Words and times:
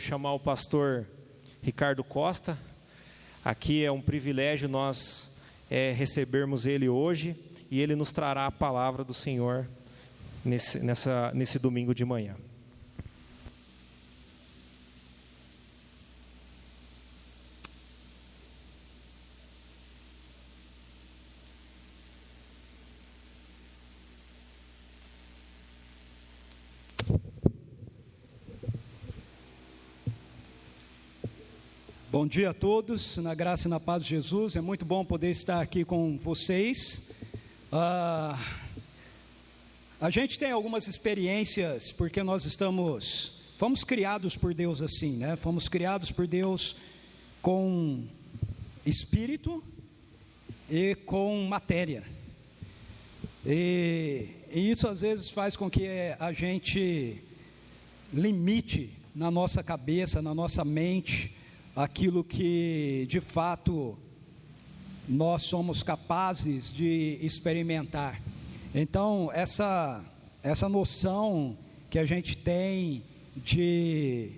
chamar 0.00 0.32
o 0.32 0.40
pastor 0.40 1.06
Ricardo 1.62 2.02
Costa. 2.02 2.58
Aqui 3.44 3.84
é 3.84 3.92
um 3.92 4.00
privilégio 4.00 4.68
nós 4.68 5.42
é, 5.70 5.92
recebermos 5.92 6.64
ele 6.64 6.88
hoje 6.88 7.36
e 7.70 7.80
ele 7.80 7.94
nos 7.94 8.10
trará 8.10 8.46
a 8.46 8.50
palavra 8.50 9.04
do 9.04 9.12
Senhor 9.12 9.68
nesse, 10.42 10.80
nessa, 10.80 11.30
nesse 11.34 11.58
domingo 11.58 11.94
de 11.94 12.04
manhã. 12.04 12.34
Bom 32.20 32.26
dia 32.26 32.50
a 32.50 32.52
todos, 32.52 33.16
na 33.16 33.34
graça 33.34 33.66
e 33.66 33.70
na 33.70 33.80
paz 33.80 34.02
de 34.02 34.10
Jesus, 34.10 34.54
é 34.54 34.60
muito 34.60 34.84
bom 34.84 35.02
poder 35.02 35.30
estar 35.30 35.58
aqui 35.58 35.86
com 35.86 36.18
vocês. 36.18 37.12
Ah, 37.72 38.38
a 39.98 40.10
gente 40.10 40.38
tem 40.38 40.50
algumas 40.50 40.86
experiências, 40.86 41.92
porque 41.92 42.22
nós 42.22 42.44
estamos, 42.44 43.40
fomos 43.56 43.84
criados 43.84 44.36
por 44.36 44.52
Deus 44.52 44.82
assim, 44.82 45.16
né? 45.16 45.34
Fomos 45.34 45.66
criados 45.66 46.10
por 46.10 46.26
Deus 46.26 46.76
com 47.40 48.04
espírito 48.84 49.64
e 50.70 50.94
com 50.94 51.42
matéria. 51.44 52.04
E, 53.46 54.26
e 54.52 54.70
isso 54.70 54.86
às 54.86 55.00
vezes 55.00 55.30
faz 55.30 55.56
com 55.56 55.70
que 55.70 55.88
a 56.18 56.34
gente 56.34 57.16
limite 58.12 58.90
na 59.14 59.30
nossa 59.30 59.62
cabeça, 59.62 60.20
na 60.20 60.34
nossa 60.34 60.66
mente, 60.66 61.39
aquilo 61.74 62.24
que 62.24 63.06
de 63.08 63.20
fato 63.20 63.96
nós 65.08 65.42
somos 65.42 65.82
capazes 65.82 66.72
de 66.72 67.18
experimentar. 67.20 68.20
Então, 68.74 69.30
essa, 69.32 70.04
essa 70.42 70.68
noção 70.68 71.56
que 71.88 71.98
a 71.98 72.04
gente 72.04 72.36
tem 72.36 73.02
de, 73.36 74.30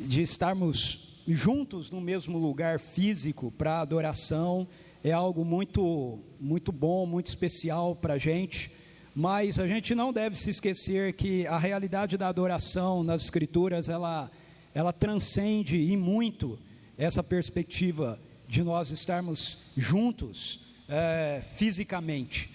de 0.00 0.22
estarmos 0.22 1.22
juntos 1.26 1.90
no 1.90 2.00
mesmo 2.00 2.38
lugar 2.38 2.78
físico 2.78 3.52
para 3.52 3.80
adoração 3.80 4.66
é 5.02 5.12
algo 5.12 5.44
muito, 5.44 6.18
muito 6.40 6.72
bom, 6.72 7.04
muito 7.04 7.26
especial 7.26 7.94
para 7.96 8.14
a 8.14 8.18
gente. 8.18 8.70
Mas 9.14 9.58
a 9.58 9.68
gente 9.68 9.94
não 9.94 10.12
deve 10.12 10.36
se 10.36 10.50
esquecer 10.50 11.12
que 11.12 11.46
a 11.46 11.58
realidade 11.58 12.16
da 12.16 12.28
adoração 12.28 13.04
nas 13.04 13.22
Escrituras 13.22 13.88
ela 13.88 14.30
ela 14.74 14.92
transcende 14.92 15.76
e 15.76 15.96
muito 15.96 16.58
essa 16.98 17.22
perspectiva 17.22 18.18
de 18.48 18.62
nós 18.62 18.90
estarmos 18.90 19.58
juntos 19.76 20.60
é, 20.88 21.42
fisicamente. 21.56 22.50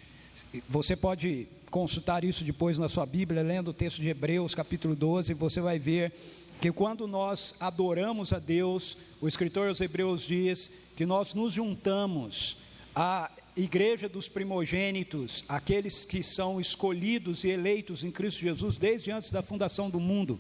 Você 0.67 0.95
pode 0.95 1.47
consultar 1.71 2.23
isso 2.23 2.43
depois 2.43 2.77
na 2.77 2.89
sua 2.89 3.05
Bíblia, 3.05 3.41
lendo 3.41 3.69
o 3.69 3.73
texto 3.73 4.01
de 4.01 4.09
Hebreus, 4.09 4.55
capítulo 4.55 4.95
12, 4.95 5.33
você 5.33 5.61
vai 5.61 5.79
ver 5.79 6.13
que 6.59 6.71
quando 6.71 7.07
nós 7.07 7.55
adoramos 7.59 8.33
a 8.33 8.39
Deus, 8.39 8.97
o 9.21 9.27
escritor 9.27 9.69
aos 9.69 9.79
Hebreus 9.79 10.25
diz 10.25 10.71
que 10.95 11.05
nós 11.05 11.33
nos 11.33 11.53
juntamos 11.53 12.57
à 12.93 13.31
igreja 13.55 14.09
dos 14.09 14.27
primogênitos, 14.27 15.43
aqueles 15.47 16.05
que 16.05 16.21
são 16.23 16.59
escolhidos 16.59 17.43
e 17.43 17.49
eleitos 17.49 18.03
em 18.03 18.11
Cristo 18.11 18.41
Jesus 18.41 18.77
desde 18.77 19.11
antes 19.11 19.31
da 19.31 19.41
fundação 19.41 19.89
do 19.89 19.99
mundo. 19.99 20.39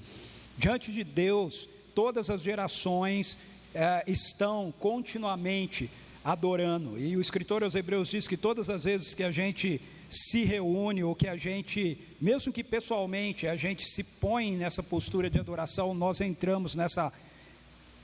Diante 0.59 0.91
de 0.91 1.05
Deus, 1.05 1.69
todas 1.95 2.29
as 2.29 2.41
gerações 2.41 3.37
é, 3.73 4.03
estão 4.05 4.73
continuamente 4.77 5.89
adorando. 6.21 6.99
E 6.99 7.15
o 7.15 7.21
escritor 7.21 7.63
aos 7.63 7.75
Hebreus 7.75 8.09
diz 8.09 8.27
que 8.27 8.35
todas 8.35 8.69
as 8.69 8.83
vezes 8.83 9.13
que 9.13 9.23
a 9.23 9.31
gente 9.31 9.79
se 10.09 10.43
reúne, 10.43 11.01
ou 11.01 11.15
que 11.15 11.29
a 11.29 11.37
gente, 11.37 11.97
mesmo 12.19 12.51
que 12.51 12.61
pessoalmente, 12.61 13.47
a 13.47 13.55
gente 13.55 13.87
se 13.87 14.03
põe 14.19 14.57
nessa 14.57 14.83
postura 14.83 15.29
de 15.29 15.39
adoração, 15.39 15.93
nós 15.93 16.19
entramos 16.19 16.75
nessa 16.75 17.09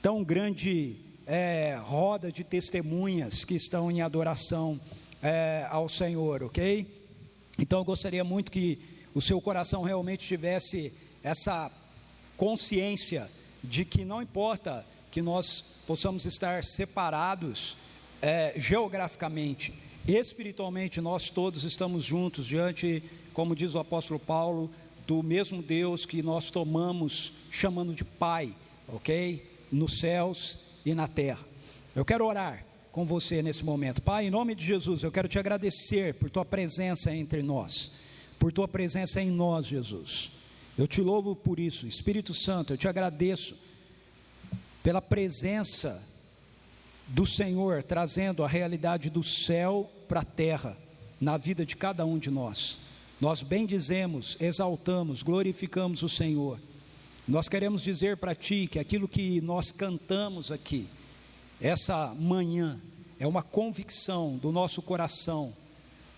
tão 0.00 0.24
grande 0.24 0.96
é, 1.26 1.78
roda 1.78 2.32
de 2.32 2.42
testemunhas 2.42 3.44
que 3.44 3.54
estão 3.54 3.90
em 3.90 4.00
adoração 4.00 4.80
é, 5.22 5.66
ao 5.68 5.90
Senhor, 5.90 6.42
ok? 6.42 6.86
Então 7.58 7.80
eu 7.80 7.84
gostaria 7.84 8.24
muito 8.24 8.50
que 8.50 8.78
o 9.14 9.20
seu 9.20 9.42
coração 9.42 9.82
realmente 9.82 10.26
tivesse 10.26 10.90
essa 11.22 11.70
consciência 12.36 13.30
de 13.62 13.84
que 13.84 14.04
não 14.04 14.22
importa 14.22 14.84
que 15.10 15.22
nós 15.22 15.76
possamos 15.86 16.24
estar 16.24 16.62
separados 16.64 17.76
é, 18.20 18.52
geograficamente, 18.56 19.72
espiritualmente, 20.06 21.00
nós 21.00 21.30
todos 21.30 21.64
estamos 21.64 22.04
juntos 22.04 22.46
diante, 22.46 23.02
como 23.32 23.56
diz 23.56 23.74
o 23.74 23.78
apóstolo 23.78 24.20
Paulo, 24.20 24.70
do 25.06 25.22
mesmo 25.22 25.62
Deus 25.62 26.04
que 26.04 26.22
nós 26.22 26.50
tomamos 26.50 27.32
chamando 27.50 27.94
de 27.94 28.04
Pai, 28.04 28.52
ok? 28.88 29.44
Nos 29.70 29.98
céus 29.98 30.58
e 30.84 30.94
na 30.94 31.08
terra. 31.08 31.44
Eu 31.94 32.04
quero 32.04 32.26
orar 32.26 32.64
com 32.92 33.04
você 33.04 33.42
nesse 33.42 33.64
momento. 33.64 34.02
Pai, 34.02 34.26
em 34.26 34.30
nome 34.30 34.54
de 34.54 34.64
Jesus, 34.64 35.02
eu 35.02 35.12
quero 35.12 35.28
te 35.28 35.38
agradecer 35.38 36.14
por 36.14 36.30
tua 36.30 36.44
presença 36.44 37.14
entre 37.14 37.42
nós, 37.42 37.92
por 38.38 38.52
tua 38.52 38.68
presença 38.68 39.20
em 39.20 39.30
nós, 39.30 39.66
Jesus. 39.66 40.35
Eu 40.78 40.86
te 40.86 41.00
louvo 41.00 41.34
por 41.34 41.58
isso, 41.58 41.86
Espírito 41.86 42.34
Santo, 42.34 42.74
eu 42.74 42.76
te 42.76 42.86
agradeço 42.86 43.56
pela 44.82 45.00
presença 45.00 46.06
do 47.08 47.24
Senhor 47.24 47.82
trazendo 47.82 48.44
a 48.44 48.48
realidade 48.48 49.08
do 49.08 49.22
céu 49.22 49.90
para 50.06 50.20
a 50.20 50.24
terra 50.24 50.76
na 51.18 51.38
vida 51.38 51.64
de 51.64 51.76
cada 51.76 52.04
um 52.04 52.18
de 52.18 52.30
nós. 52.30 52.76
Nós 53.18 53.40
bendizemos, 53.40 54.36
exaltamos, 54.38 55.22
glorificamos 55.22 56.02
o 56.02 56.08
Senhor. 56.10 56.60
Nós 57.26 57.48
queremos 57.48 57.80
dizer 57.80 58.18
para 58.18 58.34
ti 58.34 58.68
que 58.70 58.78
aquilo 58.78 59.08
que 59.08 59.40
nós 59.40 59.72
cantamos 59.72 60.52
aqui, 60.52 60.86
essa 61.58 62.14
manhã, 62.14 62.78
é 63.18 63.26
uma 63.26 63.42
convicção 63.42 64.36
do 64.36 64.52
nosso 64.52 64.82
coração, 64.82 65.54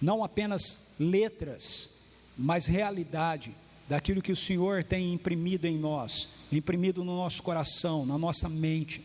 não 0.02 0.24
apenas 0.24 0.94
letras, 0.98 1.90
mas 2.36 2.66
realidade 2.66 3.54
daquilo 3.88 4.22
que 4.22 4.32
o 4.32 4.36
Senhor 4.36 4.84
tem 4.84 5.12
imprimido 5.14 5.64
em 5.64 5.78
nós, 5.78 6.28
imprimido 6.52 7.02
no 7.02 7.16
nosso 7.16 7.42
coração, 7.42 8.04
na 8.04 8.18
nossa 8.18 8.48
mente. 8.48 9.02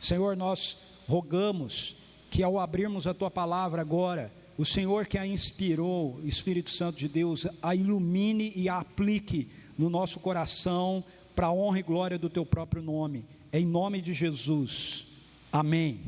Senhor, 0.00 0.36
nós 0.36 0.76
rogamos 1.08 1.96
que 2.30 2.42
ao 2.42 2.58
abrirmos 2.58 3.06
a 3.06 3.14
tua 3.14 3.30
palavra 3.30 3.80
agora, 3.80 4.30
o 4.58 4.64
Senhor 4.64 5.06
que 5.06 5.16
a 5.16 5.26
inspirou, 5.26 6.20
Espírito 6.22 6.70
Santo 6.70 6.98
de 6.98 7.08
Deus, 7.08 7.46
a 7.62 7.74
ilumine 7.74 8.52
e 8.54 8.68
a 8.68 8.78
aplique 8.78 9.48
no 9.78 9.88
nosso 9.88 10.20
coração 10.20 11.02
para 11.34 11.46
a 11.46 11.52
honra 11.52 11.78
e 11.78 11.82
glória 11.82 12.18
do 12.18 12.30
teu 12.30 12.44
próprio 12.44 12.82
nome. 12.82 13.24
Em 13.52 13.64
nome 13.64 14.00
de 14.00 14.12
Jesus. 14.12 15.06
Amém. 15.52 16.00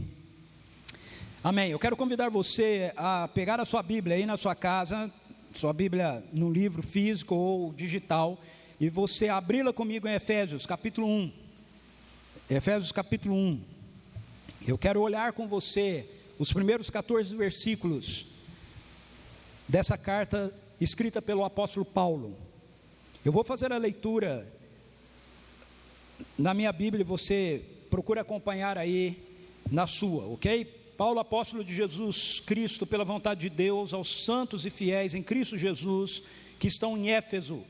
Amém. 1.42 1.70
Eu 1.70 1.78
quero 1.78 1.96
convidar 1.96 2.28
você 2.28 2.92
a 2.96 3.28
pegar 3.28 3.60
a 3.60 3.64
sua 3.64 3.82
Bíblia 3.82 4.16
aí 4.16 4.26
na 4.26 4.36
sua 4.36 4.54
casa, 4.54 5.10
sua 5.52 5.72
Bíblia 5.72 6.22
no 6.32 6.50
livro 6.50 6.82
físico 6.82 7.34
ou 7.34 7.72
digital, 7.72 8.40
e 8.80 8.88
você 8.88 9.28
abri-la 9.28 9.72
comigo 9.72 10.06
em 10.06 10.14
Efésios, 10.14 10.66
capítulo 10.66 11.06
1. 11.06 11.32
Efésios, 12.50 12.92
capítulo 12.92 13.34
1. 13.34 13.60
Eu 14.66 14.78
quero 14.78 15.00
olhar 15.00 15.32
com 15.32 15.48
você 15.48 16.08
os 16.38 16.52
primeiros 16.52 16.88
14 16.90 17.34
versículos 17.34 18.26
dessa 19.66 19.98
carta 19.98 20.54
escrita 20.80 21.20
pelo 21.20 21.44
apóstolo 21.44 21.84
Paulo. 21.84 22.36
Eu 23.24 23.32
vou 23.32 23.42
fazer 23.42 23.72
a 23.72 23.76
leitura 23.76 24.46
na 26.36 26.54
minha 26.54 26.72
Bíblia, 26.72 27.04
você 27.04 27.62
procura 27.90 28.20
acompanhar 28.20 28.78
aí 28.78 29.22
na 29.70 29.86
sua, 29.86 30.24
ok? 30.26 30.77
Paulo, 30.98 31.20
apóstolo 31.20 31.62
de 31.62 31.72
Jesus 31.72 32.42
Cristo, 32.44 32.84
pela 32.84 33.04
vontade 33.04 33.42
de 33.42 33.48
Deus, 33.48 33.92
aos 33.92 34.24
santos 34.24 34.66
e 34.66 34.70
fiéis 34.70 35.14
em 35.14 35.22
Cristo 35.22 35.56
Jesus, 35.56 36.24
que 36.58 36.66
estão 36.66 36.98
em 36.98 37.12
Éfeso, 37.12 37.62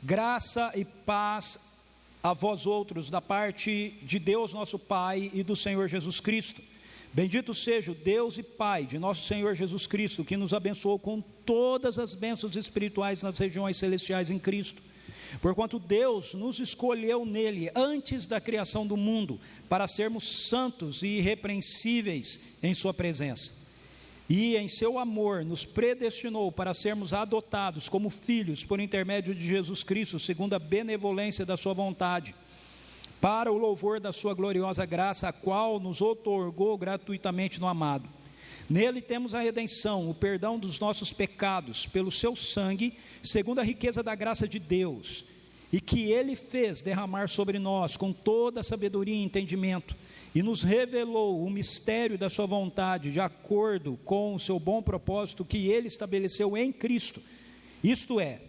graça 0.00 0.70
e 0.76 0.84
paz 0.84 1.80
a 2.22 2.32
vós 2.32 2.66
outros, 2.66 3.10
da 3.10 3.20
parte 3.20 3.98
de 4.04 4.20
Deus 4.20 4.52
nosso 4.52 4.78
Pai 4.78 5.32
e 5.34 5.42
do 5.42 5.56
Senhor 5.56 5.88
Jesus 5.88 6.20
Cristo. 6.20 6.62
Bendito 7.12 7.52
seja 7.54 7.90
o 7.90 7.94
Deus 7.94 8.38
e 8.38 8.42
Pai 8.44 8.84
de 8.84 9.00
nosso 9.00 9.26
Senhor 9.26 9.56
Jesus 9.56 9.88
Cristo, 9.88 10.24
que 10.24 10.36
nos 10.36 10.54
abençoou 10.54 10.96
com 10.96 11.20
todas 11.44 11.98
as 11.98 12.14
bênçãos 12.14 12.54
espirituais 12.54 13.20
nas 13.20 13.36
regiões 13.36 13.78
celestiais 13.78 14.30
em 14.30 14.38
Cristo 14.38 14.80
Porquanto 15.40 15.78
Deus 15.78 16.34
nos 16.34 16.58
escolheu 16.58 17.24
nele 17.24 17.70
antes 17.74 18.26
da 18.26 18.40
criação 18.40 18.86
do 18.86 18.96
mundo, 18.96 19.40
para 19.68 19.86
sermos 19.86 20.48
santos 20.48 21.02
e 21.02 21.18
irrepreensíveis 21.18 22.58
em 22.62 22.74
Sua 22.74 22.92
presença. 22.92 23.60
E 24.28 24.56
em 24.56 24.68
seu 24.68 24.96
amor 24.96 25.44
nos 25.44 25.64
predestinou 25.64 26.52
para 26.52 26.72
sermos 26.72 27.12
adotados 27.12 27.88
como 27.88 28.08
filhos 28.08 28.62
por 28.62 28.78
intermédio 28.78 29.34
de 29.34 29.44
Jesus 29.44 29.82
Cristo, 29.82 30.20
segundo 30.20 30.54
a 30.54 30.58
benevolência 30.58 31.44
da 31.44 31.56
Sua 31.56 31.74
vontade, 31.74 32.34
para 33.20 33.50
o 33.50 33.58
louvor 33.58 33.98
da 33.98 34.12
Sua 34.12 34.32
gloriosa 34.32 34.86
graça, 34.86 35.28
a 35.28 35.32
qual 35.32 35.80
nos 35.80 36.00
otorgou 36.00 36.78
gratuitamente 36.78 37.60
no 37.60 37.66
amado. 37.66 38.08
Nele 38.70 39.00
temos 39.00 39.34
a 39.34 39.40
redenção, 39.40 40.08
o 40.08 40.14
perdão 40.14 40.56
dos 40.56 40.78
nossos 40.78 41.12
pecados, 41.12 41.88
pelo 41.88 42.08
Seu 42.08 42.36
sangue, 42.36 42.94
segundo 43.20 43.58
a 43.58 43.64
riqueza 43.64 44.00
da 44.00 44.14
graça 44.14 44.46
de 44.46 44.60
Deus, 44.60 45.24
e 45.72 45.80
que 45.80 46.12
Ele 46.12 46.36
fez 46.36 46.80
derramar 46.80 47.28
sobre 47.28 47.58
nós 47.58 47.96
com 47.96 48.12
toda 48.12 48.60
a 48.60 48.64
sabedoria 48.64 49.16
e 49.16 49.24
entendimento, 49.24 49.96
e 50.32 50.40
nos 50.40 50.62
revelou 50.62 51.44
o 51.44 51.50
mistério 51.50 52.16
da 52.16 52.30
Sua 52.30 52.46
vontade, 52.46 53.10
de 53.10 53.18
acordo 53.18 53.98
com 54.04 54.36
o 54.36 54.38
Seu 54.38 54.60
bom 54.60 54.80
propósito 54.80 55.44
que 55.44 55.66
Ele 55.66 55.88
estabeleceu 55.88 56.56
em 56.56 56.70
Cristo. 56.70 57.20
Isto 57.82 58.20
é, 58.20 58.40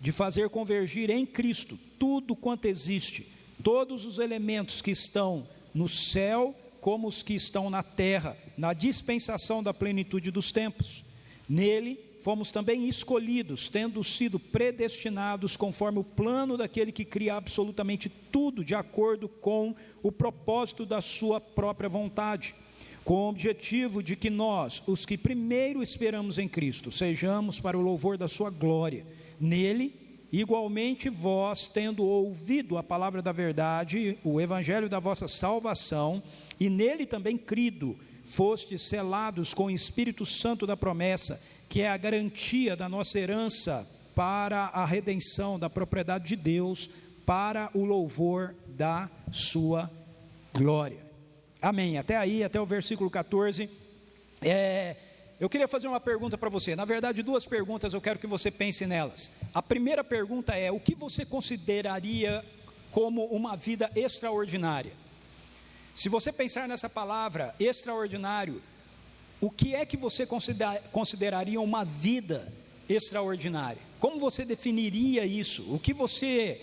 de 0.00 0.12
fazer 0.12 0.48
convergir 0.48 1.10
em 1.10 1.26
Cristo 1.26 1.76
tudo 1.98 2.36
quanto 2.36 2.66
existe, 2.66 3.26
todos 3.64 4.04
os 4.04 4.20
elementos 4.20 4.80
que 4.80 4.92
estão 4.92 5.44
no 5.74 5.88
céu, 5.88 6.54
como 6.86 7.08
os 7.08 7.20
que 7.20 7.34
estão 7.34 7.68
na 7.68 7.82
terra, 7.82 8.36
na 8.56 8.72
dispensação 8.72 9.60
da 9.60 9.74
plenitude 9.74 10.30
dos 10.30 10.52
tempos. 10.52 11.04
Nele 11.48 11.98
fomos 12.20 12.52
também 12.52 12.88
escolhidos, 12.88 13.68
tendo 13.68 14.04
sido 14.04 14.38
predestinados 14.38 15.56
conforme 15.56 15.98
o 15.98 16.04
plano 16.04 16.56
daquele 16.56 16.92
que 16.92 17.04
cria 17.04 17.34
absolutamente 17.34 18.08
tudo 18.08 18.64
de 18.64 18.72
acordo 18.72 19.28
com 19.28 19.74
o 20.00 20.12
propósito 20.12 20.86
da 20.86 21.00
sua 21.00 21.40
própria 21.40 21.88
vontade, 21.88 22.54
com 23.04 23.14
o 23.14 23.28
objetivo 23.30 24.00
de 24.00 24.14
que 24.14 24.30
nós, 24.30 24.80
os 24.86 25.04
que 25.04 25.18
primeiro 25.18 25.82
esperamos 25.82 26.38
em 26.38 26.46
Cristo, 26.46 26.92
sejamos 26.92 27.58
para 27.58 27.76
o 27.76 27.82
louvor 27.82 28.16
da 28.16 28.28
sua 28.28 28.48
glória. 28.48 29.04
Nele, 29.40 29.92
igualmente 30.40 31.08
vós, 31.08 31.68
tendo 31.68 32.04
ouvido 32.04 32.76
a 32.76 32.82
palavra 32.82 33.22
da 33.22 33.32
verdade, 33.32 34.18
o 34.24 34.40
evangelho 34.40 34.88
da 34.88 34.98
vossa 34.98 35.28
salvação, 35.28 36.22
e 36.58 36.68
nele 36.68 37.06
também 37.06 37.36
crido, 37.36 37.96
fostes 38.24 38.82
selados 38.82 39.54
com 39.54 39.66
o 39.66 39.70
Espírito 39.70 40.26
Santo 40.26 40.66
da 40.66 40.76
promessa, 40.76 41.40
que 41.68 41.80
é 41.80 41.88
a 41.88 41.96
garantia 41.96 42.76
da 42.76 42.88
nossa 42.88 43.18
herança 43.18 43.86
para 44.14 44.70
a 44.72 44.84
redenção 44.84 45.58
da 45.58 45.68
propriedade 45.68 46.26
de 46.28 46.36
Deus, 46.36 46.90
para 47.24 47.70
o 47.74 47.84
louvor 47.84 48.54
da 48.68 49.10
sua 49.30 49.90
glória. 50.54 50.98
Amém. 51.60 51.98
Até 51.98 52.16
aí, 52.16 52.44
até 52.44 52.60
o 52.60 52.64
versículo 52.64 53.10
14. 53.10 53.68
É, 54.42 54.96
eu 55.38 55.50
queria 55.50 55.68
fazer 55.68 55.86
uma 55.86 56.00
pergunta 56.00 56.38
para 56.38 56.48
você. 56.48 56.74
Na 56.74 56.84
verdade, 56.84 57.22
duas 57.22 57.44
perguntas 57.44 57.92
eu 57.92 58.00
quero 58.00 58.18
que 58.18 58.26
você 58.26 58.50
pense 58.50 58.86
nelas. 58.86 59.32
A 59.52 59.62
primeira 59.62 60.02
pergunta 60.02 60.54
é: 60.54 60.72
o 60.72 60.80
que 60.80 60.94
você 60.94 61.26
consideraria 61.26 62.44
como 62.90 63.24
uma 63.26 63.56
vida 63.56 63.90
extraordinária? 63.94 64.92
Se 65.94 66.08
você 66.08 66.32
pensar 66.32 66.66
nessa 66.66 66.88
palavra 66.88 67.54
extraordinário, 67.60 68.62
o 69.40 69.50
que 69.50 69.74
é 69.74 69.84
que 69.84 69.96
você 69.96 70.26
consideraria 70.90 71.60
uma 71.60 71.84
vida 71.84 72.50
extraordinária? 72.88 73.80
Como 74.00 74.18
você 74.18 74.44
definiria 74.44 75.26
isso? 75.26 75.74
O 75.74 75.78
que 75.78 75.92
você 75.92 76.60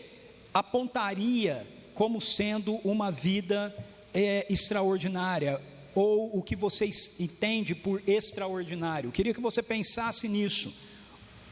apontaria 0.52 1.68
como 1.94 2.20
sendo 2.20 2.76
uma 2.84 3.12
vida 3.12 3.76
é, 4.14 4.48
extraordinária? 4.52 5.62
Ou 5.96 6.38
o 6.38 6.42
que 6.42 6.56
você 6.56 6.90
entende 7.20 7.76
por 7.76 8.02
extraordinário. 8.08 9.12
Queria 9.12 9.34
que 9.34 9.42
você 9.42 9.62
pensasse 9.62 10.28
nisso 10.28 10.74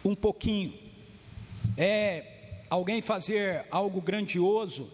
um 0.03 0.15
pouquinho. 0.15 0.73
É 1.77 2.25
alguém 2.69 3.01
fazer 3.01 3.65
algo 3.69 4.01
grandioso, 4.01 4.89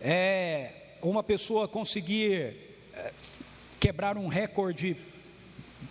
é 0.00 0.72
uma 1.02 1.22
pessoa 1.22 1.68
conseguir 1.68 2.56
é, 2.94 3.12
quebrar 3.78 4.16
um 4.16 4.26
recorde 4.26 4.96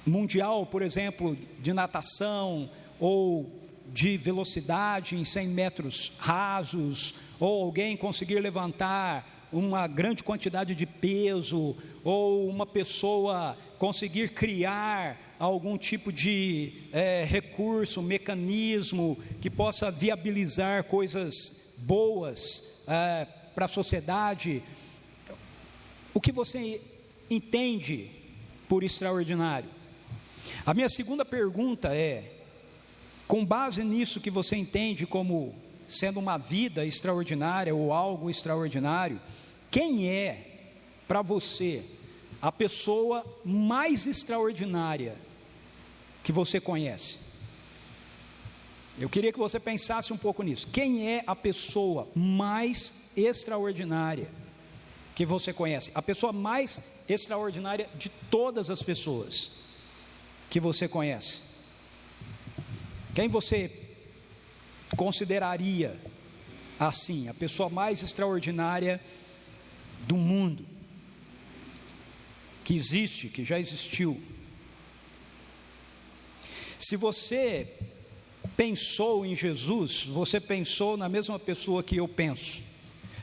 mundial, 0.05 0.65
por 0.65 0.81
exemplo, 0.81 1.37
de 1.59 1.73
natação 1.73 2.69
ou 2.99 3.49
de 3.93 4.17
velocidade 4.17 5.15
em 5.15 5.25
100 5.25 5.47
metros 5.49 6.11
rasos, 6.17 7.15
ou 7.39 7.63
alguém 7.63 7.97
conseguir 7.97 8.39
levantar 8.39 9.47
uma 9.51 9.87
grande 9.87 10.23
quantidade 10.23 10.75
de 10.75 10.85
peso, 10.85 11.75
ou 12.03 12.47
uma 12.47 12.65
pessoa 12.65 13.57
conseguir 13.77 14.29
criar 14.29 15.17
algum 15.39 15.77
tipo 15.77 16.11
de 16.11 16.73
é, 16.91 17.25
recurso, 17.27 18.01
mecanismo 18.01 19.17
que 19.41 19.49
possa 19.49 19.89
viabilizar 19.89 20.83
coisas 20.83 21.75
boas 21.79 22.83
é, 22.87 23.25
para 23.55 23.65
a 23.65 23.69
sociedade. 23.69 24.61
O 26.13 26.19
que 26.19 26.31
você 26.31 26.81
entende 27.29 28.11
por 28.67 28.83
extraordinário? 28.83 29.69
A 30.65 30.73
minha 30.73 30.89
segunda 30.89 31.23
pergunta 31.23 31.95
é: 31.95 32.23
com 33.27 33.45
base 33.45 33.83
nisso 33.83 34.19
que 34.19 34.29
você 34.29 34.55
entende 34.55 35.05
como 35.05 35.55
sendo 35.87 36.19
uma 36.19 36.37
vida 36.37 36.85
extraordinária 36.85 37.73
ou 37.73 37.91
algo 37.93 38.29
extraordinário, 38.29 39.19
quem 39.71 40.07
é 40.07 40.48
para 41.09 41.23
você 41.23 41.83
a 42.39 42.51
pessoa 42.51 43.25
mais 43.43 44.05
extraordinária 44.05 45.15
que 46.23 46.31
você 46.31 46.61
conhece? 46.61 47.17
Eu 48.99 49.09
queria 49.09 49.33
que 49.33 49.39
você 49.39 49.59
pensasse 49.59 50.13
um 50.13 50.17
pouco 50.17 50.43
nisso. 50.43 50.67
Quem 50.67 51.09
é 51.09 51.23
a 51.25 51.35
pessoa 51.35 52.07
mais 52.13 53.09
extraordinária 53.17 54.29
que 55.15 55.25
você 55.25 55.51
conhece? 55.51 55.89
A 55.95 56.01
pessoa 56.01 56.31
mais 56.31 56.99
extraordinária 57.09 57.89
de 57.95 58.09
todas 58.29 58.69
as 58.69 58.83
pessoas 58.83 59.53
que 60.47 60.59
você 60.59 60.87
conhece? 60.87 61.39
Quem 63.15 63.27
você 63.27 63.71
consideraria 64.95 65.99
assim, 66.79 67.27
a 67.29 67.33
pessoa 67.33 67.67
mais 67.67 68.03
extraordinária 68.03 69.01
do 70.01 70.15
mundo? 70.15 70.78
Que 72.69 72.75
existe, 72.75 73.29
que 73.29 73.43
já 73.43 73.59
existiu. 73.59 74.21
Se 76.77 76.95
você 76.95 77.67
pensou 78.55 79.25
em 79.25 79.35
Jesus, 79.35 80.03
você 80.03 80.39
pensou 80.39 80.95
na 80.95 81.09
mesma 81.09 81.39
pessoa 81.39 81.81
que 81.81 81.97
eu 81.97 82.07
penso. 82.07 82.61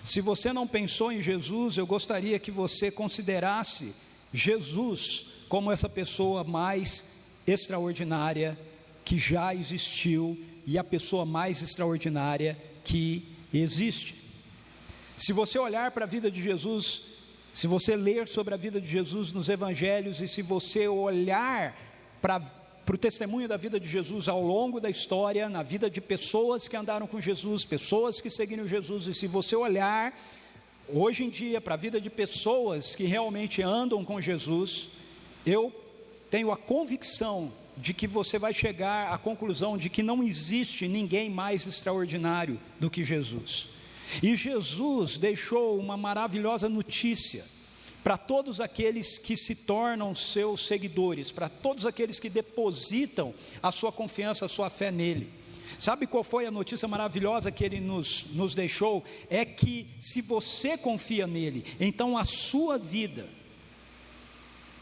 Se 0.02 0.20
você 0.20 0.52
não 0.52 0.66
pensou 0.66 1.12
em 1.12 1.22
Jesus, 1.22 1.76
eu 1.76 1.86
gostaria 1.86 2.40
que 2.40 2.50
você 2.50 2.90
considerasse 2.90 3.94
Jesus 4.34 5.26
como 5.48 5.70
essa 5.70 5.88
pessoa 5.88 6.42
mais 6.42 7.36
extraordinária 7.46 8.58
que 9.04 9.16
já 9.16 9.54
existiu 9.54 10.36
e 10.66 10.76
a 10.76 10.82
pessoa 10.82 11.24
mais 11.24 11.62
extraordinária 11.62 12.58
que 12.82 13.22
existe. 13.54 14.16
Se 15.16 15.32
você 15.32 15.56
olhar 15.56 15.92
para 15.92 16.04
a 16.04 16.08
vida 16.08 16.32
de 16.32 16.42
Jesus 16.42 17.15
se 17.56 17.66
você 17.66 17.96
ler 17.96 18.28
sobre 18.28 18.52
a 18.52 18.56
vida 18.58 18.78
de 18.78 18.86
Jesus 18.86 19.32
nos 19.32 19.48
evangelhos 19.48 20.20
e 20.20 20.28
se 20.28 20.42
você 20.42 20.86
olhar 20.86 21.74
para 22.20 22.38
para 22.84 22.94
o 22.94 22.98
testemunho 22.98 23.48
da 23.48 23.56
vida 23.56 23.80
de 23.80 23.88
Jesus 23.88 24.28
ao 24.28 24.40
longo 24.40 24.78
da 24.78 24.88
história, 24.88 25.48
na 25.48 25.60
vida 25.60 25.90
de 25.90 26.00
pessoas 26.00 26.68
que 26.68 26.76
andaram 26.76 27.04
com 27.04 27.20
Jesus, 27.20 27.64
pessoas 27.64 28.20
que 28.20 28.30
seguiram 28.30 28.68
Jesus, 28.68 29.08
e 29.08 29.14
se 29.14 29.26
você 29.26 29.56
olhar 29.56 30.16
hoje 30.88 31.24
em 31.24 31.28
dia 31.28 31.60
para 31.60 31.74
a 31.74 31.76
vida 31.76 32.00
de 32.00 32.08
pessoas 32.08 32.94
que 32.94 33.02
realmente 33.02 33.60
andam 33.60 34.04
com 34.04 34.20
Jesus, 34.20 34.90
eu 35.44 35.72
tenho 36.30 36.52
a 36.52 36.56
convicção 36.56 37.50
de 37.76 37.92
que 37.92 38.06
você 38.06 38.38
vai 38.38 38.54
chegar 38.54 39.12
à 39.12 39.18
conclusão 39.18 39.76
de 39.76 39.90
que 39.90 40.02
não 40.02 40.22
existe 40.22 40.86
ninguém 40.86 41.28
mais 41.28 41.66
extraordinário 41.66 42.60
do 42.78 42.88
que 42.88 43.02
Jesus. 43.02 43.75
E 44.22 44.36
Jesus 44.36 45.18
deixou 45.18 45.78
uma 45.78 45.96
maravilhosa 45.96 46.68
notícia 46.68 47.44
para 48.02 48.16
todos 48.16 48.60
aqueles 48.60 49.18
que 49.18 49.36
se 49.36 49.54
tornam 49.54 50.14
seus 50.14 50.66
seguidores, 50.66 51.32
para 51.32 51.48
todos 51.48 51.84
aqueles 51.84 52.20
que 52.20 52.30
depositam 52.30 53.34
a 53.60 53.72
sua 53.72 53.90
confiança, 53.90 54.46
a 54.46 54.48
sua 54.48 54.70
fé 54.70 54.92
nele. 54.92 55.28
Sabe 55.78 56.06
qual 56.06 56.22
foi 56.22 56.46
a 56.46 56.50
notícia 56.50 56.86
maravilhosa 56.86 57.50
que 57.50 57.64
ele 57.64 57.80
nos, 57.80 58.26
nos 58.32 58.54
deixou? 58.54 59.04
É 59.28 59.44
que 59.44 59.86
se 59.98 60.22
você 60.22 60.78
confia 60.78 61.26
nele, 61.26 61.64
então 61.80 62.16
a 62.16 62.24
sua 62.24 62.78
vida 62.78 63.26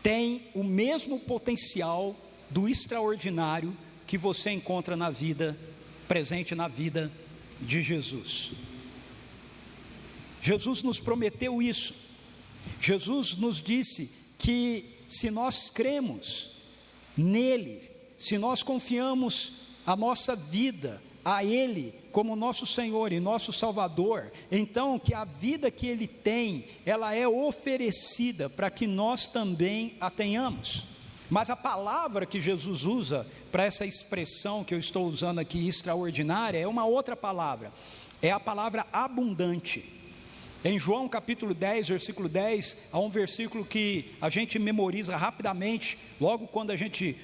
tem 0.02 0.42
o 0.54 0.62
mesmo 0.62 1.18
potencial 1.18 2.14
do 2.50 2.68
extraordinário 2.68 3.74
que 4.06 4.18
você 4.18 4.50
encontra 4.50 4.96
na 4.96 5.08
vida, 5.08 5.56
presente 6.06 6.54
na 6.54 6.68
vida 6.68 7.10
de 7.58 7.82
Jesus. 7.82 8.52
Jesus 10.44 10.82
nos 10.82 11.00
prometeu 11.00 11.62
isso. 11.62 11.94
Jesus 12.78 13.34
nos 13.38 13.62
disse 13.62 14.34
que 14.38 14.84
se 15.08 15.30
nós 15.30 15.70
cremos 15.70 16.50
nele, 17.16 17.80
se 18.18 18.36
nós 18.36 18.62
confiamos 18.62 19.52
a 19.86 19.96
nossa 19.96 20.36
vida 20.36 21.02
a 21.24 21.42
Ele 21.42 21.94
como 22.12 22.36
nosso 22.36 22.66
Senhor 22.66 23.10
e 23.10 23.20
nosso 23.20 23.54
Salvador, 23.54 24.30
então 24.52 24.98
que 24.98 25.14
a 25.14 25.24
vida 25.24 25.70
que 25.70 25.86
Ele 25.86 26.06
tem, 26.06 26.66
ela 26.84 27.14
é 27.14 27.26
oferecida 27.26 28.50
para 28.50 28.70
que 28.70 28.86
nós 28.86 29.26
também 29.26 29.96
a 29.98 30.10
tenhamos. 30.10 30.82
Mas 31.30 31.48
a 31.48 31.56
palavra 31.56 32.26
que 32.26 32.38
Jesus 32.38 32.84
usa 32.84 33.26
para 33.50 33.64
essa 33.64 33.86
expressão 33.86 34.62
que 34.62 34.74
eu 34.74 34.78
estou 34.78 35.06
usando 35.06 35.38
aqui, 35.38 35.66
extraordinária, 35.66 36.58
é 36.58 36.66
uma 36.66 36.84
outra 36.84 37.16
palavra, 37.16 37.72
é 38.20 38.30
a 38.30 38.38
palavra 38.38 38.86
abundante. 38.92 40.03
Em 40.66 40.78
João 40.78 41.06
capítulo 41.06 41.52
10, 41.52 41.88
versículo 41.88 42.26
10, 42.26 42.88
há 42.90 42.98
um 42.98 43.10
versículo 43.10 43.66
que 43.66 44.14
a 44.18 44.30
gente 44.30 44.58
memoriza 44.58 45.14
rapidamente, 45.14 45.98
logo 46.18 46.46
quando 46.46 46.70
a 46.70 46.76
gente 46.76 47.14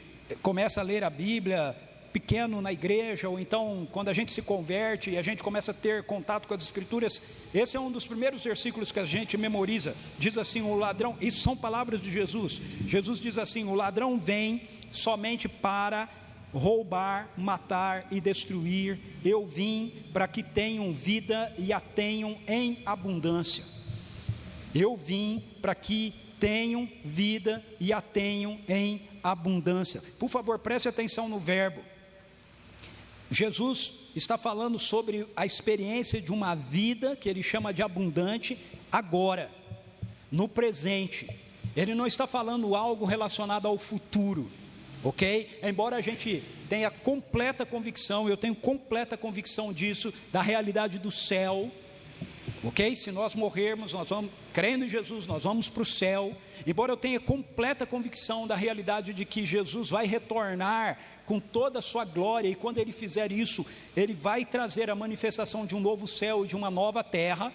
começa 0.43 0.83
a 0.83 0.85
ler 0.85 1.03
a 1.03 1.09
Bíblia, 1.09 1.75
pequeno 2.13 2.61
na 2.61 2.71
igreja, 2.71 3.31
ou 3.31 3.41
então 3.41 3.89
quando 3.91 4.11
a 4.11 4.13
gente 4.13 4.31
se 4.31 4.43
converte 4.43 5.09
e 5.09 5.17
a 5.17 5.23
gente 5.23 5.43
começa 5.43 5.71
a 5.71 5.75
ter 5.75 6.03
contato 6.03 6.47
com 6.47 6.53
as 6.53 6.63
Escrituras, 6.63 7.23
esse 7.55 7.79
é 7.79 7.81
um 7.81 7.91
dos 7.91 8.07
primeiros 8.07 8.45
versículos 8.45 8.93
que 8.93 9.01
a 9.01 9.07
gente 9.07 9.39
memoriza. 9.39 9.97
Diz 10.19 10.37
assim: 10.37 10.61
o 10.61 10.75
ladrão, 10.75 11.17
isso 11.19 11.41
são 11.41 11.57
palavras 11.57 12.03
de 12.03 12.13
Jesus. 12.13 12.61
Jesus 12.87 13.19
diz 13.19 13.39
assim: 13.39 13.65
o 13.65 13.75
ladrão 13.75 14.19
vem 14.19 14.69
somente 14.93 15.49
para 15.49 16.11
roubar, 16.52 17.30
matar 17.37 18.07
e 18.11 18.21
destruir. 18.21 18.99
Eu 19.25 19.47
vim 19.47 19.92
para 20.12 20.26
que 20.26 20.42
tenham 20.42 20.92
vida 20.92 21.52
e 21.59 21.73
a 21.73 21.80
tenham 21.80 22.37
em 22.47 22.83
abundância. 22.85 23.64
Eu 24.75 24.97
vim 24.97 25.42
para 25.61 25.75
que 25.75 26.14
tenham 26.38 26.88
vida 27.04 27.64
e 27.78 27.92
a 27.92 28.00
tenham 28.00 28.59
em 28.69 29.02
abundância. 29.23 30.02
Por 30.19 30.28
favor, 30.28 30.59
preste 30.59 30.88
atenção 30.88 31.28
no 31.28 31.38
verbo. 31.38 31.83
Jesus 33.30 34.11
está 34.16 34.37
falando 34.37 34.78
sobre 34.78 35.26
a 35.37 35.47
experiência 35.47 36.21
de 36.21 36.33
uma 36.33 36.54
vida 36.57 37.14
que 37.14 37.28
ele 37.28 37.42
chama 37.42 37.73
de 37.73 37.83
abundante 37.83 38.59
agora, 38.90 39.50
no 40.33 40.49
presente. 40.49 41.28
Ele 41.76 41.95
não 41.95 42.07
está 42.07 42.26
falando 42.26 42.75
algo 42.75 43.04
relacionado 43.04 43.69
ao 43.69 43.78
futuro, 43.78 44.50
ok? 45.02 45.61
Embora 45.62 45.97
a 45.97 46.00
gente 46.00 46.42
tenha 46.69 46.90
completa 46.90 47.66
convicção, 47.66 48.28
eu 48.28 48.37
tenho 48.37 48.54
completa 48.54 49.16
convicção 49.16 49.73
disso, 49.73 50.12
da 50.33 50.42
realidade 50.42 50.99
do 50.99 51.11
céu, 51.11 51.71
ok? 52.62 52.95
Se 52.95 53.11
nós 53.11 53.35
morrermos, 53.35 53.92
nós 53.92 54.09
vamos, 54.09 54.30
crendo 54.52 54.85
em 54.85 54.88
Jesus, 54.88 55.26
nós 55.26 55.45
vamos 55.45 55.69
para 55.69 55.83
o 55.83 55.87
céu. 55.87 56.37
Embora 56.66 56.92
eu 56.92 56.97
tenha 56.97 57.19
completa 57.19 57.87
convicção 57.87 58.47
da 58.47 58.54
realidade 58.54 59.12
de 59.12 59.25
que 59.25 59.47
Jesus 59.47 59.90
vai 59.90 60.07
retornar 60.07 60.99
com 61.26 61.38
toda 61.38 61.78
a 61.78 61.83
sua 61.83 62.04
glória, 62.04 62.49
e 62.49 62.57
quando 62.57 62.78
ele 62.78 62.92
fizer 62.92 63.30
isso, 63.30 63.64
ele 63.97 64.12
vai 64.12 64.45
trazer 64.45 64.90
a 64.90 64.97
manifestação 64.97 65.64
de 65.64 65.76
um 65.76 65.80
novo 65.80 66.09
céu 66.09 66.45
e 66.45 66.49
de 66.49 66.57
uma 66.57 66.71
nova 66.71 67.04
terra. 67.04 67.52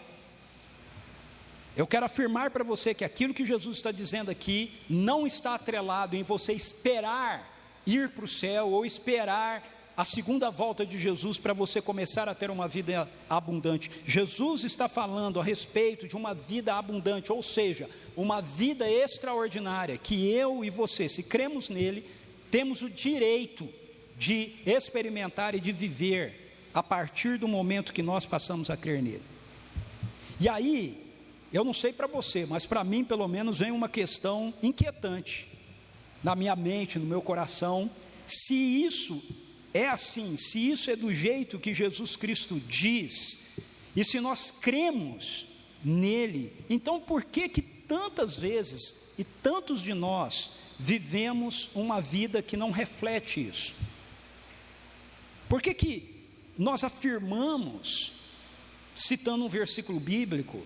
Eu 1.75 1.86
quero 1.86 2.05
afirmar 2.05 2.51
para 2.51 2.63
você 2.63 2.94
que 2.94 3.03
aquilo 3.03 3.34
que 3.34 3.46
Jesus 3.46 3.77
está 3.77 3.91
dizendo 3.91 4.32
aqui 4.32 4.72
não 4.89 5.27
está 5.27 5.55
atrelado 5.55 6.15
em 6.15 6.24
você 6.24 6.53
esperar 6.53 7.53
ir 7.86 8.10
para 8.10 8.25
o 8.25 8.27
céu 8.27 8.70
ou 8.70 8.86
esperar 8.86 9.63
a 9.98 10.03
segunda 10.03 10.50
volta 10.50 10.86
de 10.86 11.00
Jesus 11.00 11.38
para 11.38 11.53
você 11.53 11.82
começar 11.82 12.27
a 12.27 12.36
ter 12.36 12.50
uma 12.50 12.67
vida 12.67 13.10
abundante. 13.29 13.89
Jesus 14.05 14.63
está 14.63 14.88
falando 14.89 15.39
a 15.39 15.44
respeito 15.44 16.08
de 16.08 16.15
uma 16.15 16.34
vida 16.34 16.75
abundante, 16.75 17.32
ou 17.32 17.41
seja, 17.41 17.89
uma 18.15 18.41
vida 18.41 18.89
extraordinária 18.89 19.98
que 19.98 20.29
eu 20.29 20.65
e 20.65 20.70
você, 20.70 21.08
se 21.08 21.24
cremos 21.24 21.70
nele, 21.70 22.05
temos 22.51 22.82
o 22.82 22.89
direito 22.89 23.67
de 24.17 24.53
experimentar 24.65 25.55
e 25.55 25.60
de 25.60 25.72
viver 25.72 26.70
a 26.74 26.84
partir 26.84 27.38
do 27.38 27.48
momento 27.48 27.94
que 27.94 28.03
nós 28.03 28.25
passamos 28.25 28.70
a 28.70 28.77
crer 28.77 29.01
nele. 29.01 29.24
E 30.39 30.50
aí, 30.50 31.04
eu 31.53 31.63
não 31.63 31.73
sei 31.73 31.93
para 31.93 32.07
você, 32.07 32.45
mas 32.45 32.65
para 32.65 32.83
mim, 32.83 33.03
pelo 33.03 33.27
menos, 33.27 33.59
vem 33.59 33.71
uma 33.71 33.87
questão 33.87 34.53
inquietante 34.61 35.47
na 36.23 36.35
minha 36.35 36.55
mente, 36.55 36.99
no 36.99 37.05
meu 37.05 37.21
coração. 37.21 37.89
Se 38.27 38.53
isso 38.53 39.21
é 39.73 39.87
assim, 39.87 40.37
se 40.37 40.69
isso 40.69 40.89
é 40.89 40.95
do 40.95 41.13
jeito 41.13 41.59
que 41.59 41.73
Jesus 41.73 42.15
Cristo 42.15 42.59
diz, 42.67 43.45
e 43.95 44.03
se 44.03 44.19
nós 44.19 44.51
cremos 44.51 45.47
nele, 45.83 46.51
então 46.69 46.99
por 46.99 47.23
que 47.23 47.47
que 47.47 47.61
tantas 47.61 48.35
vezes 48.35 49.13
e 49.17 49.23
tantos 49.23 49.81
de 49.81 49.93
nós 49.93 50.51
vivemos 50.79 51.69
uma 51.75 52.01
vida 52.01 52.41
que 52.41 52.57
não 52.57 52.71
reflete 52.71 53.47
isso? 53.47 53.73
Por 55.47 55.61
que, 55.61 55.73
que 55.73 56.15
nós 56.57 56.83
afirmamos, 56.83 58.13
citando 58.95 59.45
um 59.45 59.49
versículo 59.49 59.99
bíblico, 59.99 60.65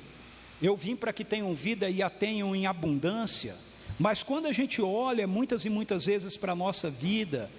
eu 0.61 0.75
vim 0.75 0.95
para 0.95 1.13
que 1.13 1.23
tenham 1.23 1.53
vida 1.53 1.89
e 1.89 2.01
a 2.01 2.09
tenham 2.09 2.55
em 2.55 2.65
abundância, 2.67 3.55
mas 3.97 4.23
quando 4.23 4.47
a 4.47 4.51
gente 4.51 4.81
olha 4.81 5.27
muitas 5.27 5.65
e 5.65 5.69
muitas 5.69 6.05
vezes 6.05 6.37
para 6.37 6.53
a 6.53 6.55
nossa 6.55 6.89
vida, 6.89 7.49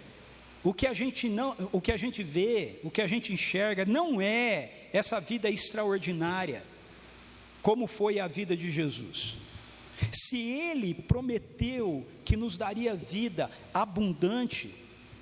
o 0.62 0.74
que 0.74 0.86
a 0.86 0.92
gente 0.92 1.28
não, 1.28 1.56
o 1.72 1.80
que 1.80 1.92
a 1.92 1.96
gente 1.96 2.22
vê, 2.22 2.80
o 2.82 2.90
que 2.90 3.00
a 3.00 3.06
gente 3.06 3.32
enxerga 3.32 3.84
não 3.84 4.20
é 4.20 4.88
essa 4.92 5.20
vida 5.20 5.48
extraordinária, 5.48 6.62
como 7.62 7.86
foi 7.86 8.20
a 8.20 8.26
vida 8.26 8.56
de 8.56 8.70
Jesus. 8.70 9.34
Se 10.12 10.38
ele 10.38 10.94
prometeu 10.94 12.06
que 12.24 12.36
nos 12.36 12.56
daria 12.56 12.94
vida 12.94 13.50
abundante, 13.72 14.74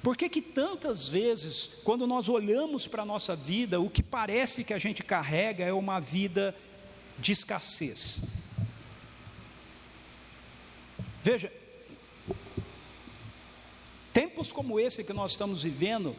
por 0.02 0.16
que 0.16 0.28
que 0.28 0.40
tantas 0.40 1.08
vezes, 1.08 1.80
quando 1.82 2.06
nós 2.06 2.28
olhamos 2.28 2.86
para 2.86 3.02
a 3.02 3.06
nossa 3.06 3.34
vida, 3.34 3.80
o 3.80 3.90
que 3.90 4.02
parece 4.02 4.62
que 4.62 4.72
a 4.72 4.78
gente 4.78 5.02
carrega 5.02 5.64
é 5.64 5.72
uma 5.72 6.00
vida 6.00 6.54
de 7.18 7.32
escassez? 7.32 8.20
Veja, 11.22 11.52
tempos 14.12 14.52
como 14.52 14.80
esse 14.80 15.04
que 15.04 15.12
nós 15.12 15.32
estamos 15.32 15.62
vivendo, 15.62 16.16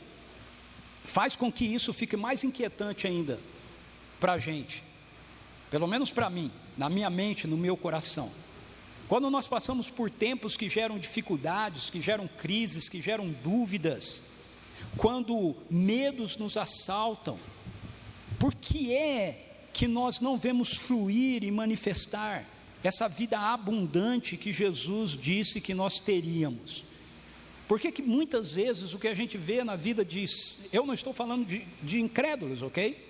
faz 1.04 1.36
com 1.36 1.52
que 1.52 1.66
isso 1.66 1.92
fique 1.94 2.16
mais 2.16 2.44
inquietante 2.44 3.08
ainda 3.08 3.40
para 4.20 4.34
a 4.34 4.38
gente, 4.38 4.84
pelo 5.72 5.88
menos 5.88 6.12
para 6.12 6.30
mim, 6.30 6.52
na 6.78 6.90
minha 6.90 7.10
mente, 7.10 7.48
no 7.48 7.58
meu 7.58 7.76
coração. 7.76 8.32
Quando 9.08 9.32
nós 9.32 9.48
passamos 9.48 9.90
por 9.90 10.12
tempos 10.12 10.56
que 10.56 10.70
geram 10.70 11.00
dificuldades, 11.00 11.90
que 11.90 12.00
geram 12.00 12.28
crises, 12.28 12.88
que 12.88 13.02
geram 13.02 13.32
dúvidas, 13.32 14.26
quando 14.96 15.56
medos 15.70 16.38
nos 16.38 16.56
assaltam, 16.58 17.40
por 18.38 18.54
que 18.54 18.94
é 18.94 19.49
que 19.74 19.88
nós 19.88 20.20
não 20.20 20.38
vemos 20.38 20.76
fluir 20.76 21.44
e 21.44 21.52
manifestar 21.52 22.46
essa 22.84 23.08
vida 23.08 23.38
abundante 23.38 24.38
que 24.38 24.54
Jesus 24.54 25.12
disse 25.12 25.62
que 25.62 25.74
nós 25.74 26.00
teríamos? 26.00 26.84
Por 27.68 27.80
que, 27.80 28.02
muitas 28.02 28.54
vezes 28.54 28.94
o 28.94 29.00
que 29.00 29.08
a 29.08 29.14
gente 29.14 29.38
vê 29.38 29.64
na 29.64 29.76
vida 29.76 30.04
de. 30.04 30.26
Eu 30.74 30.88
não 30.88 30.94
estou 30.94 31.14
falando 31.14 31.46
de, 31.46 31.68
de 31.84 32.00
incrédulos, 32.00 32.64
ok? 32.64 33.10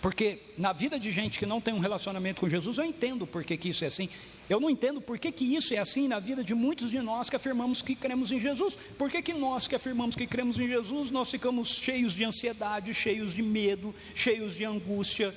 Porque 0.00 0.38
na 0.56 0.72
vida 0.72 0.98
de 0.98 1.12
gente 1.12 1.38
que 1.38 1.44
não 1.44 1.60
tem 1.60 1.74
um 1.74 1.78
relacionamento 1.78 2.40
com 2.40 2.48
Jesus, 2.48 2.78
eu 2.78 2.84
entendo 2.84 3.26
por 3.26 3.44
que, 3.44 3.56
que 3.58 3.68
isso 3.68 3.84
é 3.84 3.88
assim. 3.88 4.08
Eu 4.48 4.58
não 4.58 4.70
entendo 4.70 5.00
por 5.00 5.18
que, 5.18 5.30
que 5.30 5.44
isso 5.44 5.74
é 5.74 5.78
assim 5.78 6.08
na 6.08 6.18
vida 6.18 6.42
de 6.42 6.54
muitos 6.54 6.90
de 6.90 7.00
nós 7.00 7.28
que 7.28 7.36
afirmamos 7.36 7.82
que 7.82 7.94
cremos 7.94 8.32
em 8.32 8.40
Jesus. 8.40 8.76
Por 8.96 9.10
que, 9.10 9.20
que 9.20 9.34
nós 9.34 9.68
que 9.68 9.74
afirmamos 9.74 10.16
que 10.16 10.26
cremos 10.26 10.58
em 10.58 10.66
Jesus, 10.66 11.10
nós 11.10 11.30
ficamos 11.30 11.68
cheios 11.68 12.14
de 12.14 12.24
ansiedade, 12.24 12.94
cheios 12.94 13.34
de 13.34 13.42
medo, 13.42 13.94
cheios 14.14 14.56
de 14.56 14.64
angústia, 14.64 15.34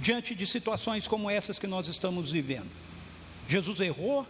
diante 0.00 0.34
de 0.34 0.46
situações 0.46 1.06
como 1.06 1.30
essas 1.30 1.58
que 1.58 1.66
nós 1.66 1.88
estamos 1.88 2.30
vivendo? 2.30 2.70
Jesus 3.48 3.80
errou? 3.80 4.26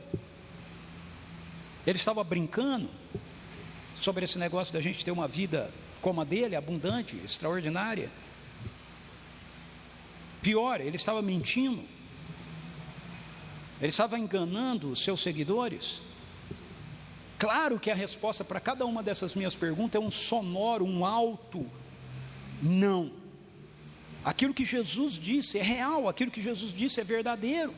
Ele 1.86 1.98
estava 1.98 2.22
brincando 2.22 2.88
sobre 4.00 4.24
esse 4.24 4.38
negócio 4.38 4.72
da 4.72 4.80
gente 4.80 5.04
ter 5.04 5.10
uma 5.10 5.26
vida 5.26 5.70
como 6.00 6.20
a 6.20 6.24
dele, 6.24 6.54
abundante, 6.54 7.16
extraordinária? 7.24 8.10
Pior, 10.40 10.80
ele 10.80 10.96
estava 10.96 11.20
mentindo. 11.20 11.82
Ele 13.80 13.90
estava 13.90 14.18
enganando 14.18 14.90
os 14.90 15.02
seus 15.02 15.20
seguidores. 15.20 16.00
Claro 17.38 17.78
que 17.78 17.90
a 17.90 17.94
resposta 17.94 18.44
para 18.44 18.60
cada 18.60 18.84
uma 18.84 19.02
dessas 19.02 19.34
minhas 19.34 19.54
perguntas 19.54 20.00
é 20.00 20.04
um 20.04 20.10
sonoro, 20.10 20.84
um 20.84 21.04
alto 21.04 21.66
não. 22.62 23.12
Aquilo 24.28 24.52
que 24.52 24.66
Jesus 24.66 25.14
disse 25.14 25.58
é 25.58 25.62
real, 25.62 26.06
aquilo 26.06 26.30
que 26.30 26.42
Jesus 26.42 26.70
disse 26.70 27.00
é 27.00 27.02
verdadeiro. 27.02 27.72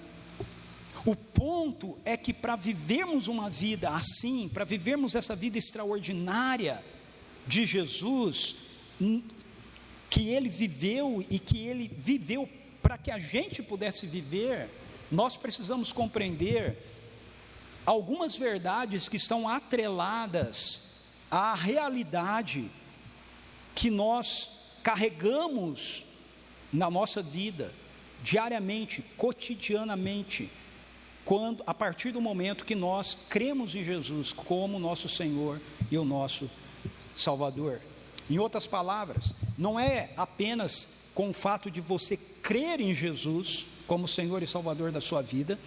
O 1.07 1.15
ponto 1.15 1.97
é 2.05 2.17
que 2.17 2.33
para 2.33 2.57
vivermos 2.57 3.29
uma 3.29 3.49
vida 3.49 3.89
assim, 3.91 4.49
para 4.49 4.65
vivermos 4.65 5.15
essa 5.15 5.37
vida 5.37 5.57
extraordinária 5.57 6.85
de 7.47 7.65
Jesus, 7.65 8.57
que 10.11 10.27
ele 10.27 10.49
viveu 10.49 11.25
e 11.31 11.39
que 11.39 11.69
ele 11.69 11.89
viveu 11.97 12.49
para 12.83 12.99
que 12.99 13.13
a 13.13 13.19
gente 13.21 13.63
pudesse 13.63 14.09
viver, 14.09 14.69
nós 15.09 15.37
precisamos 15.37 15.93
compreender 15.93 16.77
algumas 17.87 18.35
verdades 18.35 19.09
que 19.09 19.17
estão 19.17 19.49
atreladas 19.49 21.05
à 21.31 21.55
realidade 21.55 22.69
que 23.73 23.89
nós 23.89 24.81
carregamos 24.83 26.10
na 26.73 26.91
nossa 26.91 27.23
vida, 27.23 27.73
diariamente, 28.23 29.03
cotidianamente, 29.17 30.51
quando 31.25 31.63
a 31.67 31.75
partir 31.75 32.13
do 32.13 32.21
momento 32.21 32.65
que 32.65 32.75
nós 32.75 33.17
cremos 33.29 33.75
em 33.75 33.85
Jesus 33.85 34.33
como 34.33 34.79
nosso 34.79 35.09
Senhor 35.09 35.61
e 35.91 35.99
o 35.99 36.05
nosso 36.05 36.51
Salvador. 37.17 37.81
Em 38.29 38.39
outras 38.39 38.67
palavras, 38.67 39.35
não 39.59 39.79
é 39.79 40.11
apenas 40.17 41.01
com 41.15 41.31
o 41.31 41.35
fato 41.35 41.71
de 41.71 41.81
você 41.81 42.17
crer 42.17 42.81
em 42.81 42.95
Jesus 42.95 43.67
como 43.87 44.07
Senhor 44.07 44.43
e 44.43 44.47
Salvador 44.47 44.93
da 44.93 45.01
sua 45.01 45.21
vida, 45.21 45.59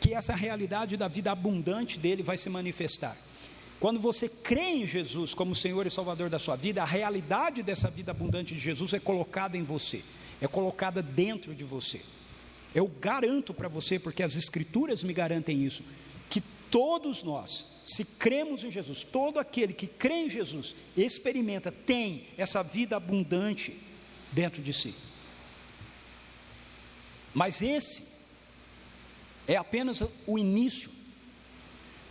que 0.00 0.14
essa 0.14 0.34
realidade 0.34 0.96
da 0.96 1.08
vida 1.08 1.30
abundante 1.30 1.98
dele 1.98 2.22
vai 2.22 2.38
se 2.38 2.48
manifestar. 2.48 3.16
Quando 3.78 3.98
você 3.98 4.28
crê 4.28 4.70
em 4.70 4.86
Jesus 4.86 5.34
como 5.34 5.56
Senhor 5.56 5.86
e 5.86 5.90
Salvador 5.90 6.30
da 6.30 6.38
sua 6.38 6.54
vida, 6.54 6.82
a 6.82 6.86
realidade 6.86 7.62
dessa 7.62 7.90
vida 7.90 8.12
abundante 8.12 8.54
de 8.54 8.60
Jesus 8.60 8.92
é 8.92 9.00
colocada 9.00 9.56
em 9.56 9.64
você, 9.64 10.02
é 10.42 10.48
colocada 10.48 11.00
dentro 11.00 11.54
de 11.54 11.62
você. 11.62 12.02
Eu 12.74 12.88
garanto 12.88 13.54
para 13.54 13.68
você, 13.68 13.96
porque 13.96 14.24
as 14.24 14.34
Escrituras 14.34 15.04
me 15.04 15.12
garantem 15.12 15.64
isso, 15.64 15.84
que 16.28 16.42
todos 16.68 17.22
nós, 17.22 17.80
se 17.86 18.04
cremos 18.04 18.64
em 18.64 18.70
Jesus, 18.70 19.04
todo 19.04 19.38
aquele 19.38 19.72
que 19.72 19.86
crê 19.86 20.24
em 20.24 20.28
Jesus, 20.28 20.74
experimenta, 20.96 21.70
tem 21.70 22.26
essa 22.36 22.60
vida 22.60 22.96
abundante 22.96 23.80
dentro 24.32 24.60
de 24.60 24.72
si. 24.72 24.92
Mas 27.32 27.62
esse 27.62 28.08
é 29.46 29.56
apenas 29.56 30.02
o 30.26 30.36
início 30.36 30.90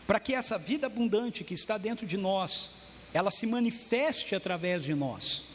para 0.07 0.21
que 0.21 0.33
essa 0.33 0.57
vida 0.57 0.88
abundante 0.88 1.43
que 1.43 1.53
está 1.53 1.77
dentro 1.77 2.07
de 2.07 2.15
nós, 2.15 2.69
ela 3.13 3.29
se 3.29 3.45
manifeste 3.45 4.35
através 4.35 4.83
de 4.83 4.95
nós, 4.95 5.50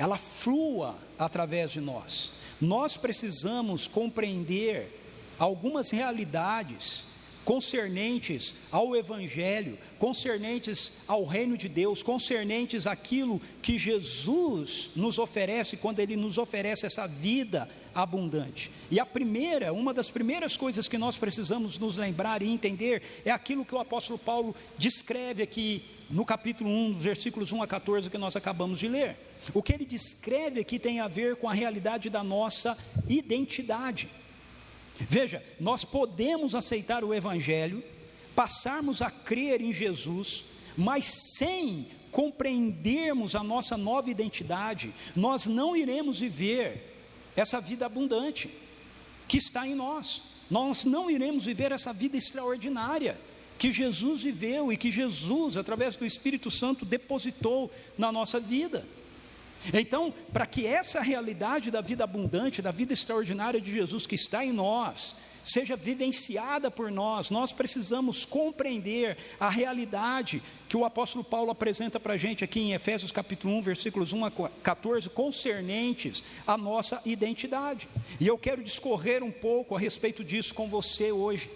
ela 0.00 0.16
flua 0.16 0.96
através 1.18 1.72
de 1.72 1.78
nós. 1.78 2.30
Nós 2.58 2.96
precisamos 2.96 3.86
compreender 3.86 4.98
algumas 5.38 5.90
realidades 5.90 7.04
concernentes 7.44 8.54
ao 8.72 8.96
Evangelho, 8.96 9.78
concernentes 9.98 11.00
ao 11.06 11.26
reino 11.26 11.54
de 11.54 11.68
Deus, 11.68 12.02
concernentes 12.02 12.86
àquilo 12.86 13.42
que 13.60 13.78
Jesus 13.78 14.92
nos 14.96 15.18
oferece 15.18 15.76
quando 15.76 16.00
Ele 16.00 16.16
nos 16.16 16.38
oferece 16.38 16.86
essa 16.86 17.06
vida 17.06 17.68
abundante. 17.94 18.70
E 18.90 18.98
a 18.98 19.04
primeira, 19.04 19.70
uma 19.70 19.92
das 19.92 20.08
primeiras 20.08 20.56
coisas 20.56 20.88
que 20.88 20.96
nós 20.96 21.18
precisamos 21.18 21.76
nos 21.76 21.98
lembrar 21.98 22.42
e 22.42 22.48
entender 22.48 23.02
é 23.22 23.30
aquilo 23.30 23.66
que 23.66 23.74
o 23.74 23.78
apóstolo 23.78 24.18
Paulo 24.18 24.56
descreve 24.78 25.42
aqui 25.42 25.99
no 26.10 26.24
capítulo 26.24 26.68
1, 26.68 26.94
versículos 26.94 27.52
1 27.52 27.62
a 27.62 27.66
14 27.68 28.10
que 28.10 28.18
nós 28.18 28.34
acabamos 28.34 28.80
de 28.80 28.88
ler. 28.88 29.16
O 29.54 29.62
que 29.62 29.72
ele 29.72 29.84
descreve 29.84 30.60
aqui 30.60 30.76
tem 30.78 30.98
a 30.98 31.06
ver 31.06 31.36
com 31.36 31.48
a 31.48 31.52
realidade 31.52 32.10
da 32.10 32.24
nossa 32.24 32.76
identidade. 33.08 34.08
Veja, 34.98 35.42
nós 35.60 35.84
podemos 35.84 36.54
aceitar 36.54 37.04
o 37.04 37.14
evangelho, 37.14 37.82
passarmos 38.34 39.00
a 39.00 39.10
crer 39.10 39.60
em 39.60 39.72
Jesus, 39.72 40.46
mas 40.76 41.06
sem 41.36 41.86
compreendermos 42.10 43.36
a 43.36 43.44
nossa 43.44 43.76
nova 43.76 44.10
identidade, 44.10 44.92
nós 45.14 45.46
não 45.46 45.76
iremos 45.76 46.18
viver 46.18 46.92
essa 47.36 47.60
vida 47.60 47.86
abundante 47.86 48.50
que 49.28 49.38
está 49.38 49.64
em 49.64 49.76
nós. 49.76 50.22
Nós 50.50 50.84
não 50.84 51.08
iremos 51.08 51.44
viver 51.44 51.70
essa 51.70 51.92
vida 51.92 52.16
extraordinária 52.16 53.16
que 53.60 53.70
Jesus 53.70 54.22
viveu 54.22 54.72
e 54.72 54.76
que 54.78 54.90
Jesus, 54.90 55.54
através 55.54 55.94
do 55.94 56.06
Espírito 56.06 56.50
Santo, 56.50 56.86
depositou 56.86 57.70
na 57.98 58.10
nossa 58.10 58.40
vida. 58.40 58.86
Então, 59.74 60.14
para 60.32 60.46
que 60.46 60.66
essa 60.66 61.02
realidade 61.02 61.70
da 61.70 61.82
vida 61.82 62.02
abundante, 62.02 62.62
da 62.62 62.70
vida 62.70 62.94
extraordinária 62.94 63.60
de 63.60 63.70
Jesus 63.70 64.06
que 64.06 64.14
está 64.14 64.42
em 64.42 64.50
nós, 64.50 65.14
seja 65.44 65.76
vivenciada 65.76 66.70
por 66.70 66.90
nós, 66.90 67.28
nós 67.28 67.52
precisamos 67.52 68.24
compreender 68.24 69.18
a 69.38 69.50
realidade 69.50 70.42
que 70.66 70.76
o 70.78 70.86
apóstolo 70.86 71.22
Paulo 71.22 71.50
apresenta 71.50 72.00
para 72.00 72.14
a 72.14 72.16
gente 72.16 72.42
aqui 72.42 72.60
em 72.60 72.72
Efésios 72.72 73.12
capítulo 73.12 73.52
1, 73.56 73.60
versículos 73.60 74.14
1 74.14 74.24
a 74.24 74.30
14, 74.62 75.10
concernentes 75.10 76.24
à 76.46 76.56
nossa 76.56 77.02
identidade. 77.04 77.86
E 78.18 78.26
eu 78.26 78.38
quero 78.38 78.64
discorrer 78.64 79.22
um 79.22 79.30
pouco 79.30 79.76
a 79.76 79.78
respeito 79.78 80.24
disso 80.24 80.54
com 80.54 80.66
você 80.66 81.12
hoje. 81.12 81.50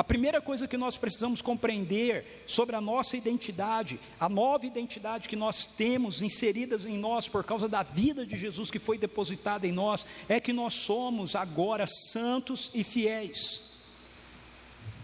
A 0.00 0.02
primeira 0.02 0.40
coisa 0.40 0.66
que 0.66 0.78
nós 0.78 0.96
precisamos 0.96 1.42
compreender 1.42 2.42
sobre 2.46 2.74
a 2.74 2.80
nossa 2.80 3.18
identidade, 3.18 4.00
a 4.18 4.30
nova 4.30 4.64
identidade 4.64 5.28
que 5.28 5.36
nós 5.36 5.66
temos 5.66 6.22
inseridas 6.22 6.86
em 6.86 6.96
nós 6.96 7.28
por 7.28 7.44
causa 7.44 7.68
da 7.68 7.82
vida 7.82 8.24
de 8.24 8.34
Jesus 8.34 8.70
que 8.70 8.78
foi 8.78 8.96
depositada 8.96 9.66
em 9.66 9.72
nós, 9.72 10.06
é 10.26 10.40
que 10.40 10.54
nós 10.54 10.72
somos 10.72 11.36
agora 11.36 11.86
santos 11.86 12.70
e 12.72 12.82
fiéis. 12.82 13.74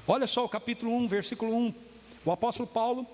Olha 0.09 0.27
só 0.27 0.47
o 0.47 0.49
capítulo 0.49 0.91
1, 0.97 1.09
versículo 1.09 1.55
1. 1.55 1.75
O 2.25 2.33
apóstolo 2.33 2.67
Paulo, 2.67 3.07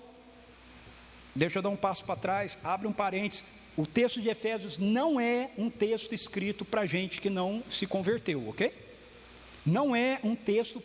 deixa 1.35 1.59
eu 1.59 1.61
dar 1.61 1.67
um 1.67 1.75
passo 1.75 2.05
para 2.05 2.15
trás, 2.15 2.57
abre 2.63 2.87
um 2.87 2.93
parênteses. 2.93 3.43
O 3.75 3.85
texto 3.85 4.21
de 4.21 4.29
Efésios 4.29 4.77
não 4.77 5.19
é 5.19 5.51
um 5.57 5.69
texto 5.69 6.15
escrito 6.15 6.63
para 6.63 6.85
gente 6.85 7.19
que 7.19 7.29
não 7.29 7.61
se 7.69 7.85
converteu, 7.85 8.47
ok? 8.47 8.71
Não 9.65 9.93
é 9.93 10.21
um 10.23 10.33
texto 10.33 10.81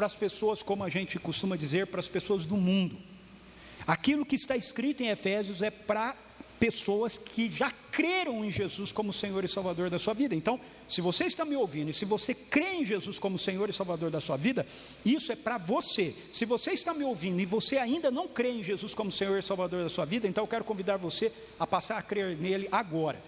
para 0.00 0.06
as 0.06 0.16
pessoas, 0.16 0.62
como 0.62 0.82
a 0.82 0.88
gente 0.88 1.18
costuma 1.18 1.56
dizer, 1.56 1.88
para 1.88 2.00
as 2.00 2.08
pessoas 2.08 2.46
do 2.46 2.56
mundo. 2.56 2.96
Aquilo 3.86 4.24
que 4.24 4.34
está 4.34 4.56
escrito 4.56 5.02
em 5.02 5.08
Efésios 5.08 5.60
é 5.60 5.70
para 5.70 6.16
pessoas 6.58 7.18
que 7.18 7.52
já 7.52 7.70
creram 7.92 8.42
em 8.42 8.50
Jesus 8.50 8.92
como 8.92 9.12
Senhor 9.12 9.44
e 9.44 9.48
Salvador 9.48 9.90
da 9.90 9.98
sua 9.98 10.14
vida. 10.14 10.34
Então, 10.34 10.58
se 10.88 11.02
você 11.02 11.24
está 11.24 11.44
me 11.44 11.54
ouvindo 11.54 11.90
e 11.90 11.92
se 11.92 12.06
você 12.06 12.32
crê 12.32 12.76
em 12.76 12.84
Jesus 12.86 13.18
como 13.18 13.36
Senhor 13.36 13.68
e 13.68 13.74
Salvador 13.74 14.10
da 14.10 14.22
sua 14.22 14.38
vida, 14.38 14.66
isso 15.04 15.32
é 15.32 15.36
para 15.36 15.58
você. 15.58 16.14
Se 16.32 16.46
você 16.46 16.70
está 16.70 16.94
me 16.94 17.04
ouvindo 17.04 17.38
e 17.38 17.44
você 17.44 17.76
ainda 17.76 18.10
não 18.10 18.26
crê 18.26 18.52
em 18.52 18.62
Jesus 18.62 18.94
como 18.94 19.12
Senhor 19.12 19.38
e 19.38 19.42
Salvador 19.42 19.82
da 19.82 19.90
sua 19.90 20.06
vida, 20.06 20.26
então 20.26 20.44
eu 20.44 20.48
quero 20.48 20.64
convidar 20.64 20.96
você 20.96 21.30
a 21.58 21.66
passar 21.66 21.98
a 21.98 22.02
crer 22.02 22.38
nele 22.38 22.68
agora. 22.72 23.22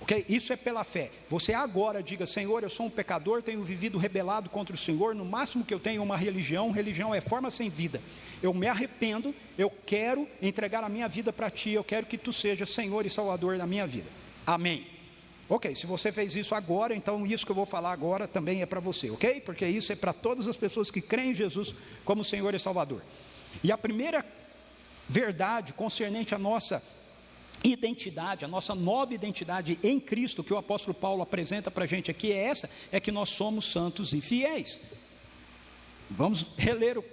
Ok? 0.00 0.24
Isso 0.28 0.52
é 0.52 0.56
pela 0.56 0.84
fé. 0.84 1.10
Você 1.28 1.52
agora 1.54 2.02
diga: 2.02 2.26
Senhor, 2.26 2.62
eu 2.62 2.70
sou 2.70 2.86
um 2.86 2.90
pecador, 2.90 3.42
tenho 3.42 3.62
vivido 3.62 3.98
rebelado 3.98 4.50
contra 4.50 4.74
o 4.74 4.78
Senhor. 4.78 5.14
No 5.14 5.24
máximo 5.24 5.64
que 5.64 5.72
eu 5.72 5.80
tenho 5.80 6.00
é 6.00 6.02
uma 6.02 6.16
religião. 6.16 6.70
Religião 6.70 7.14
é 7.14 7.20
forma 7.20 7.50
sem 7.50 7.68
vida. 7.68 8.00
Eu 8.42 8.52
me 8.52 8.66
arrependo. 8.66 9.34
Eu 9.56 9.72
quero 9.86 10.28
entregar 10.42 10.84
a 10.84 10.88
minha 10.88 11.08
vida 11.08 11.32
para 11.32 11.50
Ti. 11.50 11.70
Eu 11.70 11.84
quero 11.84 12.06
que 12.06 12.18
Tu 12.18 12.32
sejas 12.32 12.70
Senhor 12.70 13.06
e 13.06 13.10
Salvador 13.10 13.56
da 13.56 13.66
minha 13.66 13.86
vida. 13.86 14.08
Amém. 14.46 14.86
Ok, 15.48 15.76
se 15.76 15.86
você 15.86 16.10
fez 16.10 16.34
isso 16.34 16.56
agora, 16.56 16.94
então 16.94 17.24
isso 17.24 17.46
que 17.46 17.52
eu 17.52 17.56
vou 17.56 17.66
falar 17.66 17.92
agora 17.92 18.26
também 18.26 18.62
é 18.62 18.66
para 18.66 18.80
você, 18.80 19.10
ok? 19.10 19.40
Porque 19.42 19.64
isso 19.64 19.92
é 19.92 19.96
para 19.96 20.12
todas 20.12 20.48
as 20.48 20.56
pessoas 20.56 20.90
que 20.90 21.00
creem 21.00 21.30
em 21.30 21.34
Jesus 21.34 21.72
como 22.04 22.24
Senhor 22.24 22.52
e 22.52 22.58
Salvador. 22.58 23.00
E 23.62 23.70
a 23.70 23.78
primeira 23.78 24.26
verdade 25.08 25.72
concernente 25.72 26.34
à 26.34 26.38
nossa 26.38 26.82
identidade, 27.64 28.44
a 28.44 28.48
nossa 28.48 28.74
nova 28.74 29.14
identidade 29.14 29.78
em 29.82 29.98
Cristo, 29.98 30.44
que 30.44 30.52
o 30.52 30.58
apóstolo 30.58 30.94
Paulo 30.94 31.22
apresenta 31.22 31.70
para 31.70 31.84
a 31.84 31.86
gente 31.86 32.10
aqui, 32.10 32.32
é 32.32 32.44
essa: 32.44 32.70
é 32.92 33.00
que 33.00 33.12
nós 33.12 33.30
somos 33.30 33.64
santos 33.66 34.12
e 34.12 34.20
fiéis. 34.20 34.92
Vamos 36.10 36.46
reler 36.56 36.98
o 36.98 37.04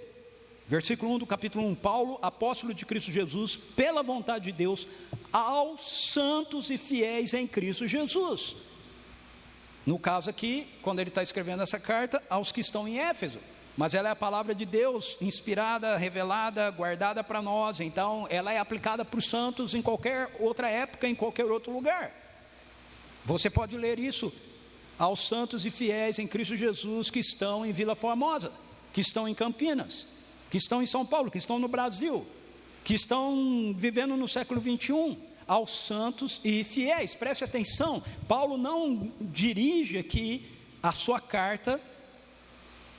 versículo 0.68 1.12
1 1.14 1.18
do 1.18 1.26
capítulo 1.26 1.66
1. 1.68 1.74
Paulo, 1.74 2.18
apóstolo 2.22 2.72
de 2.72 2.86
Cristo 2.86 3.10
Jesus, 3.10 3.56
pela 3.56 4.02
vontade 4.02 4.46
de 4.46 4.52
Deus, 4.52 4.86
aos 5.32 6.10
santos 6.12 6.70
e 6.70 6.78
fiéis 6.78 7.34
em 7.34 7.46
Cristo 7.46 7.88
Jesus. 7.88 8.56
No 9.84 9.98
caso 9.98 10.30
aqui, 10.30 10.66
quando 10.80 11.00
ele 11.00 11.10
está 11.10 11.22
escrevendo 11.22 11.62
essa 11.62 11.78
carta, 11.78 12.22
aos 12.30 12.50
que 12.50 12.60
estão 12.60 12.88
em 12.88 12.98
Éfeso 12.98 13.38
mas 13.76 13.92
ela 13.94 14.08
é 14.08 14.12
a 14.12 14.16
palavra 14.16 14.54
de 14.54 14.64
Deus, 14.64 15.16
inspirada, 15.20 15.96
revelada, 15.96 16.70
guardada 16.70 17.24
para 17.24 17.42
nós, 17.42 17.80
então 17.80 18.26
ela 18.30 18.52
é 18.52 18.58
aplicada 18.58 19.04
para 19.04 19.18
os 19.18 19.28
santos 19.28 19.74
em 19.74 19.82
qualquer 19.82 20.30
outra 20.38 20.68
época, 20.68 21.08
em 21.08 21.14
qualquer 21.14 21.46
outro 21.46 21.72
lugar. 21.72 22.14
Você 23.24 23.50
pode 23.50 23.76
ler 23.76 23.98
isso 23.98 24.32
aos 24.96 25.26
santos 25.26 25.66
e 25.66 25.70
fiéis 25.70 26.18
em 26.18 26.26
Cristo 26.26 26.56
Jesus 26.56 27.10
que 27.10 27.18
estão 27.18 27.66
em 27.66 27.72
Vila 27.72 27.96
Formosa, 27.96 28.52
que 28.92 29.00
estão 29.00 29.26
em 29.26 29.34
Campinas, 29.34 30.06
que 30.50 30.58
estão 30.58 30.80
em 30.80 30.86
São 30.86 31.04
Paulo, 31.04 31.30
que 31.30 31.38
estão 31.38 31.58
no 31.58 31.66
Brasil, 31.66 32.24
que 32.84 32.94
estão 32.94 33.74
vivendo 33.76 34.16
no 34.16 34.28
século 34.28 34.60
21 34.60 35.16
aos 35.48 35.86
santos 35.86 36.40
e 36.44 36.62
fiéis. 36.62 37.16
Preste 37.16 37.42
atenção, 37.42 38.00
Paulo 38.28 38.56
não 38.56 39.10
dirige 39.20 39.98
aqui 39.98 40.46
a 40.80 40.92
sua 40.92 41.18
carta 41.18 41.80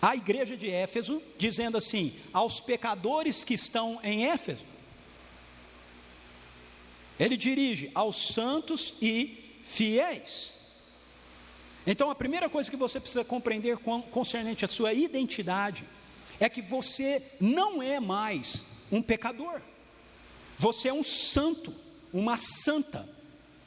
à 0.06 0.16
igreja 0.16 0.56
de 0.56 0.70
Éfeso, 0.70 1.20
dizendo 1.36 1.80
assim: 1.80 2.14
aos 2.32 2.60
pecadores 2.60 3.44
que 3.44 3.56
estão 3.56 4.00
em 4.04 4.28
Éfeso. 4.28 4.64
Ele 7.20 7.36
dirige 7.36 7.90
aos 7.96 8.28
santos 8.28 8.94
e 9.02 9.58
fiéis. 9.64 10.54
Então, 11.88 12.12
a 12.12 12.16
primeira 12.16 12.48
coisa 12.48 12.70
que 12.70 12.78
você 12.78 13.00
precisa 13.00 13.26
compreender 13.26 13.78
concernente 14.12 14.64
à 14.64 14.68
sua 14.68 14.94
identidade 14.94 15.84
é 16.40 16.48
que 16.50 16.62
você 16.62 17.24
não 17.42 17.82
é 17.82 18.00
mais 18.00 18.66
um 18.92 19.02
pecador, 19.02 19.60
você 20.56 20.90
é 20.90 20.94
um 20.94 21.04
santo, 21.04 21.74
uma 22.14 22.38
santa. 22.38 23.10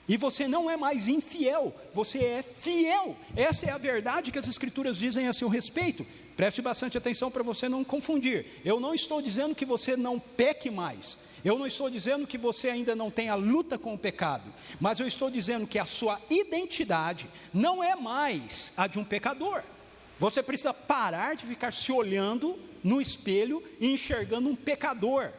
E 0.09 0.17
você 0.17 0.49
não 0.49 0.71
é 0.71 0.77
mais 0.77 1.07
infiel, 1.07 1.75
você 1.93 2.19
é 2.19 2.43
fiel. 2.43 3.15
Essa 3.37 3.67
é 3.67 3.71
a 3.71 3.79
verdade 3.79 4.33
que 4.33 4.39
as 4.39 4.49
Escrituras 4.49 4.97
dizem 4.97 5.29
a 5.29 5.35
seu 5.35 5.49
respeito. 5.49 6.07
Preste 6.35 6.63
bastante 6.63 6.97
atenção 6.97 7.31
para 7.31 7.43
você 7.43 7.69
não 7.69 7.85
confundir. 7.85 8.47
Eu 8.65 8.81
não 8.81 8.95
estou 8.95 9.21
dizendo 9.21 9.55
que 9.55 9.67
você 9.67 9.97
não 9.97 10.19
peque 10.19 10.71
mais. 10.71 11.19
Eu 11.45 11.59
não 11.59 11.67
estou 11.67 11.91
dizendo 11.91 12.27
que 12.27 12.39
você 12.39 12.71
ainda 12.71 12.97
não 12.97 13.11
tenha 13.11 13.35
luta 13.35 13.77
com 13.77 13.93
o 13.93 13.99
pecado. 13.99 14.53
Mas 14.81 14.99
eu 14.99 15.07
estou 15.07 15.31
dizendo 15.31 15.67
que 15.67 15.79
a 15.79 15.85
sua 15.85 16.19
identidade 16.31 17.27
não 17.53 17.85
é 17.85 17.95
mais 17.95 18.73
a 18.77 18.87
de 18.87 18.99
um 18.99 19.05
pecador. 19.05 19.63
Você 20.19 20.43
precisa 20.43 20.73
parar 20.73 21.37
de 21.37 21.45
ficar 21.45 21.73
se 21.73 21.93
olhando 21.93 22.59
no 22.83 23.01
espelho 23.01 23.63
e 23.79 23.93
enxergando 23.93 24.49
um 24.49 24.57
pecador. 24.57 25.33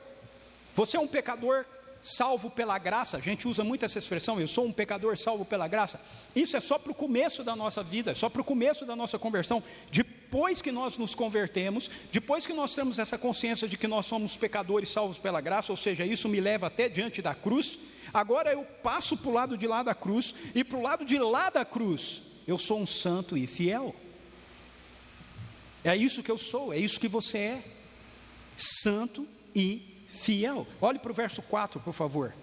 Você 0.76 0.96
é 0.96 1.00
um 1.00 1.08
pecador 1.08 1.66
salvo 2.02 2.50
pela 2.50 2.78
graça, 2.78 3.18
a 3.18 3.20
gente 3.20 3.48
usa 3.48 3.64
muito 3.64 3.84
essa 3.84 4.00
expressão, 4.00 4.40
eu 4.40 4.48
sou 4.48 4.66
um 4.66 4.72
pecador 4.72 5.18
salvo 5.18 5.44
pela 5.44 5.68
graça. 5.68 6.00
Isso 6.36 6.56
é 6.56 6.60
só 6.60 6.78
para 6.78 6.92
o 6.92 6.96
começo 6.96 7.44
da 7.44 7.56
nossa 7.56 7.84
vida, 7.84 8.12
é 8.12 8.16
só 8.16 8.30
para 8.30 8.42
o 8.42 8.46
começo 8.46 8.86
da 8.86 8.96
nossa 8.96 9.20
conversão. 9.20 9.62
Depois 9.92 10.62
que 10.62 10.72
nós 10.72 10.98
nos 10.98 11.14
convertemos, 11.14 11.90
depois 12.12 12.46
que 12.46 12.54
nós 12.54 12.74
temos 12.74 13.00
essa 13.00 13.18
consciência 13.18 13.68
de 13.68 13.78
que 13.78 13.88
nós 13.88 14.06
somos 14.06 14.38
pecadores 14.38 14.90
salvos 14.90 15.20
pela 15.20 15.42
graça, 15.42 15.72
ou 15.72 15.78
seja, 15.78 16.06
isso 16.06 16.30
me 16.30 16.40
leva 16.40 16.68
até 16.68 16.88
diante 16.88 17.22
da 17.22 17.36
cruz. 17.36 17.80
Agora 18.14 18.54
eu 18.54 18.64
passo 18.64 19.18
para 19.18 19.30
o 19.30 19.34
lado 19.34 19.58
de 19.58 19.68
lá 19.68 19.84
da 19.84 19.94
cruz, 19.94 20.36
e 20.56 20.64
para 20.64 20.78
o 20.78 20.82
lado 20.82 21.04
de 21.04 21.18
lá 21.18 21.50
da 21.50 21.66
cruz, 21.66 22.22
eu 22.48 22.58
sou 22.58 22.80
um 22.80 22.88
santo 22.88 23.38
e 23.38 23.46
fiel. 23.46 23.94
É 25.84 25.96
isso 25.96 26.24
que 26.24 26.32
eu 26.32 26.38
sou, 26.38 26.74
é 26.74 26.78
isso 26.78 27.00
que 27.00 27.08
você 27.08 27.38
é. 27.38 27.64
Santo 28.58 29.28
e 29.56 29.89
fiel. 30.20 30.68
Olhe 30.82 31.00
para 31.00 31.12
o 31.12 31.16
verso 31.16 31.42
4, 31.42 31.80
por 31.80 31.94
favor. 31.94 32.34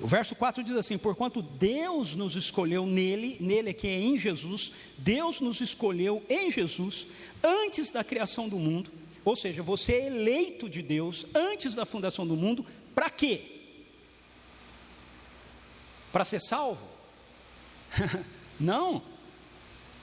O 0.00 0.06
verso 0.06 0.34
4 0.34 0.64
diz 0.64 0.76
assim: 0.76 0.98
Porquanto 0.98 1.42
Deus 1.42 2.14
nos 2.14 2.34
escolheu 2.34 2.86
nele, 2.86 3.36
nele 3.40 3.72
que 3.72 3.86
é 3.86 3.98
em 3.98 4.18
Jesus, 4.18 4.72
Deus 4.98 5.40
nos 5.40 5.60
escolheu 5.60 6.24
em 6.28 6.50
Jesus 6.50 7.08
antes 7.42 7.90
da 7.90 8.02
criação 8.02 8.48
do 8.48 8.58
mundo, 8.58 8.90
ou 9.24 9.36
seja, 9.36 9.62
você 9.62 9.92
é 9.94 10.06
eleito 10.06 10.68
de 10.68 10.82
Deus 10.82 11.26
antes 11.34 11.74
da 11.74 11.84
fundação 11.84 12.26
do 12.26 12.36
mundo, 12.36 12.64
para 12.94 13.10
quê? 13.10 13.42
Para 16.10 16.24
ser 16.24 16.40
salvo? 16.40 16.86
Não, 18.58 19.02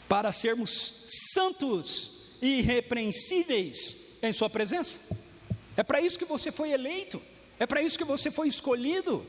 para 0.08 0.32
sermos 0.32 1.06
santos 1.34 2.18
e 2.42 2.60
irrepreensíveis 2.60 4.07
em 4.22 4.34
Sua 4.34 4.50
presença. 4.50 5.16
É 5.76 5.84
para 5.84 6.02
isso 6.02 6.18
que 6.18 6.26
você 6.26 6.52
foi 6.52 6.72
eleito, 6.72 7.22
é 7.60 7.66
para 7.66 7.82
isso 7.82 7.98
que 7.98 8.04
você 8.04 8.32
foi 8.32 8.48
escolhido. 8.48 9.26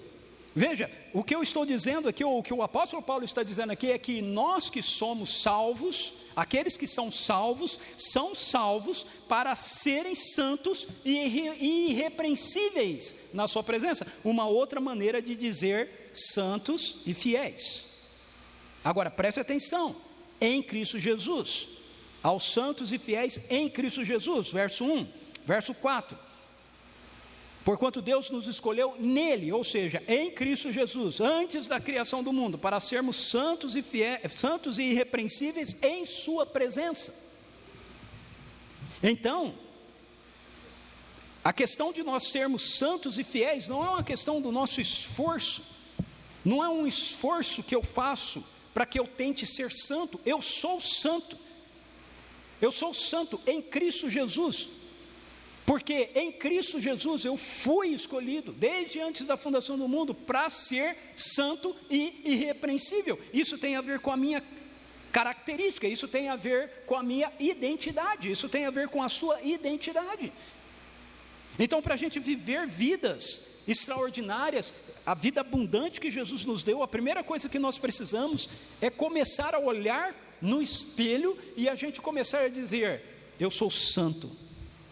Veja, 0.55 0.90
o 1.12 1.22
que 1.22 1.35
eu 1.35 1.42
estou 1.42 1.64
dizendo 1.64 2.09
aqui, 2.09 2.24
ou 2.24 2.38
o 2.38 2.42
que 2.42 2.53
o 2.53 2.62
apóstolo 2.62 3.03
Paulo 3.03 3.24
está 3.24 3.42
dizendo 3.42 3.70
aqui, 3.70 3.92
é 3.92 3.98
que 3.98 4.20
nós 4.20 4.68
que 4.68 4.83
somos 4.83 5.42
salvos, 5.42 6.14
aqueles 6.35 6.77
que 6.77 6.87
são 6.87 7.12
salvos, 7.12 7.79
são 7.96 8.35
salvos 8.35 9.07
para 9.29 9.55
serem 9.55 10.14
santos 10.14 10.88
e 11.05 11.90
irrepreensíveis 11.90 13.14
na 13.33 13.46
Sua 13.46 13.62
presença. 13.62 14.07
Uma 14.24 14.48
outra 14.48 14.81
maneira 14.81 15.22
de 15.22 15.37
dizer 15.37 16.11
santos 16.14 17.03
e 17.07 17.14
fiéis. 17.14 17.85
Agora 18.83 19.11
preste 19.11 19.38
atenção: 19.38 19.94
em 20.40 20.62
Cristo 20.62 20.98
Jesus 20.98 21.78
aos 22.23 22.53
santos 22.53 22.93
e 22.93 22.99
fiéis 22.99 23.51
em 23.51 23.69
Cristo 23.69 24.05
Jesus, 24.05 24.51
verso 24.51 24.85
1, 24.85 25.07
verso 25.45 25.75
4. 25.75 26.19
Porquanto 27.65 28.01
Deus 28.01 28.31
nos 28.31 28.47
escolheu 28.47 28.97
nele, 28.99 29.53
ou 29.53 29.63
seja, 29.63 30.03
em 30.09 30.31
Cristo 30.31 30.73
Jesus, 30.73 31.21
antes 31.21 31.67
da 31.67 31.79
criação 31.79 32.23
do 32.23 32.33
mundo, 32.33 32.57
para 32.57 32.81
sermos 32.81 33.29
santos 33.29 33.75
e 33.75 33.83
fiéis, 33.83 34.33
santos 34.33 34.79
e 34.79 34.85
irrepreensíveis 34.85 35.77
em 35.83 36.07
sua 36.07 36.47
presença. 36.47 37.29
Então, 39.03 39.55
a 41.45 41.53
questão 41.53 41.93
de 41.93 42.03
nós 42.03 42.25
sermos 42.29 42.77
santos 42.77 43.19
e 43.19 43.25
fiéis 43.25 43.69
não 43.69 43.85
é 43.85 43.91
uma 43.91 44.03
questão 44.03 44.41
do 44.41 44.51
nosso 44.51 44.81
esforço, 44.81 45.63
não 46.45 46.65
é 46.65 46.69
um 46.69 46.87
esforço 46.87 47.63
que 47.63 47.75
eu 47.75 47.83
faço 47.83 48.45
para 48.73 48.87
que 48.87 48.99
eu 48.99 49.07
tente 49.07 49.47
ser 49.47 49.71
santo, 49.73 50.21
eu 50.25 50.41
sou 50.41 50.81
santo. 50.81 51.37
Eu 52.61 52.73
sou 52.73 52.92
santo 52.92 53.40
em 53.47 53.62
Cristo 53.62 54.11
Jesus. 54.11 54.68
Porque 55.68 56.11
em 56.14 56.33
Cristo 56.33 56.81
Jesus 56.81 57.27
eu 57.27 57.37
fui 57.37 57.88
escolhido, 57.88 58.53
desde 58.53 59.01
antes 59.01 59.27
da 59.27 59.37
fundação 59.37 59.77
do 59.77 59.87
mundo, 59.87 60.14
para 60.14 60.49
ser 60.49 60.97
santo 61.14 61.77
e 61.90 62.23
irrepreensível. 62.25 63.21
Isso 63.35 63.59
tem 63.59 63.77
a 63.77 63.83
ver 63.83 64.01
com 64.01 64.11
a 64.11 64.16
minha 64.16 64.42
característica, 65.12 65.87
isso 65.87 66.09
tem 66.09 66.31
a 66.31 66.37
ver 66.37 66.85
com 66.87 66.94
a 66.94 67.03
minha 67.03 67.31
identidade, 67.38 68.31
isso 68.31 68.49
tem 68.49 68.64
a 68.64 68.71
ver 68.71 68.88
com 68.88 69.03
a 69.03 69.11
sua 69.11 69.42
identidade. 69.42 70.33
Então, 71.59 71.83
para 71.83 71.92
a 71.92 71.99
gente 71.99 72.18
viver 72.18 72.66
vidas 72.66 73.59
extraordinárias, 73.68 74.73
a 75.05 75.14
vida 75.14 75.42
abundante 75.42 76.01
que 76.01 76.11
Jesus 76.11 76.44
nos 76.47 76.62
deu, 76.62 76.83
a 76.83 76.88
primeira 76.88 77.23
coisa 77.23 77.47
que 77.47 77.59
nós 77.59 77.77
precisamos 77.77 78.49
é 78.81 78.88
começar 78.88 79.55
a 79.55 79.59
olhar 79.59 80.14
no 80.40 80.62
espelho 80.62 81.37
e 81.57 81.68
a 81.68 81.74
gente 81.74 82.01
começar 82.01 82.40
a 82.40 82.48
dizer: 82.48 83.03
Eu 83.38 83.51
sou 83.51 83.70
santo, 83.70 84.31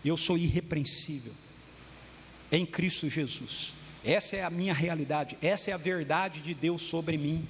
eu 0.04 0.16
sou 0.16 0.36
irrepreensível, 0.36 1.32
em 2.50 2.64
Cristo 2.66 3.08
Jesus. 3.08 3.72
Essa 4.04 4.36
é 4.36 4.44
a 4.44 4.50
minha 4.50 4.72
realidade, 4.72 5.36
essa 5.42 5.70
é 5.70 5.74
a 5.74 5.78
verdade 5.78 6.40
de 6.40 6.54
Deus 6.54 6.82
sobre 6.82 7.18
mim. 7.18 7.46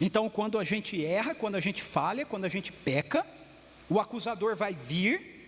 Então, 0.00 0.30
quando 0.30 0.58
a 0.58 0.64
gente 0.64 1.04
erra, 1.04 1.34
quando 1.34 1.56
a 1.56 1.60
gente 1.60 1.82
falha, 1.82 2.24
quando 2.24 2.44
a 2.44 2.48
gente 2.48 2.72
peca, 2.72 3.26
o 3.88 4.00
acusador 4.00 4.56
vai 4.56 4.72
vir 4.72 5.40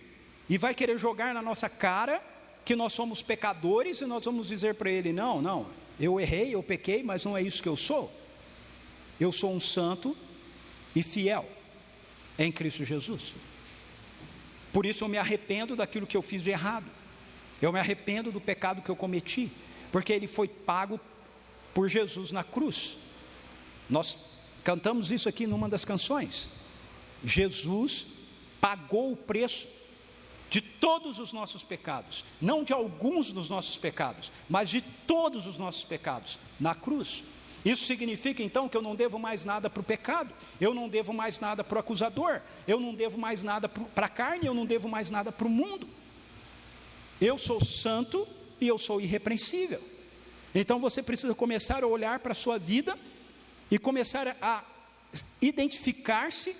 e 0.49 0.57
vai 0.57 0.75
querer 0.75 0.97
jogar 0.97 1.33
na 1.33 1.41
nossa 1.41 1.69
cara 1.69 2.21
que 2.65 2.75
nós 2.75 2.93
somos 2.93 3.21
pecadores 3.21 4.01
e 4.01 4.05
nós 4.05 4.25
vamos 4.25 4.47
dizer 4.47 4.75
para 4.75 4.91
ele: 4.91 5.11
não, 5.11 5.41
não, 5.41 5.67
eu 5.99 6.19
errei, 6.19 6.53
eu 6.53 6.61
pequei, 6.61 7.01
mas 7.01 7.25
não 7.25 7.35
é 7.37 7.41
isso 7.41 7.63
que 7.63 7.69
eu 7.69 7.77
sou. 7.77 8.11
Eu 9.19 9.31
sou 9.31 9.53
um 9.53 9.59
santo 9.59 10.15
e 10.95 11.01
fiel 11.01 11.47
em 12.37 12.51
Cristo 12.51 12.83
Jesus. 12.83 13.33
Por 14.71 14.85
isso 14.85 15.03
eu 15.03 15.07
me 15.07 15.17
arrependo 15.17 15.75
daquilo 15.75 16.07
que 16.07 16.17
eu 16.17 16.21
fiz 16.21 16.43
de 16.43 16.49
errado. 16.49 16.85
Eu 17.61 17.71
me 17.71 17.79
arrependo 17.79 18.31
do 18.31 18.41
pecado 18.41 18.81
que 18.81 18.89
eu 18.89 18.95
cometi, 18.95 19.49
porque 19.91 20.11
ele 20.11 20.27
foi 20.27 20.47
pago 20.47 20.99
por 21.73 21.87
Jesus 21.87 22.31
na 22.31 22.43
cruz. 22.43 22.95
Nós 23.89 24.15
cantamos 24.63 25.11
isso 25.11 25.29
aqui 25.29 25.45
numa 25.45 25.69
das 25.69 25.85
canções. 25.85 26.47
Jesus 27.23 28.07
pagou 28.59 29.11
o 29.11 29.15
preço 29.17 29.67
de 30.49 30.61
todos 30.61 31.19
os 31.19 31.33
nossos 31.33 31.63
pecados, 31.63 32.23
não 32.41 32.63
de 32.63 32.73
alguns 32.73 33.31
dos 33.31 33.49
nossos 33.49 33.77
pecados, 33.77 34.31
mas 34.49 34.69
de 34.69 34.81
todos 34.81 35.47
os 35.47 35.57
nossos 35.57 35.83
pecados 35.83 36.37
na 36.59 36.75
cruz. 36.75 37.23
Isso 37.65 37.85
significa 37.85 38.43
então 38.43 38.67
que 38.67 38.75
eu 38.75 38.81
não 38.81 38.95
devo 38.95 39.17
mais 39.17 39.45
nada 39.45 39.69
para 39.69 39.79
o 39.79 39.83
pecado, 39.83 40.33
eu 40.59 40.73
não 40.73 40.89
devo 40.89 41.13
mais 41.13 41.39
nada 41.39 41.63
para 41.63 41.77
o 41.77 41.79
acusador, 41.79 42.41
eu 42.67 42.79
não 42.79 42.93
devo 42.93 43.17
mais 43.17 43.41
nada 43.41 43.69
para 43.69 44.05
a 44.05 44.09
carne, 44.09 44.45
eu 44.45 44.53
não 44.53 44.65
devo 44.65 44.89
mais 44.89 45.09
nada 45.09 45.31
para 45.31 45.47
o 45.47 45.49
mundo. 45.49 45.87
Eu 47.21 47.37
sou 47.37 47.63
santo 47.63 48.27
e 48.59 48.67
eu 48.67 48.77
sou 48.77 48.99
irrepreensível. 48.99 49.81
Então 50.53 50.77
você 50.77 51.01
precisa 51.01 51.33
começar 51.33 51.83
a 51.83 51.87
olhar 51.87 52.19
para 52.19 52.33
a 52.33 52.35
sua 52.35 52.59
vida 52.59 52.99
e 53.71 53.79
começar 53.79 54.35
a 54.41 54.63
identificar-se 55.41 56.55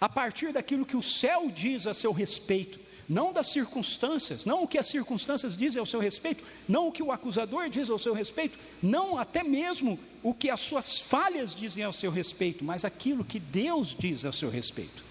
a 0.00 0.08
partir 0.08 0.52
daquilo 0.52 0.86
que 0.86 0.96
o 0.96 1.02
céu 1.02 1.50
diz 1.50 1.86
a 1.86 1.92
seu 1.92 2.12
respeito 2.12 2.87
não 3.08 3.32
das 3.32 3.48
circunstâncias, 3.48 4.44
não 4.44 4.64
o 4.64 4.68
que 4.68 4.76
as 4.76 4.86
circunstâncias 4.86 5.56
dizem 5.56 5.80
ao 5.80 5.86
seu 5.86 5.98
respeito, 5.98 6.44
não 6.68 6.88
o 6.88 6.92
que 6.92 7.02
o 7.02 7.10
acusador 7.10 7.70
diz 7.70 7.88
ao 7.88 7.98
seu 7.98 8.12
respeito, 8.12 8.58
não 8.82 9.16
até 9.16 9.42
mesmo 9.42 9.98
o 10.22 10.34
que 10.34 10.50
as 10.50 10.60
suas 10.60 10.98
falhas 10.98 11.54
dizem 11.54 11.82
ao 11.82 11.92
seu 11.92 12.10
respeito, 12.10 12.64
mas 12.64 12.84
aquilo 12.84 13.24
que 13.24 13.40
Deus 13.40 13.96
diz 13.98 14.26
ao 14.26 14.32
seu 14.32 14.50
respeito. 14.50 15.02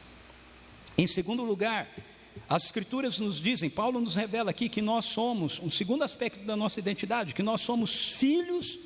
Em 0.95 1.07
segundo 1.07 1.43
lugar, 1.43 1.87
as 2.47 2.65
Escrituras 2.65 3.17
nos 3.17 3.39
dizem, 3.39 3.69
Paulo 3.69 3.99
nos 3.99 4.13
revela 4.13 4.51
aqui 4.51 4.69
que 4.69 4.81
nós 4.81 5.05
somos, 5.05 5.59
um 5.59 5.69
segundo 5.69 6.03
aspecto 6.03 6.45
da 6.45 6.55
nossa 6.55 6.79
identidade, 6.79 7.33
que 7.33 7.43
nós 7.43 7.61
somos 7.61 8.11
filhos 8.11 8.77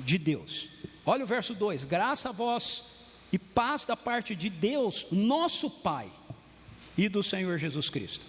de 0.00 0.18
Deus. 0.18 0.68
Olha 1.04 1.22
o 1.22 1.28
verso 1.28 1.54
2: 1.54 1.84
graça 1.84 2.30
a 2.30 2.32
vós 2.32 2.84
e 3.32 3.38
paz 3.38 3.84
da 3.84 3.96
parte 3.96 4.34
de 4.34 4.50
Deus, 4.50 5.06
nosso 5.12 5.70
Pai 5.70 6.10
e 6.96 7.08
do 7.08 7.22
Senhor 7.22 7.58
Jesus 7.58 7.88
Cristo. 7.90 8.24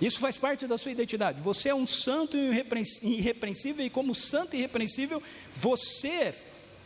Isso 0.00 0.18
faz 0.18 0.36
parte 0.36 0.66
da 0.66 0.76
sua 0.76 0.92
identidade. 0.92 1.40
Você 1.40 1.70
é 1.70 1.74
um 1.74 1.86
santo 1.86 2.36
irrepreensível, 2.36 3.84
e 3.84 3.90
como 3.90 4.14
santo 4.14 4.54
irrepreensível, 4.54 5.22
você 5.54 6.34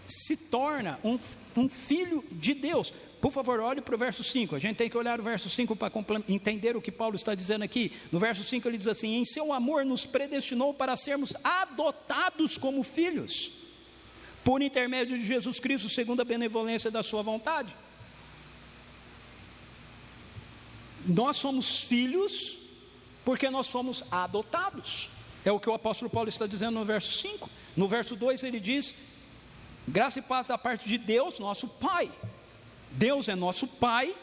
se 0.07 0.37
torna 0.37 0.99
um 1.03 1.19
um 1.57 1.69
filho 1.69 2.25
de 2.31 2.55
Deus. 2.55 2.93
Por 3.21 3.33
favor, 3.33 3.61
olhe 3.61 3.81
para 3.81 3.95
o 3.95 3.99
verso 3.99 4.25
5. 4.25 4.57
A 4.57 4.59
gente 4.59 4.77
tem 4.77 4.89
que 4.89 4.97
olhar 4.97 5.21
o 5.21 5.23
verso 5.23 5.49
5 5.49 5.77
para 5.77 5.93
entender 6.29 6.77
o 6.77 6.81
que 6.81 6.91
Paulo 6.91 7.17
está 7.17 7.35
dizendo 7.35 7.63
aqui. 7.63 7.93
No 8.11 8.19
verso 8.19 8.43
5 8.45 8.67
ele 8.69 8.79
diz 8.79 8.87
assim: 8.87 9.17
Em 9.17 9.25
seu 9.25 9.53
amor 9.53 9.85
nos 9.85 10.07
predestinou 10.07 10.73
para 10.73 10.97
sermos 10.97 11.35
adotados 11.45 12.57
como 12.57 12.83
filhos, 12.83 13.53
por 14.45 14.63
intermédio 14.63 15.19
de 15.19 15.25
Jesus 15.25 15.61
Cristo, 15.61 15.89
segundo 15.89 16.21
a 16.23 16.25
benevolência 16.25 16.91
da 16.91 17.03
Sua 17.03 17.23
vontade. 17.23 17.75
Nós 21.11 21.37
somos 21.37 21.83
filhos 21.83 22.57
porque 23.25 23.51
nós 23.51 23.68
fomos 23.68 24.05
adotados. 24.11 25.09
É 25.44 25.51
o 25.51 25.59
que 25.59 25.68
o 25.68 25.75
apóstolo 25.75 26.11
Paulo 26.11 26.29
está 26.29 26.46
dizendo 26.46 26.79
no 26.79 26.85
verso 26.85 27.11
5. 27.18 27.51
No 27.77 27.88
verso 27.88 28.14
2 28.14 28.44
ele 28.44 28.61
diz: 28.61 28.94
Graça 29.88 30.20
e 30.20 30.23
paz 30.23 30.46
da 30.46 30.57
parte 30.57 30.88
de 30.88 30.96
Deus, 30.96 31.38
nosso 31.38 31.66
Pai. 31.66 32.11
Deus 32.92 33.29
é 33.29 33.35
nosso 33.35 33.66
Pai, 33.66 34.14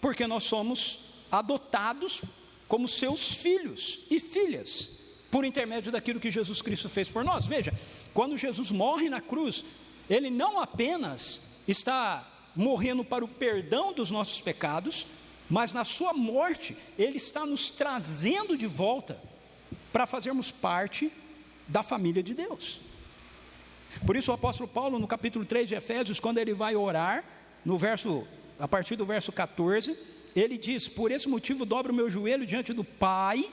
porque 0.00 0.26
nós 0.26 0.44
somos 0.44 0.98
adotados 1.30 2.22
como 2.66 2.88
seus 2.88 3.34
filhos 3.34 4.00
e 4.10 4.18
filhas, 4.18 4.90
por 5.30 5.44
intermédio 5.44 5.92
daquilo 5.92 6.20
que 6.20 6.30
Jesus 6.30 6.60
Cristo 6.60 6.88
fez 6.88 7.08
por 7.08 7.22
nós. 7.22 7.46
Veja, 7.46 7.72
quando 8.12 8.36
Jesus 8.36 8.70
morre 8.70 9.08
na 9.08 9.20
cruz, 9.20 9.64
ele 10.08 10.30
não 10.30 10.60
apenas 10.60 11.62
está 11.68 12.28
morrendo 12.56 13.04
para 13.04 13.24
o 13.24 13.28
perdão 13.28 13.92
dos 13.92 14.10
nossos 14.10 14.40
pecados, 14.40 15.06
mas 15.48 15.72
na 15.72 15.84
sua 15.84 16.12
morte, 16.12 16.76
ele 16.98 17.18
está 17.18 17.44
nos 17.44 17.70
trazendo 17.70 18.56
de 18.56 18.66
volta 18.66 19.20
para 19.92 20.06
fazermos 20.06 20.50
parte 20.50 21.12
da 21.68 21.82
família 21.82 22.22
de 22.22 22.34
Deus. 22.34 22.80
Por 24.06 24.16
isso 24.16 24.30
o 24.30 24.34
apóstolo 24.34 24.68
Paulo, 24.68 24.98
no 24.98 25.06
capítulo 25.06 25.44
3 25.44 25.68
de 25.68 25.74
Efésios, 25.74 26.18
quando 26.18 26.38
ele 26.38 26.52
vai 26.52 26.74
orar, 26.74 27.24
no 27.64 27.78
verso, 27.78 28.26
a 28.58 28.66
partir 28.66 28.96
do 28.96 29.06
verso 29.06 29.30
14, 29.30 29.96
ele 30.34 30.58
diz: 30.58 30.88
Por 30.88 31.10
esse 31.10 31.28
motivo 31.28 31.64
dobro 31.64 31.92
o 31.92 31.94
meu 31.94 32.10
joelho 32.10 32.44
diante 32.44 32.72
do 32.72 32.82
Pai, 32.82 33.48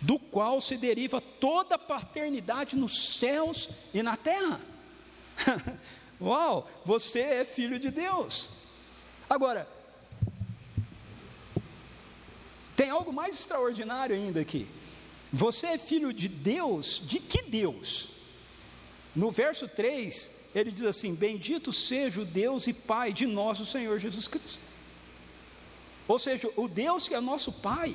do 0.00 0.18
qual 0.18 0.60
se 0.60 0.76
deriva 0.76 1.20
toda 1.20 1.76
a 1.76 1.78
paternidade 1.78 2.76
nos 2.76 3.18
céus 3.18 3.70
e 3.94 4.02
na 4.02 4.16
terra. 4.16 4.60
Uau, 6.20 6.68
você 6.84 7.20
é 7.20 7.44
filho 7.44 7.78
de 7.78 7.90
Deus. 7.90 8.50
Agora, 9.28 9.68
tem 12.88 12.90
algo 12.90 13.12
mais 13.12 13.34
extraordinário 13.34 14.16
ainda 14.16 14.40
aqui. 14.40 14.66
Você 15.30 15.66
é 15.66 15.78
filho 15.78 16.10
de 16.10 16.26
Deus, 16.26 17.02
de 17.04 17.18
que 17.18 17.42
Deus? 17.42 18.12
No 19.14 19.30
verso 19.30 19.68
3, 19.68 20.48
ele 20.54 20.72
diz 20.72 20.86
assim: 20.86 21.14
Bendito 21.14 21.70
seja 21.70 22.22
o 22.22 22.24
Deus 22.24 22.66
e 22.66 22.72
Pai 22.72 23.12
de 23.12 23.26
nosso 23.26 23.66
Senhor 23.66 24.00
Jesus 24.00 24.26
Cristo. 24.26 24.62
Ou 26.06 26.18
seja, 26.18 26.50
o 26.56 26.66
Deus 26.66 27.06
que 27.06 27.14
é 27.14 27.20
nosso 27.20 27.52
Pai, 27.52 27.94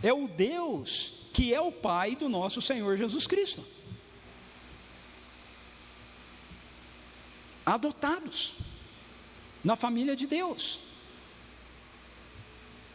é 0.00 0.12
o 0.12 0.28
Deus 0.28 1.14
que 1.32 1.52
é 1.52 1.60
o 1.60 1.72
Pai 1.72 2.14
do 2.14 2.28
nosso 2.28 2.62
Senhor 2.62 2.96
Jesus 2.96 3.26
Cristo. 3.26 3.64
Adotados 7.66 8.52
na 9.64 9.74
família 9.74 10.14
de 10.14 10.28
Deus. 10.28 10.78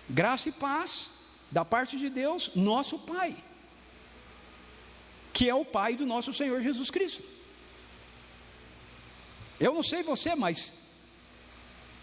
Graça 0.10 0.48
e 0.48 0.54
paz 0.54 1.15
da 1.52 1.64
parte 1.64 1.98
de 1.98 2.10
Deus, 2.10 2.52
nosso 2.56 3.00
Pai, 3.00 3.36
que 5.34 5.50
é 5.50 5.56
o 5.56 5.66
Pai 5.66 5.96
do 5.96 6.06
nosso 6.06 6.34
Senhor 6.34 6.62
Jesus 6.62 6.90
Cristo. 6.90 7.24
Eu 9.60 9.74
não 9.74 9.84
sei 9.84 10.04
você, 10.04 10.36
mas 10.36 10.86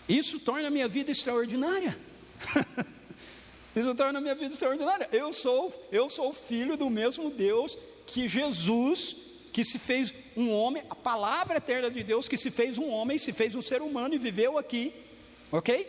isso 0.09 0.41
torna 0.41 0.69
a 0.69 0.71
minha 0.71 0.89
vida 0.89 1.11
extraordinária. 1.11 1.97
isso 3.77 3.95
torna 3.95 4.19
a 4.19 4.23
minha 4.23 4.35
vida 4.35 4.53
extraordinária. 4.53 5.09
Eu 5.13 5.33
sou, 5.33 5.89
eu 5.93 6.09
sou 6.09 6.33
filho 6.33 6.77
do 6.77 6.89
mesmo 6.89 7.31
Deus 7.31 7.77
que 8.07 8.29
Jesus, 8.29 9.17
que 9.53 9.65
se 9.65 9.79
fez 9.79 10.13
um 10.37 10.51
homem, 10.51 10.83
a 10.89 10.95
palavra 10.95 11.59
eterna 11.59 11.91
de 11.91 12.03
Deus 12.03 12.27
que 12.27 12.37
se 12.37 12.51
fez 12.51 12.79
um 12.79 12.89
homem, 12.89 13.19
se 13.19 13.33
fez 13.33 13.55
um 13.55 13.63
ser 13.63 13.83
humano 13.83 14.15
e 14.15 14.19
viveu 14.19 14.59
aqui, 14.59 14.93
ok? 15.51 15.87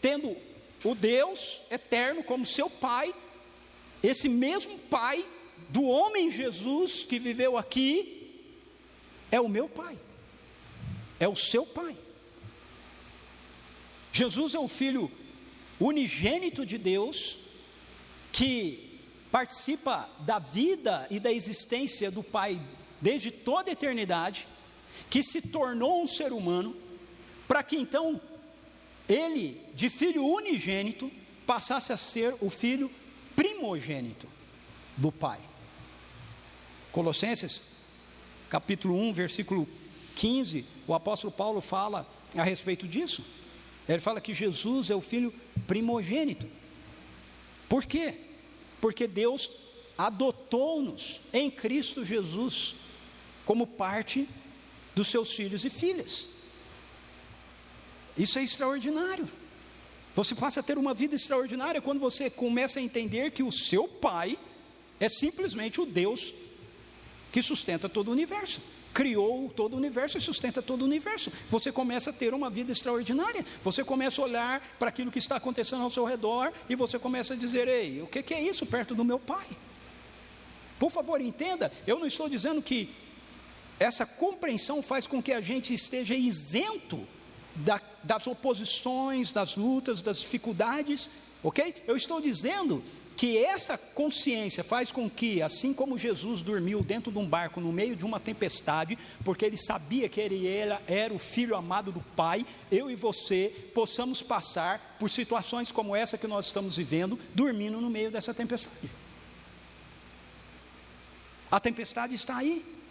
Tendo 0.00 0.36
o 0.84 0.94
Deus 0.94 1.60
eterno 1.70 2.22
como 2.22 2.44
seu 2.44 2.68
pai, 2.68 3.14
esse 4.02 4.28
mesmo 4.28 4.78
pai 4.78 5.24
do 5.68 5.84
homem 5.84 6.30
Jesus 6.30 7.02
que 7.02 7.18
viveu 7.18 7.56
aqui, 7.56 8.44
é 9.30 9.40
o 9.40 9.48
meu 9.48 9.68
pai 9.68 9.98
é 11.22 11.28
o 11.28 11.36
seu 11.36 11.64
pai. 11.64 11.96
Jesus 14.12 14.54
é 14.54 14.58
o 14.58 14.66
filho 14.66 15.08
unigênito 15.78 16.66
de 16.66 16.76
Deus, 16.76 17.38
que 18.32 18.98
participa 19.30 20.10
da 20.20 20.40
vida 20.40 21.06
e 21.10 21.20
da 21.20 21.32
existência 21.32 22.10
do 22.10 22.24
Pai 22.24 22.60
desde 23.00 23.30
toda 23.30 23.70
a 23.70 23.72
eternidade, 23.72 24.48
que 25.08 25.22
se 25.22 25.50
tornou 25.50 26.02
um 26.02 26.08
ser 26.08 26.32
humano, 26.32 26.76
para 27.46 27.62
que 27.62 27.76
então 27.76 28.20
ele, 29.08 29.60
de 29.74 29.88
filho 29.88 30.24
unigênito, 30.24 31.10
passasse 31.46 31.92
a 31.92 31.96
ser 31.96 32.34
o 32.40 32.50
filho 32.50 32.90
primogênito 33.34 34.26
do 34.96 35.10
Pai. 35.10 35.40
Colossenses, 36.90 37.86
capítulo 38.48 38.96
1, 38.96 39.12
versículo 39.12 39.68
15, 40.14 40.64
o 40.86 40.94
apóstolo 40.94 41.32
Paulo 41.32 41.60
fala 41.60 42.06
a 42.36 42.42
respeito 42.42 42.86
disso. 42.86 43.24
Ele 43.88 44.00
fala 44.00 44.20
que 44.20 44.34
Jesus 44.34 44.90
é 44.90 44.94
o 44.94 45.00
filho 45.00 45.32
primogênito. 45.66 46.46
Por 47.68 47.84
quê? 47.84 48.14
Porque 48.80 49.06
Deus 49.06 49.50
adotou-nos 49.96 51.20
em 51.32 51.50
Cristo 51.50 52.04
Jesus 52.04 52.74
como 53.44 53.66
parte 53.66 54.28
dos 54.94 55.08
seus 55.08 55.32
filhos 55.34 55.64
e 55.64 55.70
filhas. 55.70 56.41
Isso 58.16 58.38
é 58.38 58.42
extraordinário. 58.42 59.28
Você 60.14 60.34
passa 60.34 60.60
a 60.60 60.62
ter 60.62 60.76
uma 60.76 60.92
vida 60.92 61.14
extraordinária 61.14 61.80
quando 61.80 61.98
você 61.98 62.28
começa 62.28 62.78
a 62.78 62.82
entender 62.82 63.30
que 63.30 63.42
o 63.42 63.50
seu 63.50 63.88
pai 63.88 64.38
é 65.00 65.08
simplesmente 65.08 65.80
o 65.80 65.86
Deus 65.86 66.34
que 67.30 67.42
sustenta 67.42 67.88
todo 67.88 68.08
o 68.08 68.12
universo 68.12 68.60
criou 68.92 69.48
todo 69.48 69.74
o 69.74 69.76
universo 69.76 70.18
e 70.18 70.20
sustenta 70.20 70.62
todo 70.62 70.82
o 70.82 70.84
universo. 70.84 71.32
Você 71.50 71.72
começa 71.72 72.10
a 72.10 72.12
ter 72.12 72.34
uma 72.34 72.50
vida 72.50 72.72
extraordinária. 72.72 73.44
Você 73.62 73.82
começa 73.82 74.20
a 74.20 74.24
olhar 74.24 74.60
para 74.78 74.88
aquilo 74.88 75.10
que 75.10 75.18
está 75.18 75.36
acontecendo 75.36 75.82
ao 75.82 75.90
seu 75.90 76.04
redor 76.04 76.52
e 76.68 76.76
você 76.76 76.98
começa 76.98 77.34
a 77.34 77.36
dizer: 77.36 77.66
Ei, 77.68 78.02
o 78.02 78.06
que 78.06 78.34
é 78.34 78.40
isso 78.40 78.66
perto 78.66 78.94
do 78.94 79.04
meu 79.04 79.18
pai? 79.18 79.46
Por 80.78 80.90
favor, 80.90 81.20
entenda, 81.20 81.72
eu 81.86 81.98
não 81.98 82.06
estou 82.06 82.28
dizendo 82.28 82.60
que 82.60 82.90
essa 83.78 84.04
compreensão 84.04 84.82
faz 84.82 85.06
com 85.06 85.22
que 85.22 85.32
a 85.32 85.40
gente 85.40 85.72
esteja 85.72 86.14
isento 86.14 87.06
da, 87.54 87.80
das 88.04 88.26
oposições, 88.26 89.32
das 89.32 89.56
lutas, 89.56 90.02
das 90.02 90.20
dificuldades, 90.20 91.10
ok? 91.42 91.82
Eu 91.86 91.96
estou 91.96 92.20
dizendo 92.20 92.82
que 93.16 93.38
essa 93.38 93.76
consciência 93.76 94.64
faz 94.64 94.90
com 94.90 95.08
que, 95.08 95.42
assim 95.42 95.72
como 95.72 95.98
Jesus 95.98 96.42
dormiu 96.42 96.82
dentro 96.82 97.12
de 97.12 97.18
um 97.18 97.26
barco 97.26 97.60
no 97.60 97.72
meio 97.72 97.94
de 97.94 98.04
uma 98.04 98.18
tempestade, 98.18 98.98
porque 99.24 99.44
ele 99.44 99.56
sabia 99.56 100.08
que 100.08 100.20
ele 100.20 100.48
era, 100.48 100.82
era 100.86 101.12
o 101.12 101.18
filho 101.18 101.54
amado 101.54 101.92
do 101.92 102.00
Pai, 102.16 102.44
eu 102.70 102.90
e 102.90 102.96
você 102.96 103.52
possamos 103.74 104.22
passar 104.22 104.96
por 104.98 105.10
situações 105.10 105.70
como 105.70 105.94
essa 105.94 106.18
que 106.18 106.26
nós 106.26 106.46
estamos 106.46 106.76
vivendo, 106.76 107.18
dormindo 107.34 107.80
no 107.80 107.90
meio 107.90 108.10
dessa 108.10 108.32
tempestade. 108.32 108.90
A 111.50 111.60
tempestade 111.60 112.14
está 112.14 112.38
aí. 112.38 112.81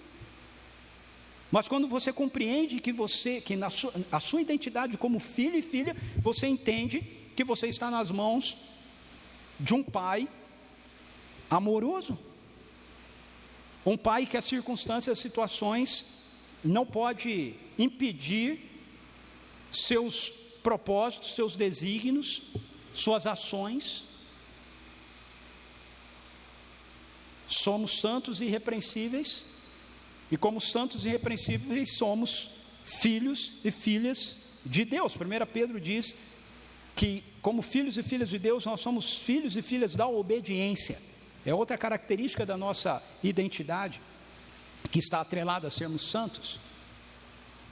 Mas 1.51 1.67
quando 1.67 1.87
você 1.87 2.13
compreende 2.13 2.79
que 2.79 2.93
você, 2.93 3.41
que 3.41 3.57
na 3.57 3.69
sua, 3.69 3.93
a 4.11 4.19
sua 4.21 4.41
identidade 4.41 4.97
como 4.97 5.19
filho 5.19 5.57
e 5.57 5.61
filha, 5.61 5.95
você 6.17 6.47
entende 6.47 7.01
que 7.35 7.43
você 7.43 7.67
está 7.67 7.91
nas 7.91 8.09
mãos 8.09 8.57
de 9.59 9.73
um 9.73 9.83
pai 9.83 10.29
amoroso. 11.49 12.17
Um 13.85 13.97
pai 13.97 14.25
que 14.25 14.37
as 14.37 14.45
circunstâncias, 14.45 15.17
as 15.17 15.19
situações 15.19 16.21
não 16.63 16.85
pode 16.85 17.55
impedir 17.77 18.69
seus 19.71 20.29
propósitos, 20.63 21.35
seus 21.35 21.55
desígnios, 21.55 22.43
suas 22.93 23.25
ações. 23.25 24.05
Somos 27.47 27.99
santos 27.99 28.39
e 28.39 28.45
irrepreensíveis, 28.45 29.50
e 30.31 30.37
como 30.37 30.61
santos 30.61 31.03
irrepreensíveis 31.03 31.97
somos 31.97 32.51
filhos 32.85 33.59
e 33.65 33.69
filhas 33.69 34.37
de 34.65 34.85
Deus. 34.85 35.15
1 35.15 35.19
Pedro 35.51 35.79
diz 35.79 36.15
que, 36.95 37.23
como 37.41 37.61
filhos 37.61 37.97
e 37.97 38.03
filhas 38.03 38.29
de 38.29 38.39
Deus, 38.39 38.65
nós 38.65 38.79
somos 38.79 39.17
filhos 39.17 39.57
e 39.57 39.61
filhas 39.61 39.95
da 39.95 40.07
obediência. 40.07 40.97
É 41.45 41.53
outra 41.53 41.77
característica 41.77 42.45
da 42.45 42.55
nossa 42.55 43.03
identidade, 43.21 43.99
que 44.89 44.99
está 44.99 45.21
atrelada 45.21 45.67
a 45.67 45.71
sermos 45.71 46.09
santos. 46.09 46.59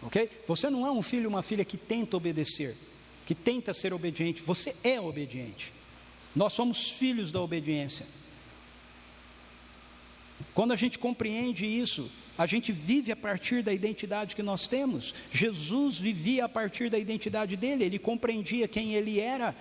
Ok? 0.02 0.30
Você 0.48 0.70
não 0.70 0.86
é 0.86 0.92
um 0.92 1.02
filho, 1.02 1.30
uma 1.30 1.42
filha 1.42 1.64
que 1.64 1.78
tenta 1.78 2.18
obedecer, 2.18 2.76
que 3.26 3.36
tenta 3.36 3.74
ser 3.74 3.94
obediente. 3.94 4.42
Você 4.42 4.76
é 4.84 5.00
obediente. 5.00 5.72
Nós 6.36 6.54
somos 6.54 6.92
filhos 6.92 7.32
da 7.32 7.42
obediência. 7.42 8.06
Quando 10.54 10.72
a 10.72 10.76
gente 10.76 10.98
compreende 10.98 11.66
isso, 11.66 12.10
a 12.38 12.46
gente 12.46 12.72
vive 12.72 13.12
a 13.12 13.16
partir 13.16 13.62
da 13.62 13.74
identidade 13.74 14.36
que 14.36 14.42
nós 14.42 14.68
temos. 14.68 15.14
Jesus 15.32 15.98
vivia 15.98 16.46
a 16.46 16.50
partir 16.50 16.90
da 16.90 16.98
identidade 16.98 17.58
dele, 17.58 17.84
ele 17.84 18.00
compreendia 18.00 18.68
quem 18.68 18.94
ele 18.96 19.20
era, 19.20 19.54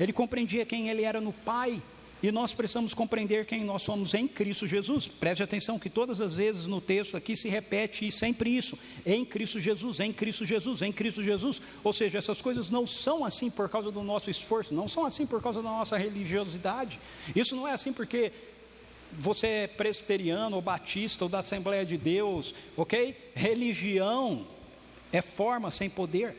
ele 0.00 0.12
compreendia 0.12 0.64
quem 0.64 0.88
ele 0.88 1.02
era 1.02 1.20
no 1.20 1.32
Pai. 1.32 1.82
E 2.20 2.32
nós 2.32 2.52
precisamos 2.52 2.94
compreender 2.94 3.46
quem 3.46 3.62
nós 3.62 3.82
somos 3.82 4.12
em 4.12 4.26
Cristo 4.26 4.66
Jesus. 4.66 5.06
Preste 5.06 5.40
atenção 5.40 5.78
que 5.78 5.88
todas 5.88 6.20
as 6.20 6.34
vezes 6.34 6.66
no 6.66 6.80
texto 6.80 7.16
aqui 7.16 7.36
se 7.36 7.48
repete 7.48 8.10
sempre 8.10 8.50
isso: 8.56 8.76
em 9.06 9.24
Cristo 9.24 9.60
Jesus, 9.60 10.00
em 10.00 10.12
Cristo 10.12 10.44
Jesus, 10.44 10.82
em 10.82 10.90
Cristo 10.90 11.22
Jesus. 11.22 11.62
Ou 11.84 11.92
seja, 11.92 12.18
essas 12.18 12.42
coisas 12.42 12.70
não 12.70 12.86
são 12.88 13.24
assim 13.24 13.48
por 13.48 13.68
causa 13.68 13.92
do 13.92 14.02
nosso 14.02 14.30
esforço, 14.30 14.74
não 14.74 14.88
são 14.88 15.06
assim 15.06 15.26
por 15.26 15.40
causa 15.40 15.62
da 15.62 15.68
nossa 15.68 15.96
religiosidade. 15.96 16.98
Isso 17.36 17.54
não 17.54 17.68
é 17.68 17.72
assim 17.72 17.92
porque 17.92 18.32
você 19.12 19.46
é 19.46 19.66
presbiteriano 19.66 20.56
ou 20.56 20.62
batista 20.62 21.24
ou 21.24 21.28
da 21.28 21.38
Assembleia 21.38 21.84
de 21.84 21.96
Deus, 21.96 22.54
ok? 22.76 23.32
Religião 23.34 24.46
é 25.12 25.22
forma 25.22 25.70
sem 25.70 25.88
poder. 25.88 26.36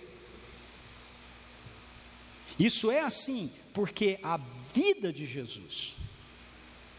Isso 2.59 2.91
é 2.91 2.99
assim 2.99 3.51
porque 3.73 4.19
a 4.21 4.37
vida 4.73 5.13
de 5.13 5.25
Jesus 5.25 5.95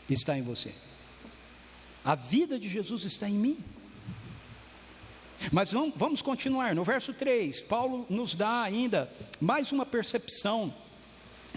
está 0.08 0.36
em 0.36 0.42
você. 0.42 0.72
A 2.04 2.14
vida 2.14 2.58
de 2.58 2.68
Jesus 2.68 3.04
está 3.04 3.28
em 3.28 3.34
mim. 3.34 3.58
Mas 5.52 5.72
vamos, 5.72 6.22
continuar. 6.22 6.74
No 6.74 6.84
verso 6.84 7.14
3, 7.14 7.62
Paulo 7.62 8.06
nos 8.10 8.34
dá 8.34 8.62
ainda 8.62 9.10
mais 9.40 9.72
uma 9.72 9.86
percepção 9.86 10.74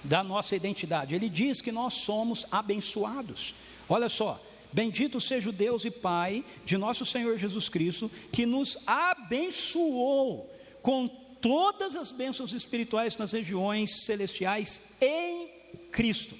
da 0.03 0.23
nossa 0.23 0.55
identidade. 0.55 1.15
Ele 1.15 1.29
diz 1.29 1.61
que 1.61 1.71
nós 1.71 1.93
somos 1.93 2.45
abençoados. 2.51 3.53
Olha 3.87 4.09
só, 4.09 4.41
bendito 4.71 5.19
seja 5.19 5.49
o 5.49 5.53
Deus 5.53 5.85
e 5.85 5.91
Pai 5.91 6.43
de 6.65 6.77
nosso 6.77 7.05
Senhor 7.05 7.37
Jesus 7.37 7.69
Cristo, 7.69 8.09
que 8.31 8.45
nos 8.45 8.77
abençoou 8.87 10.49
com 10.81 11.07
todas 11.07 11.95
as 11.95 12.11
bênçãos 12.11 12.53
espirituais 12.53 13.17
nas 13.17 13.31
regiões 13.31 14.05
celestiais 14.05 14.95
em 15.01 15.49
Cristo. 15.91 16.35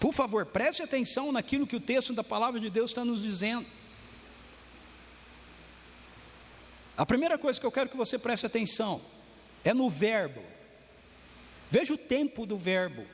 Por 0.00 0.12
favor, 0.12 0.44
preste 0.46 0.82
atenção 0.82 1.32
naquilo 1.32 1.66
que 1.66 1.76
o 1.76 1.80
texto 1.80 2.12
da 2.12 2.22
palavra 2.22 2.60
de 2.60 2.68
Deus 2.68 2.90
está 2.90 3.04
nos 3.04 3.22
dizendo. 3.22 3.64
A 6.96 7.06
primeira 7.06 7.38
coisa 7.38 7.58
que 7.58 7.66
eu 7.66 7.72
quero 7.72 7.88
que 7.88 7.96
você 7.96 8.18
preste 8.18 8.46
atenção 8.46 9.00
é 9.64 9.72
no 9.72 9.88
verbo. 9.88 10.42
Veja 11.70 11.94
o 11.94 11.98
tempo 11.98 12.44
do 12.46 12.58
verbo. 12.58 13.04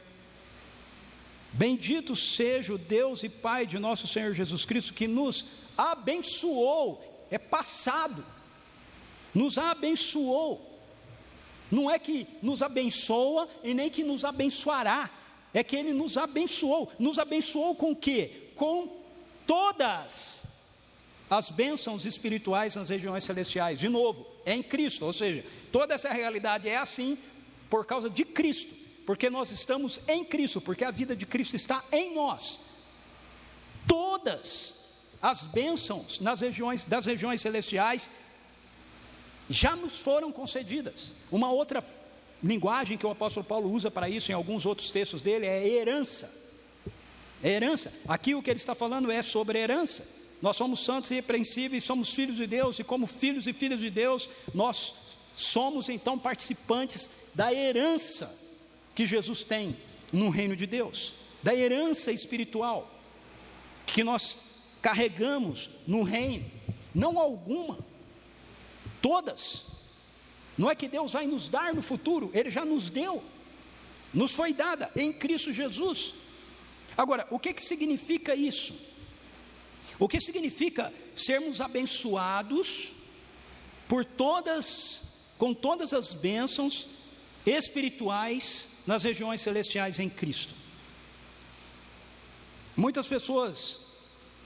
Bendito 1.53 2.15
seja 2.15 2.75
o 2.75 2.79
Deus 2.79 3.23
e 3.23 3.29
Pai 3.29 3.67
de 3.67 3.79
nosso 3.79 4.07
Senhor 4.07 4.33
Jesus 4.35 4.65
Cristo, 4.65 4.95
que 4.95 5.09
nos 5.09 5.47
abençoou, 5.77 7.03
é 7.31 7.39
passado, 7.39 8.25
nos 9.35 9.59
abençoou. 9.59 10.69
Não 11.71 11.91
é 11.91 11.99
que 11.99 12.27
nos 12.43 12.63
abençoa 12.63 13.49
e 13.63 13.75
nem 13.75 13.91
que 13.91 14.05
nos 14.05 14.25
abençoará, 14.25 15.11
é 15.53 15.63
que 15.63 15.77
Ele 15.77 15.93
nos 15.93 16.17
abençoou. 16.17 16.91
Nos 16.99 17.19
abençoou 17.19 17.75
com 17.75 17.93
o 17.93 17.97
quê? 17.97 18.51
Com 18.55 18.89
todas 19.47 20.43
as 21.29 21.51
bênçãos 21.51 22.07
espirituais 22.07 22.77
nas 22.77 22.89
regiões 22.89 23.25
celestiais. 23.25 23.79
De 23.79 23.89
novo, 23.89 24.27
é 24.45 24.55
em 24.55 24.63
Cristo, 24.63 25.05
ou 25.05 25.13
seja, 25.13 25.45
toda 25.71 25.95
essa 25.95 26.13
realidade 26.13 26.69
é 26.69 26.77
assim 26.77 27.19
por 27.69 27.87
causa 27.87 28.11
de 28.11 28.25
Cristo 28.25 28.80
porque 29.07 29.31
nós 29.31 29.51
estamos 29.51 30.01
em 30.09 30.25
Cristo, 30.25 30.61
porque 30.61 30.85
a 30.85 30.91
vida 30.91 31.17
de 31.17 31.27
Cristo 31.27 31.57
está 31.57 31.83
em 31.93 32.15
nós. 32.15 32.61
Todas 33.87 34.75
as 35.21 35.43
bênçãos 35.43 36.21
nas 36.21 36.41
regiões 36.41 36.85
das 36.85 37.07
regiões 37.07 37.41
celestiais 37.41 38.09
já 39.49 39.75
nos 39.75 40.01
foram 40.01 40.31
concedidas. 40.31 41.13
Uma 41.31 41.51
outra 41.51 41.85
linguagem 42.43 42.97
que 42.97 43.07
o 43.07 43.11
apóstolo 43.11 43.45
Paulo 43.45 43.71
usa 43.71 43.91
para 43.91 44.09
isso 44.09 44.31
em 44.31 44.35
alguns 44.35 44.65
outros 44.65 44.91
textos 44.91 45.21
dele 45.21 45.47
é 45.47 45.67
herança. 45.67 46.33
Herança. 47.43 47.93
Aqui 48.07 48.35
o 48.35 48.43
que 48.43 48.51
ele 48.51 48.59
está 48.59 48.75
falando 48.75 49.11
é 49.11 49.23
sobre 49.23 49.59
herança. 49.59 50.21
Nós 50.41 50.57
somos 50.57 50.85
santos 50.85 51.11
e 51.11 51.15
irrepreensíveis, 51.15 51.85
somos 51.85 52.15
filhos 52.15 52.37
de 52.37 52.47
Deus, 52.47 52.79
e 52.79 52.85
como 52.85 53.07
filhos 53.07 53.47
e 53.47 53.53
filhas 53.53 53.81
de 53.81 53.91
Deus, 53.91 54.31
nós 54.55 54.95
somos 55.37 55.89
então 55.89 56.19
participantes 56.19 57.11
da 57.35 57.53
herança 57.53 58.40
que 59.01 59.07
Jesus 59.07 59.45
tem 59.45 59.75
no 60.13 60.29
reino 60.29 60.55
de 60.55 60.67
Deus, 60.67 61.15
da 61.43 61.55
herança 61.55 62.13
espiritual 62.13 63.01
que 63.87 64.05
nós 64.05 64.37
carregamos 64.83 65.71
no 65.87 66.03
reino, 66.03 66.45
não 66.95 67.19
alguma, 67.19 67.79
todas. 69.01 69.69
Não 70.59 70.71
é 70.71 70.75
que 70.75 70.87
Deus 70.87 71.15
vai 71.15 71.27
nos 71.27 71.49
dar 71.49 71.73
no 71.73 71.81
futuro, 71.81 72.31
Ele 72.35 72.51
já 72.51 72.63
nos 72.63 72.91
deu, 72.91 73.25
nos 74.13 74.33
foi 74.33 74.53
dada 74.53 74.91
em 74.95 75.11
Cristo 75.11 75.51
Jesus. 75.51 76.13
Agora, 76.95 77.27
o 77.31 77.39
que, 77.39 77.55
que 77.55 77.63
significa 77.63 78.35
isso? 78.35 78.75
O 79.99 80.07
que 80.07 80.21
significa 80.21 80.93
sermos 81.17 81.63
abençoados 81.63 82.91
por 83.89 84.05
todas, 84.05 85.33
com 85.39 85.55
todas 85.55 85.95
as 85.95 86.13
bênçãos 86.13 86.87
espirituais 87.47 88.70
nas 88.91 89.05
regiões 89.05 89.41
celestiais 89.41 90.01
em 90.01 90.09
Cristo. 90.09 90.53
Muitas 92.77 93.07
pessoas, 93.07 93.87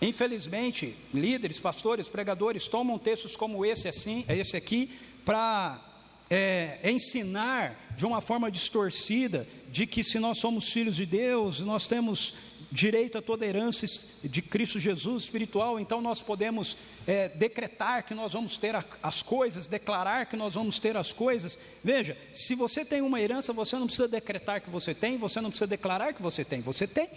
infelizmente, 0.02 0.94
líderes, 1.14 1.58
pastores, 1.58 2.10
pregadores, 2.10 2.68
tomam 2.68 2.98
textos 2.98 3.36
como 3.36 3.64
esse, 3.64 3.88
assim, 3.88 4.22
esse 4.28 4.54
aqui, 4.54 4.90
para 5.24 5.82
é, 6.28 6.78
ensinar 6.84 7.74
de 7.96 8.04
uma 8.04 8.20
forma 8.20 8.50
distorcida 8.50 9.48
de 9.72 9.86
que 9.86 10.04
se 10.04 10.18
nós 10.18 10.36
somos 10.36 10.70
filhos 10.70 10.96
de 10.96 11.06
Deus, 11.06 11.60
nós 11.60 11.88
temos 11.88 12.34
direito 12.74 13.16
a 13.16 13.22
toda 13.22 13.46
herança 13.46 13.86
de 14.24 14.42
Cristo 14.42 14.80
Jesus 14.80 15.22
espiritual, 15.22 15.78
então 15.78 16.00
nós 16.00 16.20
podemos 16.20 16.76
é, 17.06 17.28
decretar 17.28 18.02
que 18.02 18.14
nós 18.14 18.32
vamos 18.32 18.58
ter 18.58 18.74
a, 18.74 18.84
as 19.00 19.22
coisas, 19.22 19.68
declarar 19.68 20.26
que 20.26 20.34
nós 20.34 20.54
vamos 20.54 20.80
ter 20.80 20.96
as 20.96 21.12
coisas. 21.12 21.56
Veja, 21.84 22.18
se 22.32 22.56
você 22.56 22.84
tem 22.84 23.00
uma 23.00 23.20
herança, 23.20 23.52
você 23.52 23.76
não 23.76 23.86
precisa 23.86 24.08
decretar 24.08 24.60
que 24.60 24.68
você 24.68 24.92
tem, 24.92 25.16
você 25.16 25.40
não 25.40 25.50
precisa 25.50 25.68
declarar 25.68 26.14
que 26.14 26.20
você 26.20 26.44
tem, 26.44 26.60
você 26.62 26.84
tem. 26.84 27.08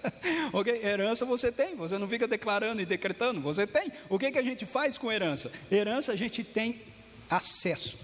ok? 0.54 0.72
Herança 0.82 1.26
você 1.26 1.52
tem, 1.52 1.76
você 1.76 1.98
não 1.98 2.08
fica 2.08 2.26
declarando 2.26 2.80
e 2.80 2.86
decretando, 2.86 3.42
você 3.42 3.66
tem. 3.66 3.92
O 4.08 4.18
que, 4.18 4.32
que 4.32 4.38
a 4.38 4.42
gente 4.42 4.64
faz 4.64 4.96
com 4.96 5.12
herança? 5.12 5.52
Herança 5.70 6.12
a 6.12 6.16
gente 6.16 6.42
tem 6.42 6.80
acesso 7.28 7.98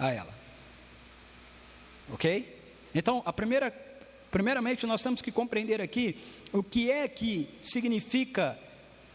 a 0.00 0.10
ela. 0.10 0.34
Ok? 2.12 2.58
Então, 2.92 3.22
a 3.24 3.32
primeira 3.32 3.83
Primeiramente, 4.34 4.84
nós 4.84 5.00
temos 5.00 5.22
que 5.22 5.30
compreender 5.30 5.80
aqui 5.80 6.16
o 6.52 6.60
que 6.60 6.90
é 6.90 7.06
que 7.06 7.48
significa 7.62 8.58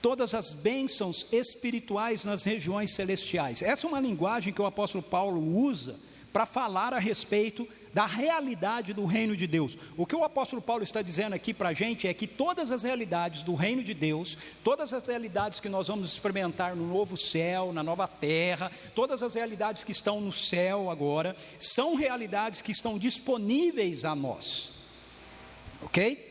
todas 0.01 0.33
as 0.33 0.53
bênçãos 0.53 1.27
espirituais 1.29 2.23
nas 2.23 2.43
regiões 2.43 2.95
celestiais. 2.95 3.61
Essa 3.61 3.85
é 3.85 3.89
uma 3.89 3.99
linguagem 3.99 4.53
que 4.53 4.61
o 4.61 4.65
apóstolo 4.65 5.03
Paulo 5.03 5.41
usa 5.57 5.97
para 6.31 6.45
falar 6.45 6.93
a 6.93 6.99
respeito 6.99 7.67
da 7.93 8.05
realidade 8.05 8.93
do 8.93 9.03
reino 9.05 9.35
de 9.35 9.45
Deus. 9.45 9.77
O 9.97 10.05
que 10.05 10.15
o 10.15 10.23
apóstolo 10.23 10.61
Paulo 10.61 10.83
está 10.83 11.01
dizendo 11.01 11.33
aqui 11.33 11.53
para 11.53 11.67
a 11.67 11.73
gente 11.73 12.07
é 12.07 12.13
que 12.13 12.25
todas 12.25 12.71
as 12.71 12.83
realidades 12.83 13.43
do 13.43 13.55
reino 13.55 13.83
de 13.83 13.93
Deus, 13.93 14.37
todas 14.63 14.93
as 14.93 15.05
realidades 15.05 15.59
que 15.59 15.67
nós 15.67 15.89
vamos 15.89 16.13
experimentar 16.13 16.77
no 16.77 16.87
novo 16.87 17.17
céu, 17.17 17.73
na 17.73 17.83
nova 17.83 18.07
terra, 18.07 18.71
todas 18.95 19.21
as 19.21 19.35
realidades 19.35 19.83
que 19.83 19.91
estão 19.91 20.21
no 20.21 20.31
céu 20.31 20.89
agora, 20.89 21.35
são 21.59 21.95
realidades 21.95 22.61
que 22.61 22.71
estão 22.71 22.97
disponíveis 22.97 24.05
a 24.05 24.15
nós 24.15 24.78
ok? 25.81 26.27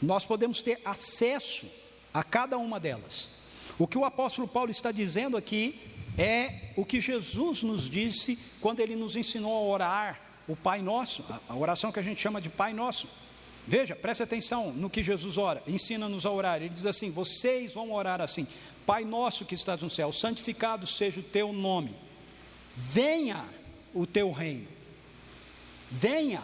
Nós 0.00 0.24
podemos 0.24 0.62
ter 0.62 0.80
acesso 0.84 1.66
a 2.12 2.22
cada 2.22 2.58
uma 2.58 2.78
delas. 2.78 3.28
O 3.78 3.86
que 3.86 3.98
o 3.98 4.04
apóstolo 4.04 4.48
Paulo 4.48 4.70
está 4.70 4.90
dizendo 4.90 5.36
aqui 5.36 5.80
é 6.18 6.72
o 6.76 6.84
que 6.84 7.00
Jesus 7.00 7.62
nos 7.62 7.88
disse 7.88 8.38
quando 8.60 8.80
ele 8.80 8.96
nos 8.96 9.16
ensinou 9.16 9.52
a 9.52 9.60
orar 9.60 10.20
o 10.48 10.56
Pai 10.56 10.80
Nosso, 10.80 11.24
a 11.48 11.56
oração 11.56 11.92
que 11.92 11.98
a 11.98 12.02
gente 12.02 12.20
chama 12.20 12.40
de 12.40 12.48
Pai 12.48 12.72
Nosso. 12.72 13.08
Veja, 13.66 13.96
preste 13.96 14.22
atenção 14.22 14.72
no 14.72 14.88
que 14.88 15.02
Jesus 15.02 15.36
ora, 15.36 15.62
ensina-nos 15.66 16.24
a 16.24 16.30
orar. 16.30 16.56
Ele 16.56 16.68
diz 16.68 16.86
assim: 16.86 17.10
vocês 17.10 17.74
vão 17.74 17.92
orar 17.92 18.20
assim: 18.20 18.46
Pai 18.86 19.04
nosso 19.04 19.44
que 19.44 19.56
estás 19.56 19.82
no 19.82 19.90
céu, 19.90 20.12
santificado 20.12 20.86
seja 20.86 21.18
o 21.18 21.24
teu 21.24 21.52
nome, 21.52 21.94
venha 22.76 23.44
o 23.92 24.06
teu 24.06 24.30
reino, 24.30 24.68
venha 25.90 26.42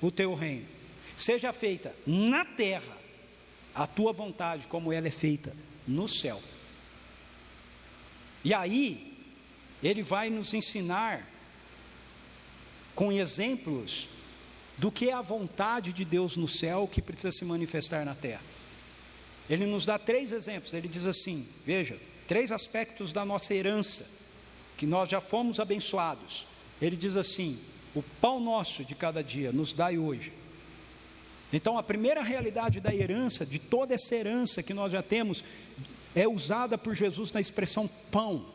o 0.00 0.10
teu 0.10 0.34
reino. 0.34 0.71
Seja 1.16 1.52
feita 1.52 1.94
na 2.06 2.44
terra 2.44 2.96
a 3.74 3.86
tua 3.86 4.12
vontade, 4.12 4.66
como 4.66 4.92
ela 4.92 5.08
é 5.08 5.10
feita 5.10 5.54
no 5.86 6.08
céu. 6.08 6.40
E 8.44 8.52
aí, 8.52 9.16
ele 9.82 10.02
vai 10.02 10.30
nos 10.30 10.52
ensinar 10.52 11.26
com 12.94 13.10
exemplos 13.10 14.08
do 14.76 14.90
que 14.90 15.08
é 15.08 15.12
a 15.12 15.22
vontade 15.22 15.92
de 15.92 16.04
Deus 16.04 16.36
no 16.36 16.48
céu 16.48 16.88
que 16.90 17.00
precisa 17.00 17.32
se 17.32 17.44
manifestar 17.44 18.04
na 18.04 18.14
terra. 18.14 18.42
Ele 19.48 19.66
nos 19.66 19.84
dá 19.84 19.98
três 19.98 20.32
exemplos. 20.32 20.72
Ele 20.72 20.88
diz 20.88 21.04
assim: 21.04 21.46
veja, 21.64 21.98
três 22.26 22.50
aspectos 22.50 23.12
da 23.12 23.24
nossa 23.24 23.54
herança, 23.54 24.08
que 24.76 24.86
nós 24.86 25.08
já 25.08 25.20
fomos 25.20 25.60
abençoados. 25.60 26.46
Ele 26.80 26.96
diz 26.96 27.16
assim: 27.16 27.58
o 27.94 28.02
pão 28.02 28.40
nosso 28.40 28.84
de 28.84 28.94
cada 28.94 29.22
dia 29.22 29.52
nos 29.52 29.72
dai 29.72 29.98
hoje. 29.98 30.32
Então, 31.52 31.76
a 31.76 31.82
primeira 31.82 32.22
realidade 32.22 32.80
da 32.80 32.94
herança, 32.94 33.44
de 33.44 33.58
toda 33.58 33.94
essa 33.94 34.14
herança 34.14 34.62
que 34.62 34.72
nós 34.72 34.92
já 34.92 35.02
temos, 35.02 35.44
é 36.14 36.26
usada 36.26 36.78
por 36.78 36.94
Jesus 36.94 37.30
na 37.32 37.40
expressão 37.40 37.88
pão. 38.10 38.46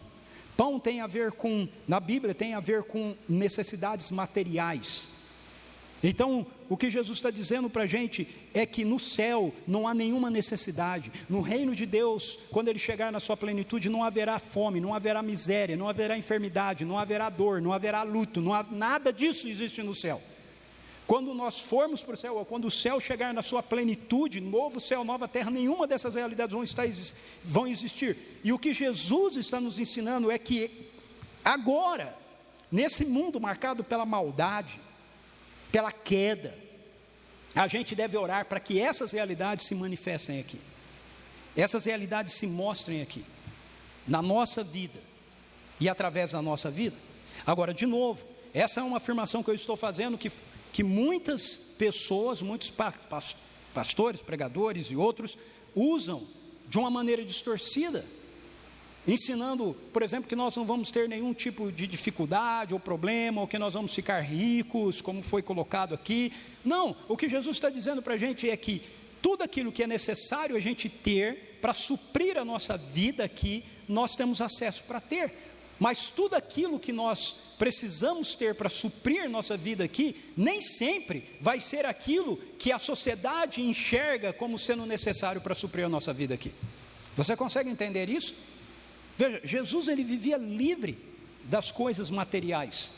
Pão 0.56 0.80
tem 0.80 1.02
a 1.02 1.08
ver 1.08 1.32
com, 1.32 1.68
na 1.88 2.00
Bíblia, 2.00 2.34
tem 2.34 2.56
a 2.56 2.60
ver 2.60 2.84
com 2.84 3.16
necessidades 3.30 4.10
materiais. 4.10 5.10
Então, 6.02 6.46
o 6.70 6.78
que 6.78 6.90
Jesus 6.90 7.18
está 7.18 7.32
dizendo 7.32 7.70
para 7.70 7.84
a 7.84 7.88
gente 7.88 8.28
é 8.54 8.66
que 8.66 8.86
no 8.86 9.00
céu 9.00 9.54
não 9.68 9.88
há 9.88 9.94
nenhuma 9.94 10.30
necessidade. 10.30 11.12
No 11.30 11.42
reino 11.42 11.76
de 11.76 11.86
Deus, 11.86 12.40
quando 12.52 12.68
ele 12.68 12.78
chegar 12.78 13.12
na 13.12 13.20
sua 13.20 13.36
plenitude, 13.36 13.90
não 13.90 14.04
haverá 14.04 14.38
fome, 14.38 14.80
não 14.80 14.94
haverá 14.94 15.22
miséria, 15.24 15.78
não 15.78 15.90
haverá 15.90 16.18
enfermidade, 16.18 16.86
não 16.86 17.00
haverá 17.00 17.30
dor, 17.30 17.62
não 17.62 17.74
haverá 17.74 18.04
luto, 18.04 18.42
não 18.42 18.54
há, 18.54 18.64
nada 18.70 19.12
disso 19.12 19.48
existe 19.48 19.82
no 19.82 19.96
céu. 19.96 20.22
Quando 21.08 21.34
nós 21.34 21.60
formos 21.60 22.04
para 22.04 22.14
o 22.16 22.18
céu, 22.18 22.36
ou 22.36 22.46
quando 22.46 22.66
o 22.66 22.72
céu 22.72 23.00
chegar 23.00 23.34
na 23.34 23.42
sua 23.42 23.64
plenitude, 23.64 24.42
novo 24.42 24.80
céu, 24.80 25.06
nova 25.06 25.28
terra, 25.28 25.50
nenhuma 25.50 25.88
dessas 25.88 26.16
realidades 26.16 26.54
vão, 26.54 26.64
estar, 26.64 26.86
vão 27.46 27.66
existir. 27.66 28.18
E 28.44 28.52
o 28.52 28.60
que 28.60 28.74
Jesus 28.74 29.38
está 29.38 29.62
nos 29.62 29.80
ensinando 29.80 30.30
é 30.30 30.38
que 30.38 30.90
agora, 31.46 32.14
nesse 32.70 33.06
mundo 33.06 33.40
marcado 33.40 33.86
pela 33.86 34.06
maldade, 34.06 34.78
pela 35.72 35.92
queda. 35.92 36.54
A 37.56 37.68
gente 37.68 37.96
deve 37.96 38.18
orar 38.18 38.46
para 38.46 38.60
que 38.60 38.80
essas 38.80 39.12
realidades 39.12 39.66
se 39.66 39.76
manifestem 39.76 40.40
aqui, 40.40 40.60
essas 41.56 41.86
realidades 41.86 42.34
se 42.34 42.48
mostrem 42.48 43.02
aqui, 43.02 43.24
na 44.08 44.22
nossa 44.22 44.64
vida 44.64 45.00
e 45.80 45.90
através 45.90 46.32
da 46.32 46.42
nossa 46.42 46.70
vida. 46.70 46.96
Agora, 47.46 47.74
de 47.74 47.86
novo, 47.86 48.26
essa 48.54 48.80
é 48.80 48.84
uma 48.84 48.98
afirmação 48.98 49.44
que 49.44 49.50
eu 49.50 49.56
estou 49.56 49.76
fazendo 49.76 50.18
que, 50.18 50.32
que 50.74 50.84
muitas 50.84 51.76
pessoas, 51.78 52.42
muitos 52.42 52.72
pastores, 53.74 54.22
pregadores 54.22 54.88
e 54.88 54.96
outros 54.96 55.38
usam 55.76 56.28
de 56.68 56.78
uma 56.78 56.90
maneira 56.90 57.24
distorcida 57.24 58.06
ensinando, 59.08 59.74
por 59.94 60.04
exemplo, 60.04 60.28
que 60.28 60.36
nós 60.36 60.56
não 60.56 60.66
vamos 60.66 60.92
ter 60.92 61.08
nenhum 61.08 61.34
tipo 61.34 61.72
de 61.72 61.88
dificuldade 61.88 62.74
ou 62.74 62.80
problema, 62.80 63.40
ou 63.40 63.48
que 63.48 63.58
nós 63.58 63.74
vamos 63.74 63.96
ficar 63.96 64.20
ricos, 64.20 65.00
como 65.02 65.24
foi 65.24 65.42
colocado 65.42 65.96
aqui. 65.96 66.34
Não, 66.64 66.96
o 67.08 67.16
que 67.16 67.30
Jesus 67.30 67.56
está 67.56 67.70
dizendo 67.70 68.02
para 68.02 68.16
a 68.16 68.18
gente 68.18 68.50
é 68.50 68.58
que 68.58 68.82
tudo 69.22 69.44
aquilo 69.44 69.72
que 69.72 69.82
é 69.82 69.88
necessário 69.88 70.58
a 70.58 70.60
gente 70.60 70.90
ter 70.90 71.58
para 71.62 71.74
suprir 71.74 72.38
a 72.38 72.44
nossa 72.44 72.78
vida 72.78 73.24
aqui, 73.24 73.64
nós 73.88 74.16
temos 74.16 74.42
acesso 74.42 74.84
para 74.84 75.00
ter. 75.00 75.47
Mas 75.80 76.10
tudo 76.10 76.36
aquilo 76.36 76.80
que 76.80 76.92
nós 76.92 77.56
precisamos 77.58 78.36
ter 78.36 78.56
para 78.56 78.70
suprir 78.70 79.30
nossa 79.30 79.56
vida 79.56 79.84
aqui, 79.84 80.16
nem 80.36 80.62
sempre 80.62 81.24
vai 81.40 81.60
ser 81.60 81.86
aquilo 81.86 82.38
que 82.58 82.72
a 82.72 82.80
sociedade 82.80 83.62
enxerga 83.62 84.34
como 84.34 84.58
sendo 84.58 84.86
necessário 84.86 85.42
para 85.42 85.56
suprir 85.56 85.86
a 85.86 85.90
nossa 85.90 86.14
vida 86.14 86.34
aqui. 86.34 86.52
Você 87.16 87.36
consegue 87.36 87.70
entender 87.70 88.10
isso? 88.10 88.34
Veja, 89.18 89.42
Jesus 89.44 89.88
ele 89.88 90.04
vivia 90.04 90.38
livre 90.38 90.98
das 91.44 91.72
coisas 91.72 92.10
materiais. 92.10 92.92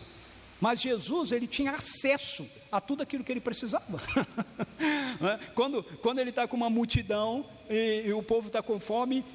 Mas 0.60 0.82
Jesus 0.82 1.32
ele 1.32 1.48
tinha 1.48 1.72
acesso 1.72 2.46
a 2.70 2.82
tudo 2.82 3.02
aquilo 3.02 3.24
que 3.24 3.32
ele 3.32 3.42
precisava. 3.42 4.00
É? 5.22 5.38
quando, 5.54 5.84
quando 6.02 6.20
ele 6.20 6.30
está 6.30 6.48
com 6.48 6.56
uma 6.56 6.70
multidão 6.70 7.46
e, 7.70 8.04
e 8.06 8.14
o 8.14 8.24
povo 8.24 8.48
está 8.48 8.64
com 8.64 8.80
fome, 8.80 9.26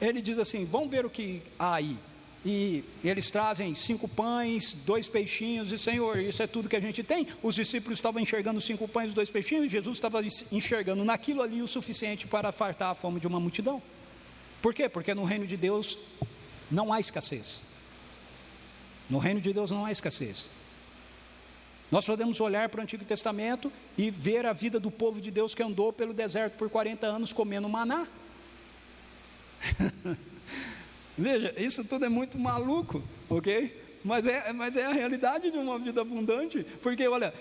ele 0.00 0.22
diz 0.22 0.38
assim: 0.38 0.64
vamos 0.64 0.88
ver 0.88 1.04
o 1.04 1.10
que 1.10 1.42
há 1.58 1.74
aí. 1.74 1.96
E 2.44 2.82
eles 3.04 3.30
trazem 3.30 3.72
cinco 3.74 4.08
pães, 4.08 4.72
dois 4.84 5.06
peixinhos, 5.06 5.70
e 5.70 5.78
Senhor, 5.78 6.18
isso 6.18 6.42
é 6.42 6.46
tudo 6.46 6.68
que 6.68 6.74
a 6.74 6.80
gente 6.80 7.02
tem. 7.04 7.28
Os 7.40 7.54
discípulos 7.54 7.98
estavam 7.98 8.20
enxergando 8.20 8.60
cinco 8.60 8.88
pães 8.88 9.12
e 9.12 9.14
dois 9.14 9.30
peixinhos, 9.30 9.66
e 9.66 9.68
Jesus 9.68 9.96
estava 9.96 10.20
enxergando 10.50 11.04
naquilo 11.04 11.40
ali 11.40 11.62
o 11.62 11.68
suficiente 11.68 12.26
para 12.26 12.50
fartar 12.50 12.90
a 12.90 12.94
fome 12.94 13.20
de 13.20 13.28
uma 13.28 13.38
multidão. 13.38 13.80
Por 14.60 14.74
quê? 14.74 14.88
Porque 14.88 15.14
no 15.14 15.24
reino 15.24 15.46
de 15.46 15.56
Deus 15.56 15.96
não 16.68 16.92
há 16.92 16.98
escassez. 16.98 17.60
No 19.08 19.18
reino 19.18 19.40
de 19.40 19.52
Deus 19.52 19.70
não 19.70 19.84
há 19.84 19.92
escassez. 19.92 20.48
Nós 21.92 22.04
podemos 22.04 22.40
olhar 22.40 22.68
para 22.70 22.80
o 22.80 22.82
Antigo 22.82 23.04
Testamento 23.04 23.70
e 23.96 24.10
ver 24.10 24.46
a 24.46 24.52
vida 24.52 24.80
do 24.80 24.90
povo 24.90 25.20
de 25.20 25.30
Deus 25.30 25.54
que 25.54 25.62
andou 25.62 25.92
pelo 25.92 26.12
deserto 26.12 26.54
por 26.54 26.68
40 26.68 27.06
anos 27.06 27.32
comendo 27.32 27.68
maná. 27.68 28.06
Veja, 31.16 31.54
isso 31.56 31.84
tudo 31.84 32.04
é 32.04 32.08
muito 32.08 32.38
maluco, 32.38 33.02
ok? 33.28 33.80
Mas 34.04 34.26
é, 34.26 34.52
mas 34.52 34.76
é 34.76 34.86
a 34.86 34.92
realidade 34.92 35.50
de 35.50 35.58
uma 35.58 35.78
vida 35.78 36.00
abundante, 36.00 36.66
porque 36.82 37.06
olha, 37.06 37.32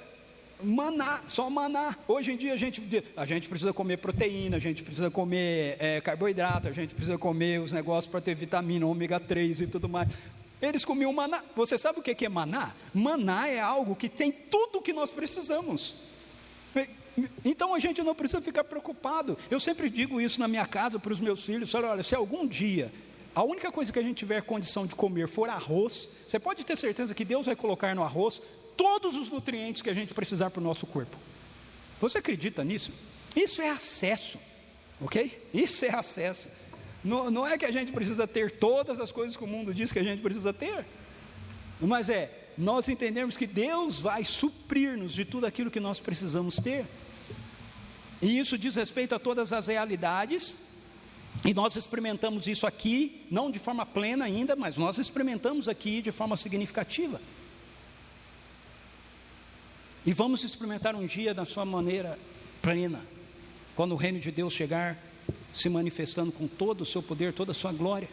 maná, 0.64 1.22
só 1.26 1.50
maná. 1.50 1.96
Hoje 2.08 2.32
em 2.32 2.38
dia 2.38 2.54
a 2.54 2.58
gente, 2.58 2.82
a 3.16 3.26
gente 3.26 3.50
precisa 3.50 3.74
comer 3.74 3.98
proteína, 3.98 4.58
a 4.58 4.60
gente 4.60 4.84
precisa 4.84 5.10
comer 5.10 5.78
é, 5.80 6.02
carboidrato, 6.02 6.68
a 6.68 6.72
gente 6.72 6.94
precisa 6.94 7.18
comer 7.18 7.62
os 7.62 7.72
negócios 7.72 8.12
para 8.12 8.22
ter 8.22 8.36
vitamina, 8.36 8.86
ômega 8.86 9.20
3 9.20 9.62
e 9.62 9.68
tudo 9.68 9.90
mais. 9.90 10.12
Eles 10.62 10.86
comiam 10.86 11.12
maná. 11.12 11.42
Você 11.56 11.78
sabe 11.78 12.00
o 12.00 12.04
que 12.04 12.26
é 12.26 12.30
maná? 12.30 12.74
Maná 12.94 13.48
é 13.48 13.60
algo 13.60 13.96
que 13.96 14.08
tem 14.08 14.32
tudo 14.32 14.78
o 14.78 14.82
que 14.82 14.94
nós 14.94 15.10
precisamos. 15.10 15.96
Então 17.44 17.74
a 17.74 17.80
gente 17.80 18.02
não 18.04 18.14
precisa 18.14 18.42
ficar 18.42 18.64
preocupado. 18.64 19.38
Eu 19.50 19.60
sempre 19.60 19.90
digo 19.90 20.22
isso 20.22 20.40
na 20.40 20.48
minha 20.48 20.66
casa 20.66 21.00
para 21.00 21.12
os 21.12 21.20
meus 21.20 21.44
filhos: 21.44 21.74
olha, 21.74 22.04
se 22.04 22.14
algum 22.14 22.48
dia 22.48 22.92
a 23.34 23.44
única 23.44 23.72
coisa 23.72 23.92
que 23.92 24.00
a 24.00 24.02
gente 24.02 24.18
tiver 24.18 24.42
condição 24.42 24.86
de 24.86 24.96
comer 24.96 25.28
for 25.28 25.50
arroz, 25.50 26.08
você 26.28 26.40
pode 26.40 26.64
ter 26.64 26.78
certeza 26.78 27.14
que 27.14 27.24
Deus 27.24 27.46
vai 27.46 27.56
colocar 27.56 27.96
no 27.96 28.04
arroz 28.04 28.42
todos 28.76 29.16
os 29.16 29.30
nutrientes 29.30 29.82
que 29.82 29.90
a 29.90 29.94
gente 29.94 30.14
precisar 30.14 30.50
para 30.50 30.60
o 30.60 30.64
nosso 30.64 30.86
corpo. 30.86 31.16
Você 32.00 32.18
acredita 32.18 32.64
nisso? 32.64 32.92
Isso 33.36 33.62
é 33.62 33.70
acesso, 33.70 34.38
ok? 35.00 35.50
Isso 35.54 35.86
é 35.86 35.96
acesso. 35.96 36.50
Não, 37.04 37.32
não 37.32 37.48
é 37.48 37.58
que 37.58 37.66
a 37.66 37.72
gente 37.72 37.92
precisa 37.92 38.28
ter 38.28 38.52
todas 38.52 39.00
as 39.00 39.12
coisas 39.12 39.38
que 39.38 39.44
o 39.44 39.48
mundo 39.48 39.74
diz 39.74 39.92
que 39.92 40.00
a 40.00 40.04
gente 40.04 40.22
precisa 40.22 40.52
ter, 40.52 40.86
mas 41.80 42.10
é 42.10 42.40
nós 42.58 42.88
entendemos 42.90 43.38
que 43.38 43.48
Deus 43.48 44.00
vai 44.00 44.24
suprir-nos 44.26 45.14
de 45.14 45.26
tudo 45.26 45.46
aquilo 45.46 45.72
que 45.72 45.80
nós 45.80 46.00
precisamos 46.00 46.58
ter. 46.58 46.86
E 48.22 48.38
isso 48.38 48.58
diz 48.58 48.76
respeito 48.76 49.16
a 49.16 49.20
todas 49.20 49.52
as 49.52 49.68
realidades, 49.68 50.71
e 51.44 51.54
nós 51.54 51.76
experimentamos 51.76 52.46
isso 52.46 52.68
aqui, 52.68 53.26
não 53.32 53.50
de 53.50 53.58
forma 53.58 53.86
plena 53.86 54.26
ainda, 54.26 54.56
mas 54.56 54.78
nós 54.78 54.98
experimentamos 54.98 55.68
aqui 55.68 56.02
de 56.02 56.12
forma 56.12 56.38
significativa. 56.38 57.20
E 60.06 60.14
vamos 60.14 60.44
experimentar 60.44 60.96
um 60.96 61.06
dia 61.06 61.34
da 61.34 61.46
sua 61.46 61.66
maneira 61.66 62.18
plena, 62.62 63.02
quando 63.76 63.94
o 63.94 63.96
reino 63.96 64.20
de 64.20 64.32
Deus 64.32 64.54
chegar, 64.54 64.98
se 65.54 65.68
manifestando 65.68 66.32
com 66.32 66.48
todo 66.48 66.82
o 66.82 66.86
seu 66.86 67.02
poder, 67.02 67.34
toda 67.34 67.52
a 67.52 67.56
sua 67.56 67.72
glória. 67.72 68.10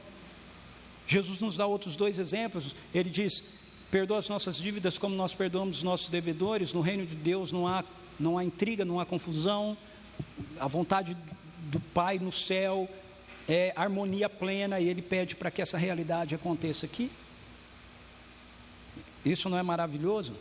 Jesus 1.06 1.40
nos 1.40 1.56
dá 1.56 1.66
outros 1.66 1.96
dois 1.96 2.18
exemplos. 2.18 2.74
Ele 2.94 3.10
diz: 3.10 3.58
perdoa 3.90 4.18
as 4.18 4.28
nossas 4.28 4.56
dívidas 4.56 4.98
como 4.98 5.14
nós 5.14 5.34
perdoamos 5.34 5.78
os 5.78 5.82
nossos 5.82 6.08
devedores. 6.08 6.72
No 6.72 6.80
reino 6.80 7.06
de 7.06 7.14
Deus 7.14 7.52
não 7.52 7.66
há, 7.66 7.84
não 8.18 8.36
há 8.36 8.44
intriga, 8.44 8.84
não 8.84 9.00
há 9.00 9.06
confusão. 9.06 9.76
A 10.58 10.66
vontade 10.66 11.16
do 11.70 11.80
Pai 11.80 12.18
no 12.18 12.32
céu 12.32 12.88
é 13.48 13.72
harmonia 13.74 14.28
plena 14.28 14.78
e 14.78 14.88
Ele 14.88 15.02
pede 15.02 15.34
para 15.34 15.50
que 15.50 15.62
essa 15.62 15.78
realidade 15.78 16.34
aconteça 16.34 16.86
aqui. 16.86 17.10
Isso 19.24 19.48
não 19.48 19.58
é 19.58 19.62
maravilhoso? 19.62 20.34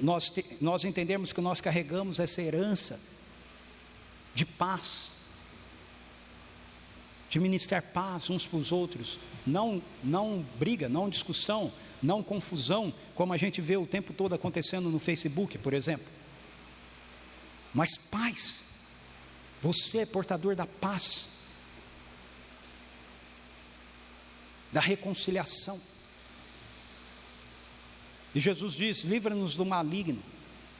nós, 0.00 0.30
te, 0.30 0.44
nós 0.60 0.84
entendemos 0.84 1.32
que 1.32 1.40
nós 1.40 1.60
carregamos 1.60 2.18
essa 2.18 2.40
herança 2.40 3.00
de 4.34 4.44
paz, 4.44 5.12
de 7.28 7.40
ministrar 7.40 7.82
paz 7.92 8.30
uns 8.30 8.46
para 8.46 8.58
os 8.58 8.72
outros, 8.72 9.18
não, 9.46 9.82
não 10.02 10.44
briga, 10.58 10.88
não 10.88 11.08
discussão, 11.08 11.72
não 12.02 12.22
confusão, 12.22 12.92
como 13.14 13.32
a 13.32 13.36
gente 13.36 13.60
vê 13.60 13.76
o 13.76 13.86
tempo 13.86 14.12
todo 14.12 14.34
acontecendo 14.34 14.88
no 14.88 14.98
Facebook, 14.98 15.58
por 15.58 15.72
exemplo. 15.72 16.06
Mas 17.74 17.96
paz, 17.96 18.64
você 19.62 19.98
é 19.98 20.06
portador 20.06 20.54
da 20.56 20.66
paz, 20.66 21.26
da 24.72 24.80
reconciliação. 24.80 25.80
E 28.34 28.40
Jesus 28.40 28.72
diz: 28.74 29.00
livra-nos 29.00 29.56
do 29.56 29.64
maligno, 29.64 30.22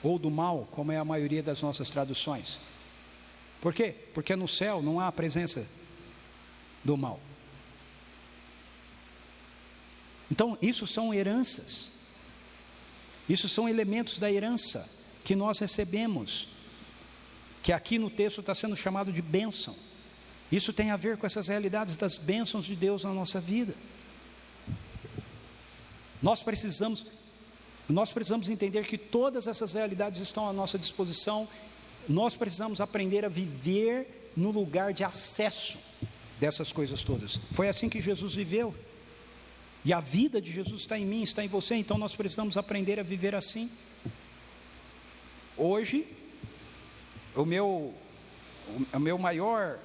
ou 0.03 0.18
do 0.18 0.31
mal, 0.31 0.68
como 0.70 0.93
é 0.93 0.99
a 0.99 1.05
maioria 1.05 1.43
das 1.43 1.61
nossas 1.62 1.91
traduções. 1.91 2.59
Por 3.61 3.74
quê? 3.74 3.95
Porque 4.14 4.35
no 4.35 4.49
céu 4.49 4.81
não 4.81 4.99
há 4.99 5.09
a 5.09 5.12
presença 5.12 5.66
do 6.83 6.97
mal. 6.97 7.20
Então, 10.31 10.57
isso 10.62 10.87
são 10.87 11.12
heranças. 11.12 11.91
Isso 13.28 13.49
são 13.49 13.68
elementos 13.68 14.18
da 14.18 14.31
herança 14.31 14.89
que 15.24 15.37
nós 15.37 15.59
recebemos, 15.59 16.49
que 17.63 17.73
aqui 17.73 17.99
no 17.99 18.11
texto 18.11 18.41
está 18.41 18.55
sendo 18.55 18.77
chamado 18.77 19.13
de 19.13 19.23
bênção. 19.23 19.75
Isso 20.51 20.73
tem 20.73 20.91
a 20.91 20.97
ver 20.97 21.17
com 21.17 21.27
essas 21.27 21.49
realidades 21.49 21.97
das 21.97 22.19
bênçãos 22.19 22.65
de 22.65 22.75
Deus 22.75 23.05
na 23.05 23.13
nossa 23.13 23.41
vida. 23.41 23.75
Nós 26.23 26.43
precisamos, 26.43 27.07
nós 27.89 28.13
precisamos 28.13 28.49
entender 28.49 28.85
que 28.87 28.99
todas 28.99 29.47
essas 29.47 29.75
realidades 29.75 30.21
estão 30.21 30.49
à 30.49 30.53
nossa 30.53 30.79
disposição. 30.79 31.49
Nós 32.09 32.35
precisamos 32.35 32.81
aprender 32.81 33.25
a 33.25 33.29
viver 33.29 34.33
no 34.37 34.51
lugar 34.51 34.93
de 34.93 35.05
acesso 35.05 35.79
dessas 36.39 36.73
coisas 36.73 37.03
todas. 37.03 37.39
Foi 37.53 37.69
assim 37.69 37.89
que 37.89 38.01
Jesus 38.01 38.35
viveu. 38.35 38.75
E 39.85 39.93
a 39.93 40.01
vida 40.01 40.41
de 40.41 40.53
Jesus 40.53 40.83
está 40.83 40.99
em 40.99 41.07
mim, 41.07 41.23
está 41.23 41.45
em 41.45 41.49
você, 41.49 41.75
então 41.75 41.97
nós 41.97 42.15
precisamos 42.15 42.57
aprender 42.57 42.99
a 43.01 43.03
viver 43.03 43.35
assim. 43.35 43.71
Hoje, 45.57 46.07
o 47.41 47.47
meu, 47.47 47.95
o 48.93 48.99
meu 48.99 49.18
maior 49.18 49.78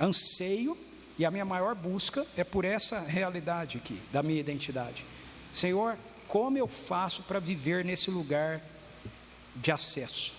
anseio 0.00 0.76
e 1.18 1.24
a 1.24 1.30
minha 1.30 1.44
maior 1.44 1.74
busca 1.74 2.26
é 2.36 2.44
por 2.44 2.64
essa 2.64 3.00
realidade 3.00 3.78
aqui, 3.78 4.00
da 4.12 4.22
minha 4.22 4.40
identidade. 4.40 5.04
Senhor, 5.52 5.96
como 6.28 6.58
eu 6.58 6.66
faço 6.66 7.22
para 7.22 7.38
viver 7.38 7.84
nesse 7.84 8.10
lugar 8.10 8.60
de 9.54 9.70
acesso? 9.70 10.34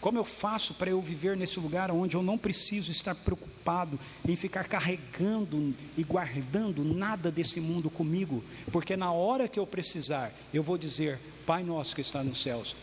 Como 0.00 0.18
eu 0.18 0.24
faço 0.24 0.74
para 0.74 0.90
eu 0.90 1.00
viver 1.00 1.36
nesse 1.36 1.60
lugar 1.60 1.90
onde 1.90 2.16
eu 2.16 2.24
não 2.24 2.36
preciso 2.36 2.90
estar 2.90 3.14
preocupado 3.14 3.98
em 4.26 4.34
ficar 4.34 4.64
carregando 4.64 5.72
e 5.96 6.02
guardando 6.02 6.82
nada 6.82 7.30
desse 7.30 7.60
mundo 7.60 7.88
comigo? 7.88 8.42
Porque 8.72 8.96
na 8.96 9.12
hora 9.12 9.46
que 9.46 9.60
eu 9.60 9.66
precisar, 9.66 10.32
eu 10.52 10.60
vou 10.60 10.76
dizer: 10.76 11.20
Pai 11.46 11.62
nosso 11.62 11.94
que 11.94 12.00
está 12.00 12.22
nos 12.24 12.42
céus, 12.42 12.74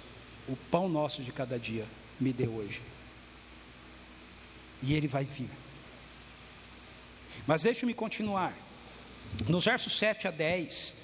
o 0.47 0.55
pão 0.71 0.87
nosso 0.87 1.21
de 1.21 1.31
cada 1.33 1.59
dia 1.59 1.85
me 2.19 2.33
dê 2.33 2.47
hoje. 2.47 2.81
E 4.81 4.93
ele 4.93 5.07
vai 5.07 5.25
vir. 5.25 5.49
Mas 7.45 7.63
deixe-me 7.63 7.93
continuar. 7.93 8.55
Nos 9.47 9.65
versos 9.65 9.97
7 9.97 10.27
a 10.27 10.31
10, 10.31 10.95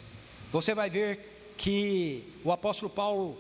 você 0.52 0.74
vai 0.74 0.90
ver 0.90 1.54
que 1.58 2.24
o 2.44 2.52
apóstolo 2.52 2.90
Paulo 2.90 3.40